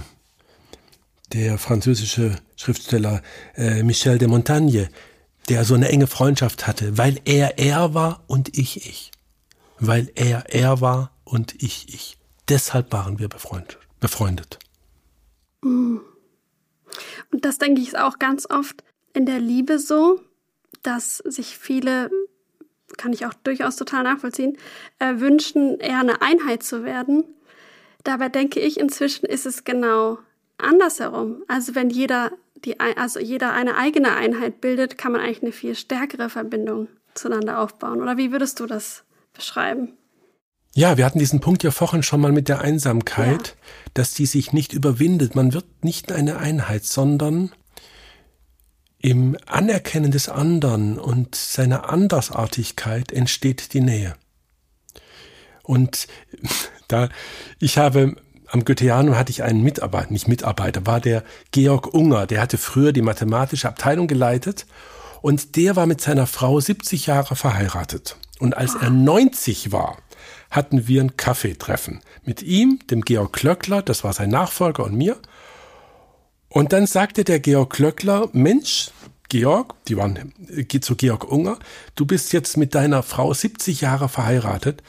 der 1.32 1.58
französische 1.58 2.36
Schriftsteller 2.56 3.22
äh, 3.56 3.82
Michel 3.82 4.18
de 4.18 4.28
Montaigne, 4.28 4.88
der 5.48 5.64
so 5.64 5.74
eine 5.74 5.88
enge 5.88 6.06
Freundschaft 6.06 6.68
hatte, 6.68 6.96
weil 6.96 7.20
er 7.24 7.58
er 7.58 7.92
war 7.92 8.22
und 8.28 8.56
ich 8.56 8.86
ich. 8.88 9.10
Weil 9.80 10.12
er 10.14 10.44
er 10.54 10.80
war 10.80 11.10
und 11.24 11.60
ich 11.60 11.92
ich. 11.92 12.16
Deshalb 12.48 12.92
waren 12.92 13.18
wir 13.18 13.28
befreundet. 13.28 13.78
befreundet. 13.98 14.58
Und 15.62 16.02
das 17.32 17.58
denke 17.58 17.80
ich 17.80 17.98
auch 17.98 18.18
ganz 18.18 18.46
oft 18.48 18.84
in 19.12 19.26
der 19.26 19.40
Liebe 19.40 19.78
so, 19.78 20.20
dass 20.82 21.18
sich 21.18 21.58
viele 21.58 22.10
kann 22.96 23.12
ich 23.12 23.26
auch 23.26 23.34
durchaus 23.34 23.76
total 23.76 24.04
nachvollziehen, 24.04 24.56
äh, 24.98 25.14
wünschen, 25.16 25.78
eher 25.80 26.00
eine 26.00 26.22
Einheit 26.22 26.62
zu 26.62 26.84
werden. 26.84 27.24
Dabei 28.04 28.28
denke 28.28 28.60
ich, 28.60 28.80
inzwischen 28.80 29.26
ist 29.26 29.46
es 29.46 29.64
genau 29.64 30.18
andersherum. 30.58 31.42
Also 31.48 31.74
wenn 31.74 31.90
jeder 31.90 32.32
die, 32.64 32.78
also 32.78 33.20
jeder 33.20 33.52
eine 33.52 33.76
eigene 33.76 34.14
Einheit 34.14 34.60
bildet, 34.60 34.98
kann 34.98 35.12
man 35.12 35.20
eigentlich 35.20 35.42
eine 35.42 35.52
viel 35.52 35.74
stärkere 35.74 36.28
Verbindung 36.28 36.88
zueinander 37.14 37.58
aufbauen. 37.60 38.02
Oder 38.02 38.16
wie 38.16 38.32
würdest 38.32 38.60
du 38.60 38.66
das 38.66 39.04
beschreiben? 39.32 39.96
Ja, 40.74 40.96
wir 40.96 41.04
hatten 41.04 41.18
diesen 41.18 41.40
Punkt 41.40 41.64
ja 41.64 41.72
vorhin 41.72 42.02
schon 42.02 42.20
mal 42.20 42.32
mit 42.32 42.48
der 42.48 42.60
Einsamkeit, 42.60 43.48
ja. 43.48 43.54
dass 43.94 44.14
die 44.14 44.26
sich 44.26 44.52
nicht 44.52 44.72
überwindet. 44.72 45.34
Man 45.34 45.52
wird 45.52 45.66
nicht 45.82 46.12
eine 46.12 46.38
Einheit, 46.38 46.84
sondern 46.84 47.50
im 49.02 49.36
Anerkennen 49.46 50.10
des 50.10 50.28
anderen 50.28 50.98
und 50.98 51.34
seiner 51.34 51.88
Andersartigkeit 51.88 53.12
entsteht 53.12 53.72
die 53.72 53.80
Nähe. 53.80 54.14
Und 55.62 56.06
da, 56.88 57.08
ich 57.58 57.78
habe 57.78 58.16
am 58.48 58.64
Goetheanum 58.64 59.16
hatte 59.16 59.30
ich 59.30 59.44
einen 59.44 59.62
Mitarbeiter, 59.62 60.12
nicht 60.12 60.26
Mitarbeiter, 60.26 60.84
war 60.84 61.00
der 61.00 61.22
Georg 61.52 61.94
Unger, 61.94 62.26
der 62.26 62.40
hatte 62.40 62.58
früher 62.58 62.92
die 62.92 63.02
mathematische 63.02 63.68
Abteilung 63.68 64.08
geleitet 64.08 64.66
und 65.22 65.54
der 65.56 65.76
war 65.76 65.86
mit 65.86 66.00
seiner 66.00 66.26
Frau 66.26 66.58
70 66.58 67.06
Jahre 67.06 67.36
verheiratet. 67.36 68.16
Und 68.40 68.56
als 68.56 68.74
er 68.74 68.90
90 68.90 69.70
war, 69.70 69.98
hatten 70.50 70.88
wir 70.88 71.00
ein 71.02 71.16
Kaffeetreffen 71.16 72.00
mit 72.24 72.42
ihm, 72.42 72.80
dem 72.90 73.02
Georg 73.02 73.32
Klöckler, 73.32 73.82
das 73.82 74.02
war 74.02 74.12
sein 74.12 74.30
Nachfolger 74.30 74.84
und 74.84 74.96
mir, 74.96 75.16
und 76.50 76.72
dann 76.72 76.86
sagte 76.86 77.24
der 77.24 77.38
Georg 77.38 77.72
Klöckler, 77.72 78.28
Mensch, 78.32 78.90
Georg, 79.28 79.76
die 79.86 79.96
waren, 79.96 80.34
geht 80.48 80.84
zu 80.84 80.96
Georg 80.96 81.30
Unger, 81.30 81.58
du 81.94 82.04
bist 82.04 82.32
jetzt 82.32 82.56
mit 82.56 82.74
deiner 82.74 83.04
Frau 83.04 83.32
70 83.32 83.80
Jahre 83.80 84.08
verheiratet 84.08 84.82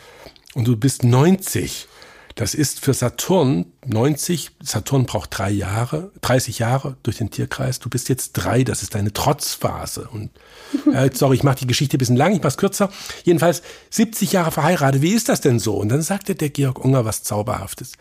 und 0.56 0.68
du 0.68 0.76
bist 0.76 1.04
90. 1.04 1.88
Das 2.36 2.56
ist 2.56 2.80
für 2.80 2.96
Saturn 2.96 3.66
90, 3.86 4.52
Saturn 4.64 5.06
braucht 5.06 5.38
drei 5.38 5.52
Jahre, 5.52 6.12
30 6.22 6.60
Jahre 6.60 6.96
durch 7.04 7.18
den 7.18 7.30
Tierkreis. 7.30 7.80
Du 7.80 7.90
bist 7.90 8.10
jetzt 8.10 8.34
drei, 8.34 8.64
das 8.64 8.82
ist 8.82 8.96
deine 8.96 9.14
Trotzphase. 9.14 10.08
Und 10.12 10.32
äh, 10.94 11.12
sorry, 11.14 11.36
ich 11.36 11.44
mache 11.44 11.58
die 11.58 11.68
Geschichte 11.68 11.98
ein 11.98 12.00
bisschen 12.00 12.16
lang, 12.16 12.34
ich 12.34 12.42
mache 12.42 12.56
kürzer. 12.56 12.90
Jedenfalls 13.24 13.62
70 13.92 14.32
Jahre 14.32 14.52
verheiratet, 14.52 15.02
wie 15.02 15.14
ist 15.14 15.30
das 15.30 15.42
denn 15.42 15.60
so? 15.60 15.76
Und 15.76 15.90
dann 15.90 16.02
sagte 16.02 16.34
der 16.34 16.50
Georg 16.50 16.84
Unger 16.84 17.06
was 17.06 17.24
Zauberhaftes. 17.24 17.94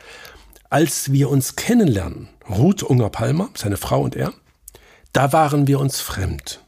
Als 0.73 1.11
wir 1.11 1.31
uns 1.31 1.57
kennenlernen, 1.57 2.29
Ruth 2.49 2.85
Unger 2.85 3.11
Palmer, 3.11 3.51
seine 3.57 3.77
Frau 3.77 4.03
und 4.03 4.15
er, 4.15 4.33
da 5.13 5.33
waren 5.33 5.67
wir 5.67 5.81
uns 5.81 6.01
fremd. 6.01 6.65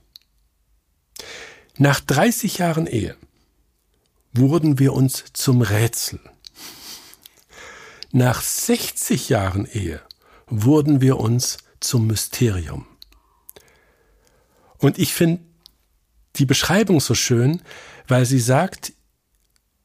Nach 1.79 2.01
30 2.01 2.59
Jahren 2.59 2.89
Ehe 2.89 3.17
wurden 4.33 4.81
wir 4.81 4.93
uns 4.93 5.27
zum 5.35 5.63
Rätsel. 5.63 6.19
Nach 8.11 8.43
60 8.43 9.29
Jahren 9.29 9.67
Ehe 9.67 10.03
wurden 10.49 11.01
wir 11.01 11.21
uns 11.21 11.59
zum 11.79 12.09
Mysterium. 12.09 12.87
Und 14.79 14.99
ich 14.99 15.15
finde 15.15 15.45
die 16.37 16.47
Beschreibung 16.47 16.99
so 16.99 17.15
schön, 17.15 17.63
weil 18.09 18.27
sie 18.27 18.41
sagt, 18.41 18.95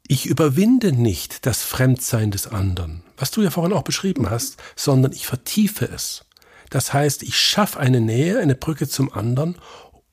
ich 0.08 0.26
überwinde 0.26 0.92
nicht 0.92 1.46
das 1.46 1.64
Fremdsein 1.64 2.32
des 2.32 2.48
anderen, 2.48 3.04
was 3.18 3.32
du 3.32 3.42
ja 3.42 3.50
vorhin 3.50 3.74
auch 3.74 3.84
beschrieben 3.84 4.30
hast, 4.30 4.58
sondern 4.76 5.12
ich 5.12 5.26
vertiefe 5.26 5.86
es. 5.86 6.26
Das 6.70 6.94
heißt, 6.94 7.24
ich 7.24 7.38
schaffe 7.40 7.80
eine 7.80 8.02
Nähe, 8.02 8.40
eine 8.40 8.56
Brücke 8.56 8.88
zum 8.88 9.14
anderen, 9.14 9.58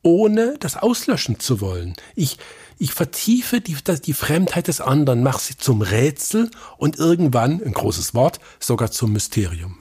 ohne 0.03 0.57
das 0.59 0.77
auslöschen 0.77 1.41
zu 1.41 1.61
wollen. 1.61 1.95
Ich, 2.15 2.39
ich 2.79 2.93
vertiefe 2.93 3.61
die, 3.61 3.77
die 4.05 4.13
Fremdheit 4.13 4.69
des 4.69 4.81
anderen, 4.81 5.23
mache 5.23 5.41
sie 5.41 5.57
zum 5.57 5.83
Rätsel 5.83 6.51
und 6.77 6.97
irgendwann, 6.97 7.63
ein 7.63 7.73
großes 7.73 8.15
Wort, 8.15 8.39
sogar 8.61 8.91
zum 8.91 9.13
Mysterium. 9.13 9.79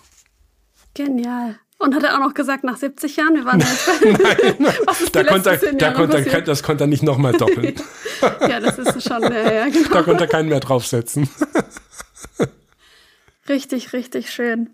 Genial. 0.94 1.60
Und 1.84 1.94
hat 1.96 2.04
er 2.04 2.16
auch 2.16 2.20
noch 2.20 2.34
gesagt, 2.34 2.64
nach 2.64 2.78
70 2.78 3.18
Jahren, 3.18 3.36
wir 3.36 3.44
waren 3.44 3.60
jetzt 3.60 3.86
bei, 3.86 4.10
Nein, 4.58 4.74
da 5.12 5.24
konnte 5.26 5.50
er, 5.50 5.74
da 5.74 5.92
konnte 5.92 6.18
er, 6.18 6.42
das 6.42 6.64
konnte 6.64 6.86
er 6.86 6.88
nicht 6.88 7.04
nochmal 7.04 7.34
doppeln. 7.34 7.76
ja, 8.22 8.62
das 8.62 8.78
ist 8.78 9.04
schon, 9.06 9.22
ja, 9.22 9.54
ja, 9.54 9.66
genau. 9.68 9.90
Da 9.90 10.02
konnte 10.02 10.24
er 10.24 10.30
keinen 10.30 10.48
mehr 10.48 10.62
draufsetzen. 10.62 11.30
richtig, 13.50 13.92
richtig 13.92 14.32
schön. 14.32 14.70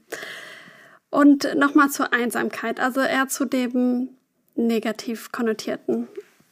Und 1.09 1.55
nochmal 1.55 1.89
zur 1.89 2.13
Einsamkeit, 2.13 2.79
also 2.79 3.01
eher 3.01 3.27
zu 3.27 3.45
dem 3.45 4.09
negativ 4.53 5.31
konnotierten 5.31 6.09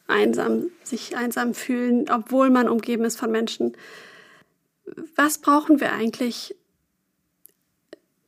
einsam, 0.08 0.72
sich 0.82 1.16
einsam 1.16 1.54
fühlen, 1.54 2.06
obwohl 2.10 2.50
man 2.50 2.68
umgeben 2.68 3.04
ist 3.04 3.20
von 3.20 3.30
Menschen. 3.30 3.76
Was 5.14 5.38
brauchen 5.38 5.78
wir 5.78 5.92
eigentlich? 5.92 6.56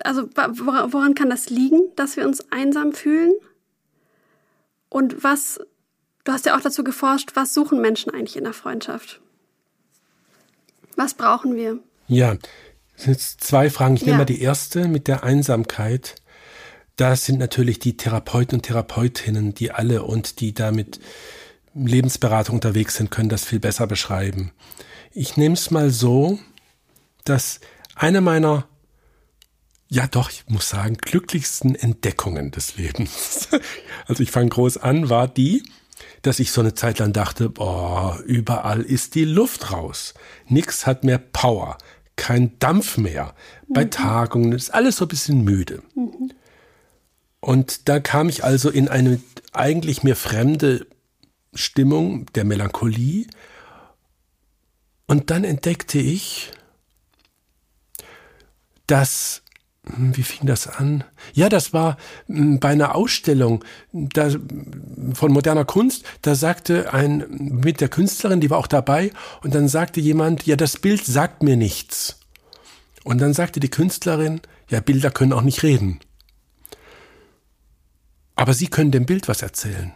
Also 0.05 0.29
woran 0.35 1.15
kann 1.15 1.31
das 1.31 1.51
liegen, 1.51 1.81
dass 1.97 2.17
wir 2.17 2.27
uns 2.27 2.51
einsam 2.51 2.93
fühlen? 2.93 3.33
Und 4.89 5.23
was, 5.23 5.61
du 6.25 6.33
hast 6.33 6.47
ja 6.47 6.57
auch 6.57 6.61
dazu 6.61 6.85
geforscht, 6.85 7.31
was 7.35 7.55
suchen 7.55 7.81
Menschen 7.81 8.13
eigentlich 8.13 8.37
in 8.37 8.45
der 8.45 8.53
Freundschaft? 8.53 9.21
Was 10.97 11.15
brauchen 11.15 11.55
wir? 11.55 11.79
Ja, 12.09 12.35
das 12.35 13.05
sind 13.05 13.13
jetzt 13.13 13.45
zwei 13.45 13.71
Fragen. 13.71 13.95
Ich 13.95 14.03
ja. 14.03 14.09
nehme 14.09 14.19
mal 14.19 14.25
die 14.25 14.43
erste 14.43 14.89
mit 14.89 15.07
der 15.09 15.23
Einsamkeit. 15.23 16.17
Da 16.97 17.17
sind 17.17 17.39
natürlich 17.39 17.79
die 17.79 17.97
Therapeuten 17.97 18.59
und 18.59 18.63
Therapeutinnen, 18.65 19.55
die 19.55 19.71
alle 19.71 20.03
und 20.03 20.41
die 20.41 20.53
damit 20.53 21.01
Lebensberatung 21.75 22.57
unterwegs 22.57 22.97
sind, 22.97 23.11
können 23.11 23.29
das 23.29 23.45
viel 23.45 23.61
besser 23.61 23.87
beschreiben. 23.87 24.53
Ich 25.13 25.37
nehme 25.37 25.55
es 25.55 25.71
mal 25.71 25.91
so, 25.91 26.39
dass 27.25 27.61
eine 27.95 28.21
meiner, 28.21 28.67
ja 29.91 30.07
doch, 30.07 30.31
ich 30.31 30.45
muss 30.49 30.69
sagen, 30.69 30.97
glücklichsten 30.97 31.75
Entdeckungen 31.75 32.51
des 32.53 32.77
Lebens, 32.77 33.49
also 34.07 34.23
ich 34.23 34.31
fange 34.31 34.49
groß 34.49 34.79
an, 34.79 35.11
war 35.11 35.29
die, 35.29 35.63
dass 36.23 36.39
ich 36.39 36.53
so 36.53 36.61
eine 36.61 36.75
Zeit 36.75 36.99
lang 37.01 37.13
dachte, 37.13 37.51
boah, 37.51 38.19
überall 38.25 38.83
ist 38.83 39.15
die 39.15 39.25
Luft 39.25 39.73
raus. 39.73 40.15
Nix 40.47 40.87
hat 40.87 41.05
mehr 41.05 41.19
Power, 41.19 41.77
kein 42.17 42.59
Dampf 42.59 42.97
mehr. 42.97 43.35
Mhm. 43.67 43.73
Bei 43.75 43.85
Tagungen 43.85 44.53
ist 44.53 44.73
alles 44.73 44.97
so 44.97 45.05
ein 45.07 45.09
bisschen 45.09 45.43
müde. 45.43 45.83
Mhm. 45.95 46.33
Und 47.41 47.89
da 47.89 48.01
kam 48.01 48.29
ich 48.29 48.45
also 48.45 48.71
in 48.71 48.89
eine 48.89 49.21
eigentlich 49.53 50.03
mir 50.03 50.15
fremde 50.15 50.87
Stimmung 51.55 52.27
der 52.35 52.45
Melancholie. 52.45 53.27
Und 55.07 55.31
dann 55.31 55.43
entdeckte 55.43 55.99
ich, 55.99 56.53
dass, 58.87 59.40
wie 59.83 60.23
fing 60.23 60.47
das 60.47 60.67
an? 60.67 61.05
Ja, 61.33 61.49
das 61.49 61.73
war 61.73 61.97
hm, 62.27 62.61
bei 62.61 62.71
einer 62.71 62.95
Ausstellung 62.95 63.65
da, 63.93 64.29
von 65.15 65.33
moderner 65.33 65.65
Kunst. 65.65 66.05
Da 66.23 66.35
sagte 66.35 66.93
ein, 66.93 67.25
mit 67.31 67.81
der 67.81 67.89
Künstlerin, 67.89 68.41
die 68.41 68.51
war 68.51 68.59
auch 68.59 68.67
dabei, 68.67 69.11
und 69.43 69.55
dann 69.55 69.69
sagte 69.69 70.01
jemand, 70.01 70.47
ja, 70.47 70.57
das 70.57 70.77
Bild 70.77 71.05
sagt 71.05 71.43
mir 71.43 71.57
nichts. 71.57 72.19
Und 73.05 73.19
dann 73.19 73.33
sagte 73.33 73.61
die 73.61 73.71
Künstlerin, 73.71 74.41
ja, 74.69 74.81
Bilder 74.81 75.11
können 75.11 75.33
auch 75.33 75.43
nicht 75.43 75.63
reden. 75.63 76.01
Aber 78.37 78.55
sie 78.55 78.69
können 78.69 78.91
dem 78.91 79.07
Bild 79.07 79.29
was 79.29 79.43
erzählen. 79.43 79.93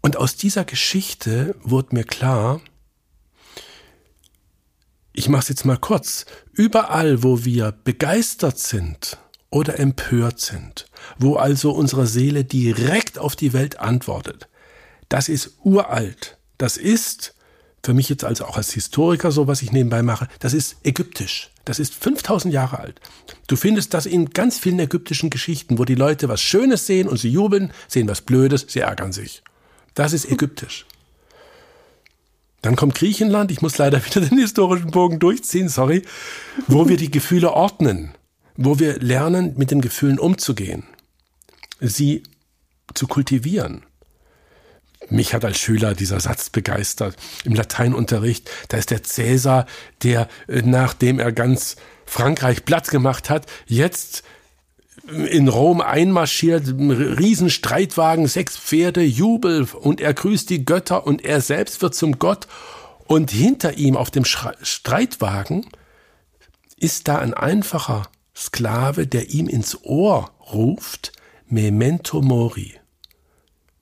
Und 0.00 0.16
aus 0.16 0.36
dieser 0.36 0.64
Geschichte 0.64 1.56
wurde 1.62 1.94
mir 1.94 2.04
klar, 2.04 2.60
ich 5.16 5.28
mache 5.28 5.42
es 5.42 5.48
jetzt 5.48 5.64
mal 5.64 5.78
kurz, 5.78 6.26
überall, 6.52 7.22
wo 7.22 7.44
wir 7.44 7.72
begeistert 7.72 8.58
sind 8.58 9.18
oder 9.50 9.78
empört 9.78 10.40
sind, 10.40 10.86
wo 11.18 11.36
also 11.36 11.72
unsere 11.72 12.06
Seele 12.06 12.44
direkt 12.44 13.18
auf 13.18 13.34
die 13.34 13.54
Welt 13.54 13.80
antwortet, 13.80 14.48
das 15.08 15.28
ist 15.28 15.56
uralt. 15.64 16.36
Das 16.58 16.76
ist, 16.76 17.34
für 17.82 17.94
mich 17.94 18.08
jetzt 18.08 18.24
also 18.24 18.44
auch 18.44 18.58
als 18.58 18.72
Historiker 18.72 19.32
so, 19.32 19.46
was 19.46 19.62
ich 19.62 19.72
nebenbei 19.72 20.02
mache, 20.02 20.28
das 20.38 20.52
ist 20.52 20.76
ägyptisch. 20.84 21.50
Das 21.64 21.78
ist 21.78 21.94
5000 21.94 22.52
Jahre 22.52 22.78
alt. 22.78 23.00
Du 23.46 23.56
findest 23.56 23.94
das 23.94 24.06
in 24.06 24.30
ganz 24.30 24.58
vielen 24.58 24.78
ägyptischen 24.78 25.30
Geschichten, 25.30 25.78
wo 25.78 25.84
die 25.84 25.94
Leute 25.94 26.28
was 26.28 26.42
Schönes 26.42 26.86
sehen 26.86 27.08
und 27.08 27.16
sie 27.18 27.30
jubeln, 27.30 27.72
sehen 27.88 28.08
was 28.08 28.20
Blödes, 28.20 28.66
sie 28.68 28.80
ärgern 28.80 29.12
sich. 29.12 29.42
Das 29.94 30.12
ist 30.12 30.30
ägyptisch. 30.30 30.86
Dann 32.66 32.74
kommt 32.74 32.96
Griechenland, 32.96 33.52
ich 33.52 33.62
muss 33.62 33.78
leider 33.78 34.04
wieder 34.04 34.20
den 34.20 34.38
historischen 34.38 34.90
Bogen 34.90 35.20
durchziehen, 35.20 35.68
sorry, 35.68 36.02
wo 36.66 36.88
wir 36.88 36.96
die 36.96 37.12
Gefühle 37.12 37.52
ordnen, 37.52 38.10
wo 38.56 38.80
wir 38.80 38.98
lernen, 38.98 39.54
mit 39.56 39.70
den 39.70 39.80
Gefühlen 39.80 40.18
umzugehen, 40.18 40.82
sie 41.78 42.24
zu 42.92 43.06
kultivieren. 43.06 43.84
Mich 45.10 45.32
hat 45.32 45.44
als 45.44 45.60
Schüler 45.60 45.94
dieser 45.94 46.18
Satz 46.18 46.50
begeistert. 46.50 47.14
Im 47.44 47.54
Lateinunterricht, 47.54 48.50
da 48.66 48.78
ist 48.78 48.90
der 48.90 49.04
Cäsar, 49.04 49.66
der, 50.02 50.26
äh, 50.48 50.62
nachdem 50.62 51.20
er 51.20 51.30
ganz 51.30 51.76
Frankreich 52.04 52.64
Platz 52.64 52.90
gemacht 52.90 53.30
hat, 53.30 53.46
jetzt 53.66 54.24
in 55.06 55.48
Rom 55.48 55.80
einmarschiert, 55.80 56.66
Riesenstreitwagen, 56.68 58.26
sechs 58.26 58.56
Pferde, 58.56 59.02
Jubel 59.02 59.66
und 59.80 60.00
er 60.00 60.14
grüßt 60.14 60.50
die 60.50 60.64
Götter 60.64 61.06
und 61.06 61.24
er 61.24 61.40
selbst 61.40 61.82
wird 61.82 61.94
zum 61.94 62.18
Gott 62.18 62.46
und 63.06 63.30
hinter 63.30 63.74
ihm 63.78 63.96
auf 63.96 64.10
dem 64.10 64.24
Streitwagen 64.24 65.66
ist 66.76 67.08
da 67.08 67.18
ein 67.18 67.34
einfacher 67.34 68.02
Sklave, 68.34 69.06
der 69.06 69.30
ihm 69.30 69.48
ins 69.48 69.82
Ohr 69.82 70.30
ruft, 70.52 71.12
Memento 71.48 72.20
Mori. 72.20 72.74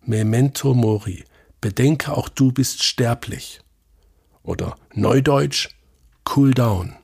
Memento 0.03 0.75
Mori. 0.75 1.25
Bedenke, 1.61 2.13
auch 2.13 2.29
du 2.29 2.53
bist 2.53 2.83
sterblich. 2.83 3.61
Oder 4.43 4.77
Neudeutsch, 4.93 5.71
Cool 6.25 6.53
down 6.53 6.97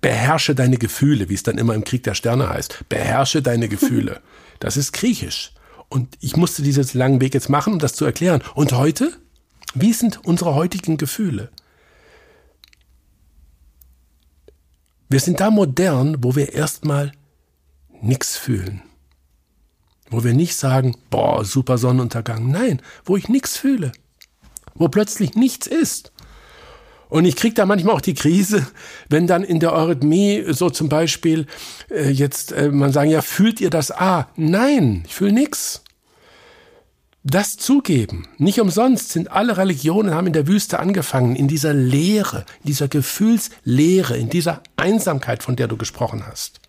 beherrsche 0.00 0.54
deine 0.54 0.78
Gefühle, 0.78 1.28
wie 1.28 1.34
es 1.34 1.42
dann 1.42 1.58
immer 1.58 1.74
im 1.74 1.84
Krieg 1.84 2.02
der 2.04 2.14
Sterne 2.14 2.48
heißt. 2.48 2.88
Beherrsche 2.88 3.42
deine 3.42 3.68
Gefühle. 3.68 4.20
Das 4.60 4.76
ist 4.78 4.92
griechisch. 4.92 5.52
Und 5.88 6.16
ich 6.20 6.36
musste 6.36 6.62
diesen 6.62 6.86
langen 6.96 7.20
Weg 7.20 7.34
jetzt 7.34 7.50
machen, 7.50 7.74
um 7.74 7.78
das 7.80 7.92
zu 7.92 8.04
erklären. 8.06 8.42
Und 8.54 8.72
heute? 8.72 9.12
Wie 9.74 9.92
sind 9.92 10.24
unsere 10.24 10.54
heutigen 10.54 10.96
Gefühle? 10.96 11.50
Wir 15.10 15.20
sind 15.20 15.40
da 15.40 15.50
modern, 15.50 16.22
wo 16.22 16.34
wir 16.34 16.54
erstmal 16.54 17.12
nichts 18.00 18.36
fühlen. 18.36 18.80
Wo 20.08 20.24
wir 20.24 20.32
nicht 20.32 20.56
sagen, 20.56 20.96
boah, 21.10 21.44
super 21.44 21.76
Sonnenuntergang. 21.76 22.50
Nein, 22.50 22.80
wo 23.04 23.16
ich 23.16 23.28
nichts 23.28 23.56
fühle. 23.58 23.92
Wo 24.74 24.88
plötzlich 24.88 25.34
nichts 25.34 25.66
ist. 25.66 26.12
Und 27.08 27.24
ich 27.24 27.36
kriege 27.36 27.54
da 27.54 27.66
manchmal 27.66 27.94
auch 27.94 28.00
die 28.00 28.14
Krise, 28.14 28.66
wenn 29.08 29.26
dann 29.26 29.44
in 29.44 29.60
der 29.60 29.72
Eurythmie 29.72 30.44
so 30.48 30.70
zum 30.70 30.88
Beispiel 30.88 31.46
äh, 31.90 32.10
jetzt 32.10 32.52
äh, 32.52 32.70
man 32.70 32.92
sagen, 32.92 33.10
ja, 33.10 33.22
fühlt 33.22 33.60
ihr 33.60 33.70
das 33.70 33.90
A? 33.90 34.28
Nein, 34.36 35.04
ich 35.06 35.14
fühle 35.14 35.32
nix. 35.32 35.82
das 37.22 37.56
zugeben. 37.56 38.28
Nicht 38.36 38.60
umsonst 38.60 39.10
sind 39.10 39.30
alle 39.30 39.56
Religionen 39.56 40.14
haben 40.14 40.26
in 40.26 40.34
der 40.34 40.46
Wüste 40.46 40.78
angefangen, 40.78 41.36
in 41.36 41.48
dieser 41.48 41.72
Leere, 41.72 42.44
in 42.62 42.68
dieser 42.68 42.88
Gefühlsleere, 42.88 44.16
in 44.16 44.28
dieser 44.28 44.62
Einsamkeit, 44.76 45.42
von 45.42 45.56
der 45.56 45.66
du 45.66 45.78
gesprochen 45.78 46.26
hast. 46.26 46.60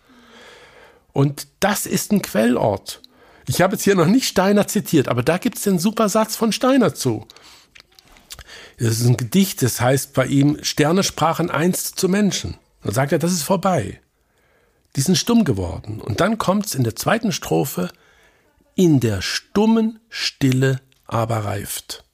Und 1.12 1.46
das 1.60 1.86
ist 1.86 2.12
ein 2.12 2.22
Quellort. 2.22 3.02
Ich 3.48 3.60
habe 3.60 3.74
jetzt 3.74 3.84
hier 3.84 3.94
noch 3.94 4.06
nicht 4.06 4.26
Steiner 4.26 4.66
zitiert, 4.66 5.08
aber 5.08 5.22
da 5.22 5.38
gibt 5.38 5.58
es 5.58 5.64
den 5.64 5.78
super 5.78 6.08
Satz 6.08 6.36
von 6.36 6.52
Steiner 6.52 6.94
zu. 6.94 7.26
Das 8.78 9.00
ist 9.00 9.06
ein 9.06 9.16
Gedicht, 9.16 9.62
das 9.62 9.80
heißt 9.80 10.12
bei 10.12 10.26
ihm, 10.26 10.58
Sterne 10.62 11.02
sprachen 11.02 11.50
einst 11.50 11.98
zu 11.98 12.08
Menschen. 12.08 12.58
Dann 12.82 12.92
sagt 12.92 13.12
er, 13.12 13.18
das 13.18 13.32
ist 13.32 13.42
vorbei. 13.42 14.00
Die 14.96 15.00
sind 15.00 15.16
stumm 15.16 15.44
geworden. 15.44 16.00
Und 16.00 16.20
dann 16.20 16.38
kommt 16.38 16.66
es 16.66 16.74
in 16.74 16.84
der 16.84 16.96
zweiten 16.96 17.32
Strophe, 17.32 17.90
in 18.74 19.00
der 19.00 19.22
stummen 19.22 19.98
Stille 20.10 20.80
aber 21.06 21.44
reift. 21.44 22.04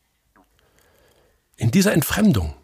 In 1.57 1.71
dieser 1.71 1.93
Entfremdung, 1.93 2.55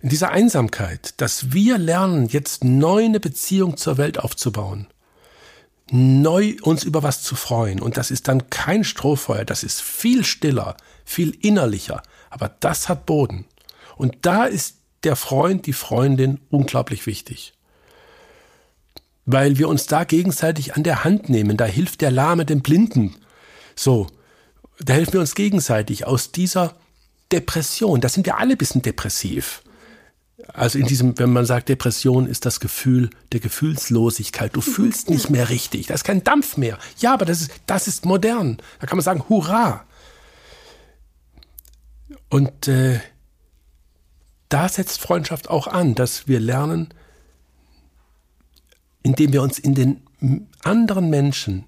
in 0.00 0.08
dieser 0.08 0.30
Einsamkeit, 0.30 1.20
dass 1.20 1.52
wir 1.52 1.78
lernen, 1.78 2.26
jetzt 2.28 2.64
neu 2.64 3.04
eine 3.04 3.20
Beziehung 3.20 3.76
zur 3.76 3.98
Welt 3.98 4.18
aufzubauen, 4.18 4.86
neu 5.90 6.56
uns 6.62 6.84
über 6.84 7.02
was 7.02 7.22
zu 7.22 7.34
freuen. 7.34 7.80
Und 7.80 7.96
das 7.96 8.10
ist 8.10 8.28
dann 8.28 8.50
kein 8.50 8.84
Strohfeuer, 8.84 9.44
das 9.44 9.62
ist 9.64 9.82
viel 9.82 10.24
stiller, 10.24 10.76
viel 11.04 11.36
innerlicher, 11.44 12.02
aber 12.30 12.48
das 12.60 12.88
hat 12.88 13.06
Boden. 13.06 13.44
Und 13.96 14.18
da 14.22 14.44
ist 14.44 14.76
der 15.04 15.16
Freund, 15.16 15.66
die 15.66 15.72
Freundin 15.72 16.40
unglaublich 16.50 17.06
wichtig. 17.06 17.52
Weil 19.26 19.58
wir 19.58 19.68
uns 19.68 19.86
da 19.86 20.04
gegenseitig 20.04 20.74
an 20.74 20.82
der 20.82 21.04
Hand 21.04 21.28
nehmen. 21.28 21.56
Da 21.56 21.66
hilft 21.66 22.00
der 22.00 22.10
Lahme 22.10 22.46
dem 22.46 22.62
Blinden. 22.62 23.16
So, 23.76 24.06
da 24.78 24.94
helfen 24.94 25.14
wir 25.14 25.20
uns 25.20 25.34
gegenseitig 25.34 26.06
aus 26.06 26.32
dieser 26.32 26.74
Depression. 27.30 28.00
Da 28.00 28.08
sind 28.08 28.26
wir 28.26 28.38
alle 28.38 28.52
ein 28.52 28.58
bisschen 28.58 28.82
depressiv. 28.82 29.62
Also 30.54 30.78
in 30.78 30.86
diesem, 30.86 31.18
wenn 31.18 31.32
man 31.32 31.44
sagt, 31.44 31.68
Depression 31.68 32.26
ist 32.26 32.46
das 32.46 32.60
Gefühl 32.60 33.10
der 33.32 33.40
Gefühlslosigkeit. 33.40 34.56
Du 34.56 34.60
fühlst 34.60 35.10
nicht 35.10 35.30
mehr 35.30 35.48
richtig. 35.48 35.86
Da 35.86 35.94
ist 35.94 36.04
kein 36.04 36.24
Dampf 36.24 36.56
mehr. 36.56 36.78
Ja, 36.98 37.14
aber 37.14 37.24
das 37.24 37.42
ist, 37.42 37.52
das 37.66 37.86
ist 37.86 38.04
modern. 38.04 38.58
Da 38.80 38.86
kann 38.86 38.96
man 38.96 39.04
sagen, 39.04 39.24
hurra. 39.28 39.84
Und 42.30 42.68
äh, 42.68 43.00
da 44.48 44.68
setzt 44.68 45.00
Freundschaft 45.00 45.50
auch 45.50 45.66
an, 45.66 45.94
dass 45.94 46.26
wir 46.28 46.40
lernen, 46.40 46.94
indem 49.02 49.32
wir 49.32 49.42
uns 49.42 49.58
in 49.58 49.74
den 49.74 50.02
anderen 50.62 51.10
Menschen, 51.10 51.64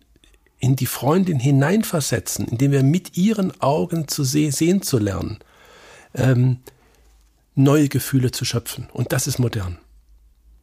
in 0.59 0.77
die 0.77 0.87
Freundin 0.87 1.41
hineinversetzen, 1.41 2.47
indem 2.47 2.71
wir 2.71 2.83
mit 2.85 3.17
ihren 3.17 3.61
Augen 3.61 4.07
zu 4.07 4.23
se 4.23 4.53
sehen 4.53 4.83
zu 4.83 4.99
lernen, 4.99 5.39
ähm, 6.15 6.59
neue 7.55 7.89
Gefühle 7.89 8.31
zu 8.31 8.45
schöpfen. 8.45 8.89
Und 8.93 9.13
das 9.13 9.27
ist 9.27 9.39
modern. 9.39 9.79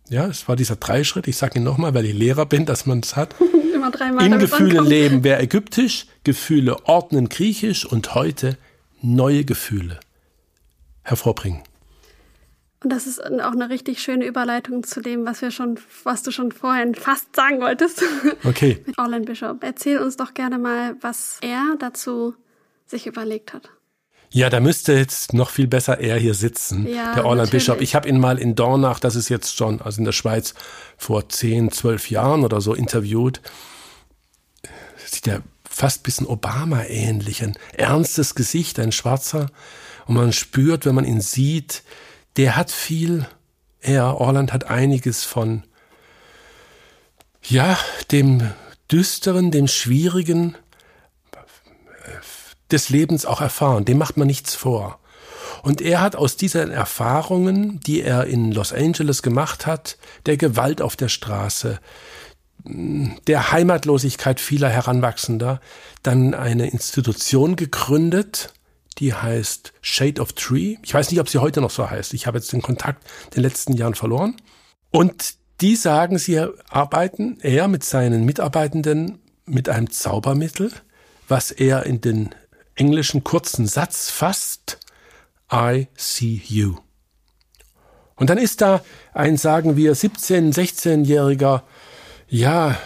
Ja, 0.09 0.27
es 0.27 0.47
war 0.47 0.55
dieser 0.55 0.77
Dreischritt. 0.77 1.27
Ich 1.27 1.37
sage 1.37 1.59
ihn 1.59 1.63
nochmal, 1.63 1.93
weil 1.93 2.05
ich 2.05 2.13
Lehrer 2.13 2.45
bin, 2.45 2.65
dass 2.65 2.85
man 2.85 3.01
es 3.01 3.15
hat. 3.15 3.35
Immer 3.75 3.91
dreimal. 3.91 4.25
In 4.25 4.39
Gefühle 4.39 4.81
leben 4.81 5.23
wäre 5.23 5.41
ägyptisch, 5.41 6.07
Gefühle 6.23 6.87
ordnen 6.87 7.29
griechisch 7.29 7.85
und 7.85 8.15
heute 8.15 8.57
neue 9.01 9.45
Gefühle 9.45 9.99
hervorbringen. 11.03 11.63
Und 12.81 12.91
das 12.91 13.07
ist 13.07 13.21
auch 13.21 13.51
eine 13.51 13.69
richtig 13.69 14.01
schöne 14.01 14.25
Überleitung 14.25 14.83
zu 14.83 15.01
dem, 15.01 15.25
was 15.25 15.41
wir 15.41 15.51
schon, 15.51 15.77
was 16.03 16.23
du 16.23 16.31
schon 16.31 16.51
vorhin 16.53 16.95
fast 16.95 17.35
sagen 17.35 17.59
wolltest. 17.59 18.03
Okay. 18.45 18.81
Mit 18.85 18.97
Orland 18.97 19.25
Bishop. 19.25 19.63
Erzähl 19.63 19.97
uns 19.97 20.15
doch 20.15 20.33
gerne 20.33 20.57
mal, 20.57 20.95
was 21.01 21.39
er 21.41 21.75
dazu 21.77 22.35
sich 22.85 23.05
überlegt 23.05 23.53
hat. 23.53 23.69
Ja, 24.31 24.49
da 24.49 24.59
müsste 24.59 24.93
jetzt 24.93 25.33
noch 25.33 25.49
viel 25.49 25.67
besser 25.67 25.99
er 25.99 26.17
hier 26.17 26.35
sitzen, 26.35 26.87
Ja, 26.87 27.15
der 27.15 27.25
Orland 27.25 27.47
natürlich. 27.47 27.65
Bishop. 27.65 27.81
Ich 27.81 27.95
habe 27.95 28.07
ihn 28.07 28.19
mal 28.19 28.37
in 28.37 28.55
Dornach, 28.55 28.99
das 28.99 29.15
ist 29.15 29.27
jetzt 29.27 29.57
schon, 29.57 29.81
also 29.81 29.99
in 29.99 30.05
der 30.05 30.11
Schweiz, 30.11 30.53
vor 30.97 31.27
10, 31.27 31.71
12 31.71 32.11
Jahren 32.11 32.45
oder 32.45 32.61
so 32.61 32.73
interviewt. 32.73 33.41
Sieht 35.05 35.27
ja 35.27 35.39
fast 35.79 36.03
bisschen 36.03 36.27
Obama 36.27 36.83
ähnlich, 36.83 37.41
ein 37.41 37.57
ernstes 37.71 38.35
Gesicht, 38.35 38.79
ein 38.79 38.91
Schwarzer. 38.91 39.49
Und 40.07 40.15
man 40.15 40.33
spürt, 40.33 40.85
wenn 40.85 40.95
man 40.95 41.05
ihn 41.05 41.21
sieht, 41.21 41.83
der 42.35 42.57
hat 42.57 42.69
viel, 42.69 43.25
er, 43.79 44.19
Orland 44.19 44.51
hat 44.51 44.65
einiges 44.65 45.23
von, 45.23 45.63
ja, 47.43 47.79
dem 48.11 48.51
Düsteren, 48.91 49.51
dem 49.51 49.69
Schwierigen 49.69 50.57
des 52.71 52.89
Lebens 52.89 53.25
auch 53.25 53.39
erfahren. 53.39 53.85
Dem 53.85 53.97
macht 53.99 54.17
man 54.17 54.27
nichts 54.27 54.55
vor. 54.55 54.99
Und 55.63 55.79
er 55.79 56.01
hat 56.01 56.17
aus 56.17 56.35
diesen 56.35 56.71
Erfahrungen, 56.71 57.79
die 57.79 58.01
er 58.01 58.25
in 58.25 58.51
Los 58.51 58.73
Angeles 58.73 59.21
gemacht 59.21 59.65
hat, 59.65 59.97
der 60.25 60.35
Gewalt 60.35 60.81
auf 60.81 60.97
der 60.97 61.09
Straße, 61.09 61.79
der 62.63 63.51
Heimatlosigkeit 63.51 64.39
vieler 64.39 64.69
Heranwachsender, 64.69 65.61
dann 66.03 66.33
eine 66.33 66.69
Institution 66.69 67.55
gegründet, 67.55 68.53
die 68.97 69.13
heißt 69.13 69.73
Shade 69.81 70.21
of 70.21 70.33
Tree. 70.33 70.77
Ich 70.83 70.93
weiß 70.93 71.09
nicht, 71.09 71.19
ob 71.19 71.29
sie 71.29 71.39
heute 71.39 71.61
noch 71.61 71.71
so 71.71 71.89
heißt. 71.89 72.13
Ich 72.13 72.27
habe 72.27 72.37
jetzt 72.37 72.51
den 72.51 72.61
Kontakt 72.61 73.05
in 73.25 73.35
den 73.35 73.43
letzten 73.43 73.73
Jahren 73.73 73.95
verloren. 73.95 74.35
Und 74.91 75.35
die 75.61 75.75
sagen, 75.75 76.17
sie 76.17 76.39
arbeiten, 76.69 77.37
er 77.41 77.67
mit 77.67 77.83
seinen 77.83 78.25
Mitarbeitenden 78.25 79.19
mit 79.45 79.69
einem 79.69 79.89
Zaubermittel, 79.89 80.71
was 81.27 81.51
er 81.51 81.85
in 81.85 82.01
den 82.01 82.35
englischen 82.75 83.23
kurzen 83.23 83.67
Satz 83.67 84.09
fasst, 84.09 84.79
I 85.51 85.87
see 85.95 86.41
you. 86.45 86.77
Und 88.15 88.29
dann 88.29 88.37
ist 88.37 88.61
da 88.61 88.83
ein, 89.13 89.37
sagen 89.37 89.77
wir, 89.77 89.95
17-, 89.95 90.53
16-jähriger, 90.53 91.63
ja, 92.29 92.77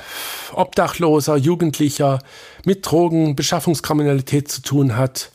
Obdachloser, 0.53 1.35
Jugendlicher 1.35 2.19
mit 2.65 2.85
Drogen, 2.85 3.35
Beschaffungskriminalität 3.35 4.49
zu 4.49 4.61
tun 4.61 4.95
hat, 4.95 5.31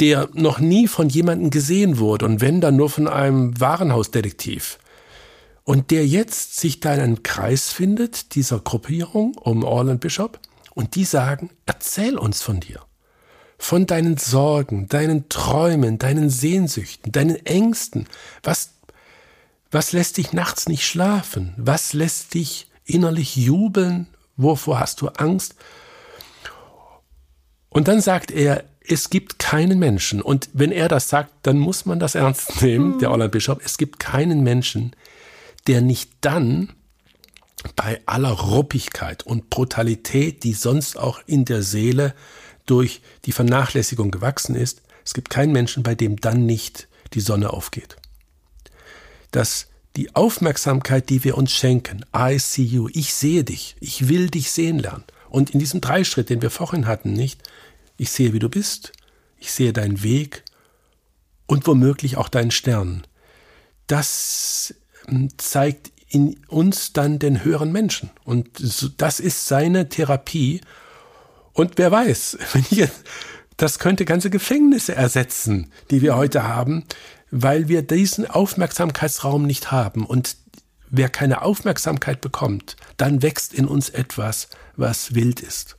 der 0.00 0.28
noch 0.32 0.58
nie 0.58 0.88
von 0.88 1.08
jemandem 1.08 1.50
gesehen 1.50 1.98
wurde 1.98 2.26
und 2.26 2.40
wenn 2.40 2.60
dann 2.60 2.76
nur 2.76 2.90
von 2.90 3.08
einem 3.08 3.58
Warenhausdetektiv. 3.60 4.78
Und 5.64 5.90
der 5.92 6.06
jetzt 6.06 6.58
sich 6.58 6.80
da 6.80 6.94
in 6.94 7.00
einem 7.00 7.22
Kreis 7.22 7.72
findet, 7.72 8.34
dieser 8.34 8.58
Gruppierung 8.58 9.36
um 9.38 9.62
Orland 9.62 10.00
Bishop, 10.00 10.40
und 10.74 10.94
die 10.94 11.04
sagen, 11.04 11.50
erzähl 11.66 12.16
uns 12.18 12.42
von 12.42 12.60
dir. 12.60 12.80
Von 13.58 13.86
deinen 13.86 14.16
Sorgen, 14.16 14.88
deinen 14.88 15.28
Träumen, 15.28 15.98
deinen 15.98 16.30
Sehnsüchten, 16.30 17.12
deinen 17.12 17.36
Ängsten. 17.46 18.08
Was, 18.42 18.70
was 19.72 19.92
lässt 19.92 20.18
dich 20.18 20.32
nachts 20.32 20.68
nicht 20.68 20.86
schlafen? 20.86 21.54
Was 21.56 21.92
lässt 21.92 22.34
dich 22.34 22.68
innerlich 22.84 23.36
jubeln? 23.36 24.06
Wovor 24.36 24.80
hast 24.80 25.00
du 25.00 25.08
Angst? 25.08 25.56
Und 27.68 27.88
dann 27.88 28.00
sagt 28.00 28.30
er, 28.30 28.64
es 28.86 29.10
gibt 29.10 29.38
keinen 29.38 29.78
Menschen. 29.78 30.20
Und 30.20 30.50
wenn 30.52 30.72
er 30.72 30.88
das 30.88 31.08
sagt, 31.08 31.32
dann 31.42 31.58
muss 31.58 31.86
man 31.86 31.98
das 31.98 32.14
ernst 32.14 32.62
nehmen, 32.62 32.98
der 32.98 33.10
Orland 33.10 33.32
Bischof. 33.32 33.58
Es 33.64 33.78
gibt 33.78 33.98
keinen 33.98 34.42
Menschen, 34.42 34.94
der 35.66 35.80
nicht 35.80 36.10
dann 36.20 36.72
bei 37.76 38.00
aller 38.06 38.30
Ruppigkeit 38.30 39.24
und 39.24 39.48
Brutalität, 39.48 40.44
die 40.44 40.52
sonst 40.52 40.98
auch 40.98 41.20
in 41.26 41.44
der 41.44 41.62
Seele 41.62 42.14
durch 42.66 43.00
die 43.24 43.32
Vernachlässigung 43.32 44.10
gewachsen 44.10 44.54
ist, 44.54 44.82
es 45.04 45.14
gibt 45.14 45.30
keinen 45.30 45.52
Menschen, 45.52 45.82
bei 45.82 45.94
dem 45.94 46.16
dann 46.20 46.46
nicht 46.46 46.88
die 47.14 47.20
Sonne 47.20 47.52
aufgeht. 47.52 47.96
Dass 49.32 49.68
die 49.96 50.14
Aufmerksamkeit, 50.14 51.10
die 51.10 51.24
wir 51.24 51.36
uns 51.36 51.52
schenken, 51.52 52.04
I 52.16 52.38
see 52.38 52.62
you, 52.62 52.88
ich 52.92 53.12
sehe 53.12 53.44
dich, 53.44 53.76
ich 53.80 54.08
will 54.08 54.30
dich 54.30 54.50
sehen 54.50 54.78
lernen. 54.78 55.04
Und 55.28 55.50
in 55.50 55.58
diesem 55.58 55.80
Dreischritt, 55.80 56.30
den 56.30 56.42
wir 56.42 56.50
vorhin 56.50 56.86
hatten, 56.86 57.12
nicht, 57.12 57.42
ich 57.96 58.10
sehe, 58.10 58.32
wie 58.32 58.38
du 58.38 58.48
bist, 58.48 58.92
ich 59.38 59.52
sehe 59.52 59.72
deinen 59.72 60.02
Weg 60.02 60.44
und 61.46 61.66
womöglich 61.66 62.16
auch 62.16 62.28
deinen 62.28 62.50
Stern. 62.50 63.02
Das 63.86 64.74
ähm, 65.08 65.28
zeigt 65.36 65.90
in 66.08 66.38
uns 66.48 66.92
dann 66.92 67.18
den 67.18 67.44
höheren 67.44 67.72
Menschen. 67.72 68.10
Und 68.24 68.48
das 68.98 69.20
ist 69.20 69.48
seine 69.48 69.88
Therapie. 69.88 70.60
Und 71.52 71.78
wer 71.78 71.90
weiß, 71.90 72.38
wenn 72.52 72.64
jetzt, 72.70 73.04
das 73.56 73.78
könnte 73.78 74.04
ganze 74.04 74.30
Gefängnisse 74.30 74.94
ersetzen, 74.94 75.70
die 75.90 76.02
wir 76.02 76.16
heute 76.16 76.42
haben, 76.44 76.84
weil 77.32 77.66
wir 77.66 77.82
diesen 77.82 78.30
Aufmerksamkeitsraum 78.30 79.44
nicht 79.44 79.72
haben. 79.72 80.04
Und 80.04 80.36
wer 80.90 81.08
keine 81.08 81.42
Aufmerksamkeit 81.42 82.20
bekommt, 82.20 82.76
dann 82.98 83.22
wächst 83.22 83.54
in 83.54 83.66
uns 83.66 83.88
etwas, 83.88 84.48
was 84.76 85.14
wild 85.14 85.40
ist. 85.40 85.76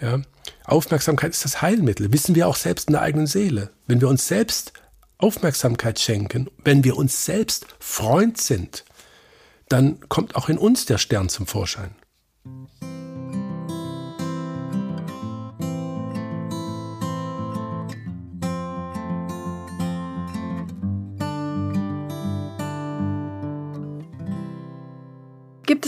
Ja? 0.00 0.20
Aufmerksamkeit 0.64 1.32
ist 1.32 1.44
das 1.44 1.62
Heilmittel, 1.62 2.12
wissen 2.12 2.34
wir 2.34 2.46
auch 2.46 2.56
selbst 2.56 2.88
in 2.88 2.92
der 2.92 3.02
eigenen 3.02 3.26
Seele. 3.26 3.70
Wenn 3.86 4.02
wir 4.02 4.08
uns 4.08 4.28
selbst 4.28 4.74
Aufmerksamkeit 5.16 5.98
schenken, 5.98 6.50
wenn 6.64 6.84
wir 6.84 6.98
uns 6.98 7.24
selbst 7.24 7.66
Freund 7.80 8.38
sind, 8.38 8.84
dann 9.70 10.00
kommt 10.10 10.36
auch 10.36 10.50
in 10.50 10.58
uns 10.58 10.84
der 10.84 10.98
Stern 10.98 11.30
zum 11.30 11.46
Vorschein. 11.46 11.94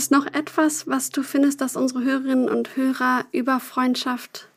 Es 0.07 0.11
noch 0.11 0.25
etwas, 0.25 0.87
was 0.87 1.09
du 1.09 1.21
findest, 1.21 1.59
dass 1.59 1.75
unsere 1.75 2.01
Hörerinnen 2.03 2.49
und 2.49 2.77
Hörer 2.77 3.25
über 3.33 3.59
Freundschaft 3.59 4.47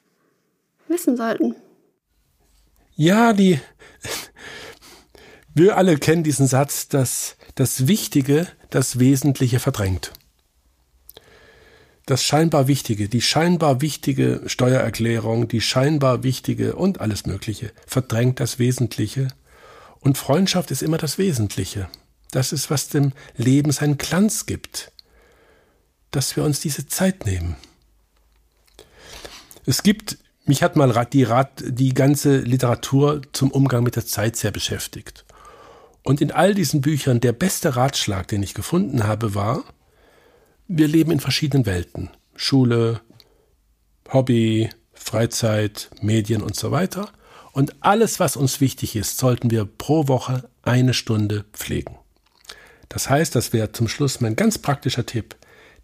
wissen 0.86 1.16
sollten? 1.16 1.56
Ja, 2.94 3.32
die. 3.32 3.60
Wir 5.54 5.76
alle 5.76 5.98
kennen 5.98 6.22
diesen 6.22 6.46
Satz, 6.46 6.86
dass 6.86 7.36
das 7.56 7.88
Wichtige 7.88 8.46
das 8.70 9.00
Wesentliche 9.00 9.58
verdrängt. 9.58 10.12
Das 12.06 12.22
scheinbar 12.22 12.68
Wichtige, 12.68 13.08
die 13.08 13.20
scheinbar 13.20 13.80
wichtige 13.80 14.42
Steuererklärung, 14.46 15.48
die 15.48 15.60
scheinbar 15.60 16.22
wichtige 16.22 16.76
und 16.76 17.00
alles 17.00 17.26
Mögliche 17.26 17.72
verdrängt 17.86 18.38
das 18.38 18.60
Wesentliche. 18.60 19.28
Und 19.98 20.16
Freundschaft 20.16 20.70
ist 20.70 20.82
immer 20.82 20.98
das 20.98 21.18
Wesentliche. 21.18 21.88
Das 22.30 22.52
ist, 22.52 22.70
was 22.70 22.88
dem 22.88 23.12
Leben 23.36 23.72
seinen 23.72 23.98
Glanz 23.98 24.46
gibt. 24.46 24.92
Dass 26.10 26.36
wir 26.36 26.44
uns 26.44 26.60
diese 26.60 26.86
Zeit 26.86 27.26
nehmen. 27.26 27.56
Es 29.66 29.82
gibt, 29.82 30.18
mich 30.44 30.62
hat 30.62 30.76
mal 30.76 31.06
die, 31.12 31.24
Rat, 31.24 31.62
die 31.64 31.94
ganze 31.94 32.38
Literatur 32.38 33.22
zum 33.32 33.50
Umgang 33.50 33.82
mit 33.82 33.96
der 33.96 34.06
Zeit 34.06 34.36
sehr 34.36 34.50
beschäftigt. 34.50 35.24
Und 36.02 36.20
in 36.20 36.32
all 36.32 36.54
diesen 36.54 36.80
Büchern 36.80 37.20
der 37.20 37.32
beste 37.32 37.76
Ratschlag, 37.76 38.28
den 38.28 38.42
ich 38.42 38.54
gefunden 38.54 39.04
habe, 39.04 39.34
war, 39.34 39.64
wir 40.66 40.88
leben 40.88 41.10
in 41.10 41.20
verschiedenen 41.20 41.66
Welten. 41.66 42.10
Schule, 42.36 43.00
Hobby, 44.12 44.70
Freizeit, 44.92 45.90
Medien 46.00 46.42
und 46.42 46.56
so 46.56 46.70
weiter. 46.70 47.10
Und 47.52 47.74
alles, 47.80 48.20
was 48.20 48.36
uns 48.36 48.60
wichtig 48.60 48.96
ist, 48.96 49.18
sollten 49.18 49.50
wir 49.50 49.64
pro 49.64 50.08
Woche 50.08 50.48
eine 50.62 50.94
Stunde 50.94 51.44
pflegen. 51.52 51.96
Das 52.88 53.10
heißt, 53.10 53.34
das 53.34 53.52
wäre 53.52 53.72
zum 53.72 53.88
Schluss 53.88 54.20
mein 54.20 54.36
ganz 54.36 54.58
praktischer 54.58 55.06
Tipp. 55.06 55.36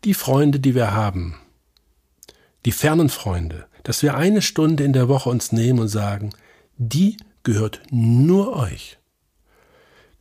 Die 0.04 0.14
Freunde, 0.14 0.60
die 0.60 0.74
wir 0.74 0.92
haben, 0.92 1.36
die 2.64 2.72
fernen 2.72 3.08
Freunde, 3.08 3.66
dass 3.82 4.02
wir 4.02 4.16
eine 4.16 4.42
Stunde 4.42 4.84
in 4.84 4.92
der 4.92 5.08
Woche 5.08 5.30
uns 5.30 5.52
nehmen 5.52 5.78
und 5.78 5.88
sagen, 5.88 6.30
die 6.76 7.16
gehört 7.42 7.80
nur 7.90 8.56
euch. 8.56 8.98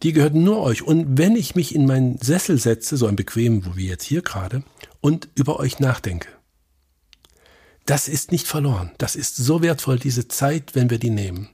Die 0.04 0.14
gehört 0.14 0.36
nur 0.36 0.62
euch. 0.62 0.84
Und 0.84 1.18
wenn 1.18 1.36
ich 1.36 1.56
mich 1.56 1.74
in 1.74 1.86
meinen 1.86 2.18
Sessel 2.20 2.60
setze, 2.60 2.98
so 2.98 3.08
ein 3.08 3.16
bequem, 3.16 3.66
wo 3.66 3.76
wir 3.76 3.86
jetzt 3.86 4.04
hier 4.04 4.22
gerade, 4.22 4.64
und 5.02 5.30
über 5.36 5.60
euch 5.60 5.80
nachdenke, 5.80 6.28
das 7.86 8.08
ist 8.08 8.32
nicht 8.32 8.48
verloren. 8.48 8.92
Das 8.98 9.16
ist 9.16 9.36
so 9.36 9.62
wertvoll, 9.62 10.00
diese 10.00 10.28
Zeit, 10.28 10.76
wenn 10.76 10.90
wir 10.90 11.00
die 11.00 11.10
nehmen. 11.10 11.50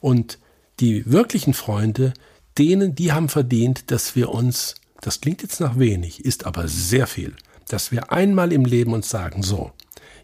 Und 0.00 0.38
die 0.80 1.10
wirklichen 1.10 1.54
Freunde, 1.54 2.12
denen, 2.58 2.94
die 2.94 3.12
haben 3.12 3.28
verdient, 3.28 3.90
dass 3.90 4.16
wir 4.16 4.30
uns, 4.30 4.74
das 5.00 5.20
klingt 5.20 5.42
jetzt 5.42 5.60
nach 5.60 5.78
wenig, 5.78 6.24
ist 6.24 6.44
aber 6.46 6.68
sehr 6.68 7.06
viel, 7.06 7.36
dass 7.68 7.92
wir 7.92 8.12
einmal 8.12 8.52
im 8.52 8.64
Leben 8.64 8.92
uns 8.92 9.08
sagen, 9.08 9.42
so, 9.42 9.72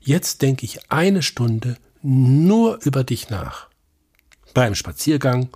jetzt 0.01 0.43
denke 0.43 0.65
ich 0.65 0.91
eine 0.91 1.23
Stunde 1.23 1.77
nur 2.03 2.79
über 2.85 3.05
dich 3.05 3.31
nach. 3.31 3.69
Beim 4.55 4.75
Spaziergang, 4.75 5.49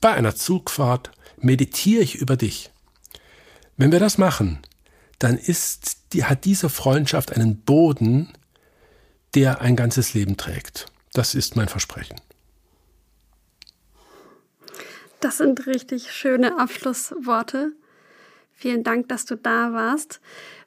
bei 0.00 0.12
einer 0.12 0.34
Zugfahrt, 0.34 1.10
meditiere 1.38 2.02
ich 2.02 2.16
über 2.16 2.36
dich. 2.36 2.70
Wenn 3.76 3.92
wir 3.92 4.00
das 4.00 4.18
machen, 4.18 4.58
dann 5.18 5.36
ist, 5.38 6.12
die, 6.12 6.24
hat 6.24 6.44
diese 6.44 6.68
Freundschaft 6.68 7.32
einen 7.32 7.60
Boden, 7.62 8.32
der 9.34 9.60
ein 9.60 9.76
ganzes 9.76 10.14
Leben 10.14 10.36
trägt. 10.36 10.86
Das 11.12 11.34
ist 11.34 11.56
mein 11.56 11.68
Versprechen. 11.68 12.20
Das 15.20 15.38
sind 15.38 15.66
richtig 15.66 16.12
schöne 16.12 16.58
Abschlussworte. 16.58 17.72
Vielen 18.52 18.82
Dank, 18.82 19.08
dass 19.08 19.24
du 19.24 19.36
da 19.36 19.72
warst. 19.72 20.20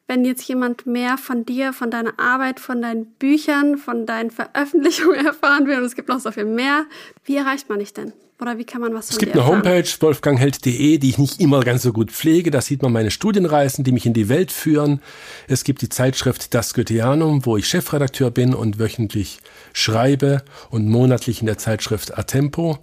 Wenn 0.08 0.24
jetzt 0.24 0.48
jemand 0.48 0.86
mehr 0.86 1.18
von 1.18 1.46
dir, 1.46 1.74
von 1.74 1.90
deiner 1.90 2.20
Arbeit, 2.20 2.60
von 2.60 2.82
deinen 2.82 3.06
Büchern, 3.06 3.78
von 3.78 4.06
deinen 4.06 4.32
Veröffentlichungen 4.32 5.26
erfahren 5.26 5.68
will, 5.68 5.78
und 5.78 5.86
es 5.86 5.96
gibt 5.96 6.10
noch 6.10 6.20
so 6.20 6.32
viel 6.32 6.46
mehr, 6.46 6.86
wie 7.24 7.38
erreicht 7.38 7.70
man 7.70 7.80
dich 7.80 7.94
denn? 7.94 8.14
Oder 8.42 8.58
wie 8.58 8.66
kann 8.66 8.82
man 8.82 8.94
was 8.94 9.10
Es 9.10 9.18
gibt 9.18 9.34
eine 9.34 9.48
Homepage, 9.48 9.88
wolfgangheld.de, 10.00 10.98
die 10.98 11.10
ich 11.10 11.18
nicht 11.18 11.40
immer 11.40 11.62
ganz 11.62 11.84
so 11.84 11.94
gut 11.94 12.12
pflege. 12.12 12.52
Da 12.52 12.60
sieht 12.60 12.82
man 12.82 12.92
meine 12.92 13.10
Studienreisen, 13.10 13.86
die 13.86 13.94
mich 13.94 14.06
in 14.06 14.14
die 14.14 14.28
Welt 14.28 14.52
führen. 14.52 15.02
Es 15.48 15.64
gibt 15.64 15.82
die 15.82 15.88
Zeitschrift 15.88 16.54
Das 16.54 16.74
Goetheanum, 16.74 17.46
wo 17.46 17.56
ich 17.56 17.68
Chefredakteur 17.68 18.32
bin 18.32 18.54
und 18.54 18.78
wöchentlich 18.78 19.40
schreibe 19.72 20.44
und 20.70 20.90
monatlich 20.90 21.40
in 21.40 21.46
der 21.46 21.58
Zeitschrift 21.58 22.18
Atempo 22.18 22.80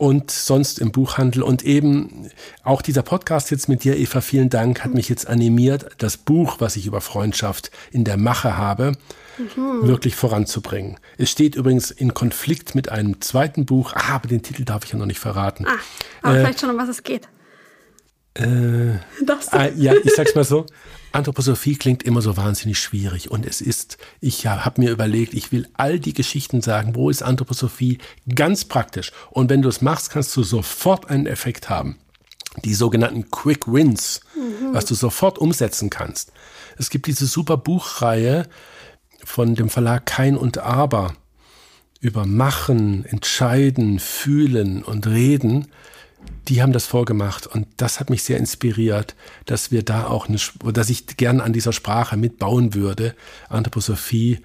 und 0.00 0.30
sonst 0.30 0.78
im 0.78 0.92
Buchhandel. 0.92 1.42
Und 1.42 1.62
eben 1.62 2.30
auch 2.64 2.80
dieser 2.80 3.02
Podcast 3.02 3.50
jetzt 3.50 3.68
mit 3.68 3.84
dir, 3.84 3.98
Eva, 3.98 4.22
vielen 4.22 4.48
Dank, 4.48 4.82
hat 4.82 4.94
mich 4.94 5.10
jetzt 5.10 5.28
animiert, 5.28 5.90
das 5.98 6.16
Buch, 6.16 6.56
was 6.58 6.76
ich 6.76 6.86
über 6.86 7.02
Freundschaft 7.02 7.70
in 7.90 8.04
der 8.04 8.16
Mache 8.16 8.56
habe, 8.56 8.92
mhm. 9.36 9.86
wirklich 9.86 10.16
voranzubringen. 10.16 10.98
Es 11.18 11.30
steht 11.30 11.54
übrigens 11.54 11.90
in 11.90 12.14
Konflikt 12.14 12.74
mit 12.74 12.88
einem 12.88 13.20
zweiten 13.20 13.66
Buch, 13.66 13.92
ah, 13.94 14.14
aber 14.14 14.28
den 14.28 14.42
Titel 14.42 14.64
darf 14.64 14.86
ich 14.86 14.92
ja 14.92 14.98
noch 14.98 15.04
nicht 15.04 15.20
verraten. 15.20 15.66
Ah, 15.66 15.76
aber 16.22 16.38
äh, 16.38 16.40
vielleicht 16.40 16.60
schon, 16.60 16.70
um 16.70 16.78
was 16.78 16.88
es 16.88 17.02
geht. 17.02 17.28
Äh, 18.38 18.92
äh, 18.92 19.74
ja, 19.76 19.92
ich 20.02 20.14
sag's 20.14 20.34
mal 20.34 20.44
so. 20.44 20.64
Anthroposophie 21.12 21.76
klingt 21.76 22.02
immer 22.02 22.22
so 22.22 22.36
wahnsinnig 22.36 22.78
schwierig 22.78 23.30
und 23.30 23.44
es 23.44 23.60
ist, 23.60 23.98
ich 24.20 24.46
habe 24.46 24.80
mir 24.80 24.90
überlegt, 24.90 25.34
ich 25.34 25.50
will 25.50 25.68
all 25.74 25.98
die 25.98 26.14
Geschichten 26.14 26.62
sagen, 26.62 26.94
wo 26.94 27.10
ist 27.10 27.22
Anthroposophie 27.22 27.98
ganz 28.34 28.64
praktisch 28.64 29.12
und 29.30 29.50
wenn 29.50 29.62
du 29.62 29.68
es 29.68 29.80
machst, 29.80 30.10
kannst 30.10 30.36
du 30.36 30.42
sofort 30.42 31.10
einen 31.10 31.26
Effekt 31.26 31.68
haben. 31.68 31.98
Die 32.64 32.74
sogenannten 32.74 33.30
Quick 33.30 33.72
Wins, 33.72 34.20
mhm. 34.34 34.74
was 34.74 34.84
du 34.84 34.94
sofort 34.94 35.38
umsetzen 35.38 35.90
kannst. 35.90 36.32
Es 36.76 36.90
gibt 36.90 37.06
diese 37.06 37.26
super 37.26 37.56
Buchreihe 37.56 38.48
von 39.24 39.54
dem 39.54 39.68
Verlag 39.68 40.06
Kein 40.06 40.36
und 40.36 40.58
Aber 40.58 41.14
über 42.00 42.26
Machen, 42.26 43.04
Entscheiden, 43.04 43.98
Fühlen 43.98 44.82
und 44.82 45.06
Reden 45.06 45.68
die 46.48 46.62
haben 46.62 46.72
das 46.72 46.86
vorgemacht 46.86 47.46
und 47.46 47.66
das 47.76 48.00
hat 48.00 48.10
mich 48.10 48.22
sehr 48.22 48.38
inspiriert, 48.38 49.14
dass 49.46 49.70
wir 49.70 49.84
da 49.84 50.06
auch 50.06 50.28
eine, 50.28 50.38
dass 50.72 50.90
ich 50.90 51.06
gern 51.16 51.40
an 51.40 51.52
dieser 51.52 51.72
Sprache 51.72 52.16
mitbauen 52.16 52.74
würde, 52.74 53.14
Anthroposophie 53.48 54.40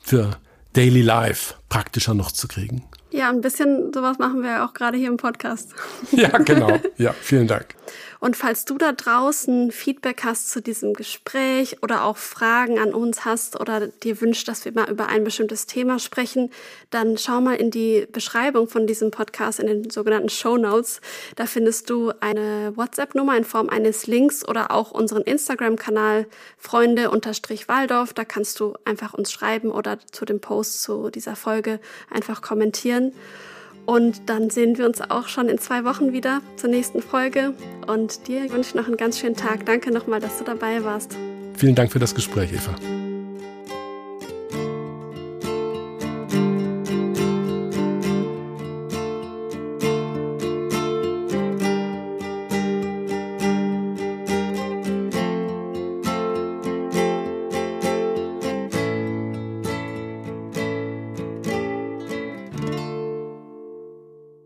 für 0.00 0.38
Daily 0.72 1.02
Life 1.02 1.54
praktischer 1.68 2.14
noch 2.14 2.32
zu 2.32 2.48
kriegen. 2.48 2.84
Ja, 3.10 3.28
ein 3.28 3.40
bisschen 3.40 3.92
sowas 3.92 4.18
machen 4.18 4.42
wir 4.42 4.64
auch 4.64 4.72
gerade 4.72 4.96
hier 4.96 5.08
im 5.08 5.16
Podcast. 5.16 5.74
Ja, 6.12 6.38
genau. 6.38 6.78
Ja, 6.96 7.12
vielen 7.20 7.48
Dank. 7.48 7.74
Und 8.20 8.36
falls 8.36 8.66
du 8.66 8.76
da 8.76 8.92
draußen 8.92 9.72
Feedback 9.72 10.24
hast 10.24 10.50
zu 10.50 10.60
diesem 10.60 10.92
Gespräch 10.92 11.82
oder 11.82 12.04
auch 12.04 12.18
Fragen 12.18 12.78
an 12.78 12.92
uns 12.92 13.24
hast 13.24 13.58
oder 13.58 13.88
dir 13.88 14.20
wünscht, 14.20 14.46
dass 14.46 14.66
wir 14.66 14.72
mal 14.72 14.90
über 14.90 15.08
ein 15.08 15.24
bestimmtes 15.24 15.64
Thema 15.64 15.98
sprechen, 15.98 16.50
dann 16.90 17.16
schau 17.16 17.40
mal 17.40 17.54
in 17.54 17.70
die 17.70 18.06
Beschreibung 18.12 18.68
von 18.68 18.86
diesem 18.86 19.10
Podcast 19.10 19.58
in 19.58 19.66
den 19.66 19.90
sogenannten 19.90 20.28
Show 20.28 20.58
Notes. 20.58 21.00
Da 21.36 21.46
findest 21.46 21.88
du 21.88 22.12
eine 22.20 22.76
WhatsApp-Nummer 22.76 23.38
in 23.38 23.44
Form 23.44 23.70
eines 23.70 24.06
Links 24.06 24.46
oder 24.46 24.70
auch 24.70 24.90
unseren 24.90 25.22
Instagram-Kanal 25.22 26.26
Freunde-Waldorf. 26.58 28.12
Da 28.12 28.24
kannst 28.26 28.60
du 28.60 28.74
einfach 28.84 29.14
uns 29.14 29.32
schreiben 29.32 29.70
oder 29.70 29.98
zu 30.12 30.26
dem 30.26 30.40
Post 30.40 30.82
zu 30.82 31.08
dieser 31.08 31.36
Folge 31.36 31.80
einfach 32.10 32.42
kommentieren. 32.42 33.14
Und 33.90 34.30
dann 34.30 34.50
sehen 34.50 34.78
wir 34.78 34.86
uns 34.86 35.00
auch 35.00 35.26
schon 35.26 35.48
in 35.48 35.58
zwei 35.58 35.82
Wochen 35.82 36.12
wieder 36.12 36.42
zur 36.54 36.70
nächsten 36.70 37.02
Folge. 37.02 37.54
Und 37.88 38.28
dir 38.28 38.42
wünsche 38.52 38.68
ich 38.68 38.74
noch 38.76 38.86
einen 38.86 38.96
ganz 38.96 39.18
schönen 39.18 39.34
Tag. 39.34 39.66
Danke 39.66 39.90
nochmal, 39.90 40.20
dass 40.20 40.38
du 40.38 40.44
dabei 40.44 40.84
warst. 40.84 41.16
Vielen 41.56 41.74
Dank 41.74 41.90
für 41.90 41.98
das 41.98 42.14
Gespräch, 42.14 42.52
Eva. 42.52 42.99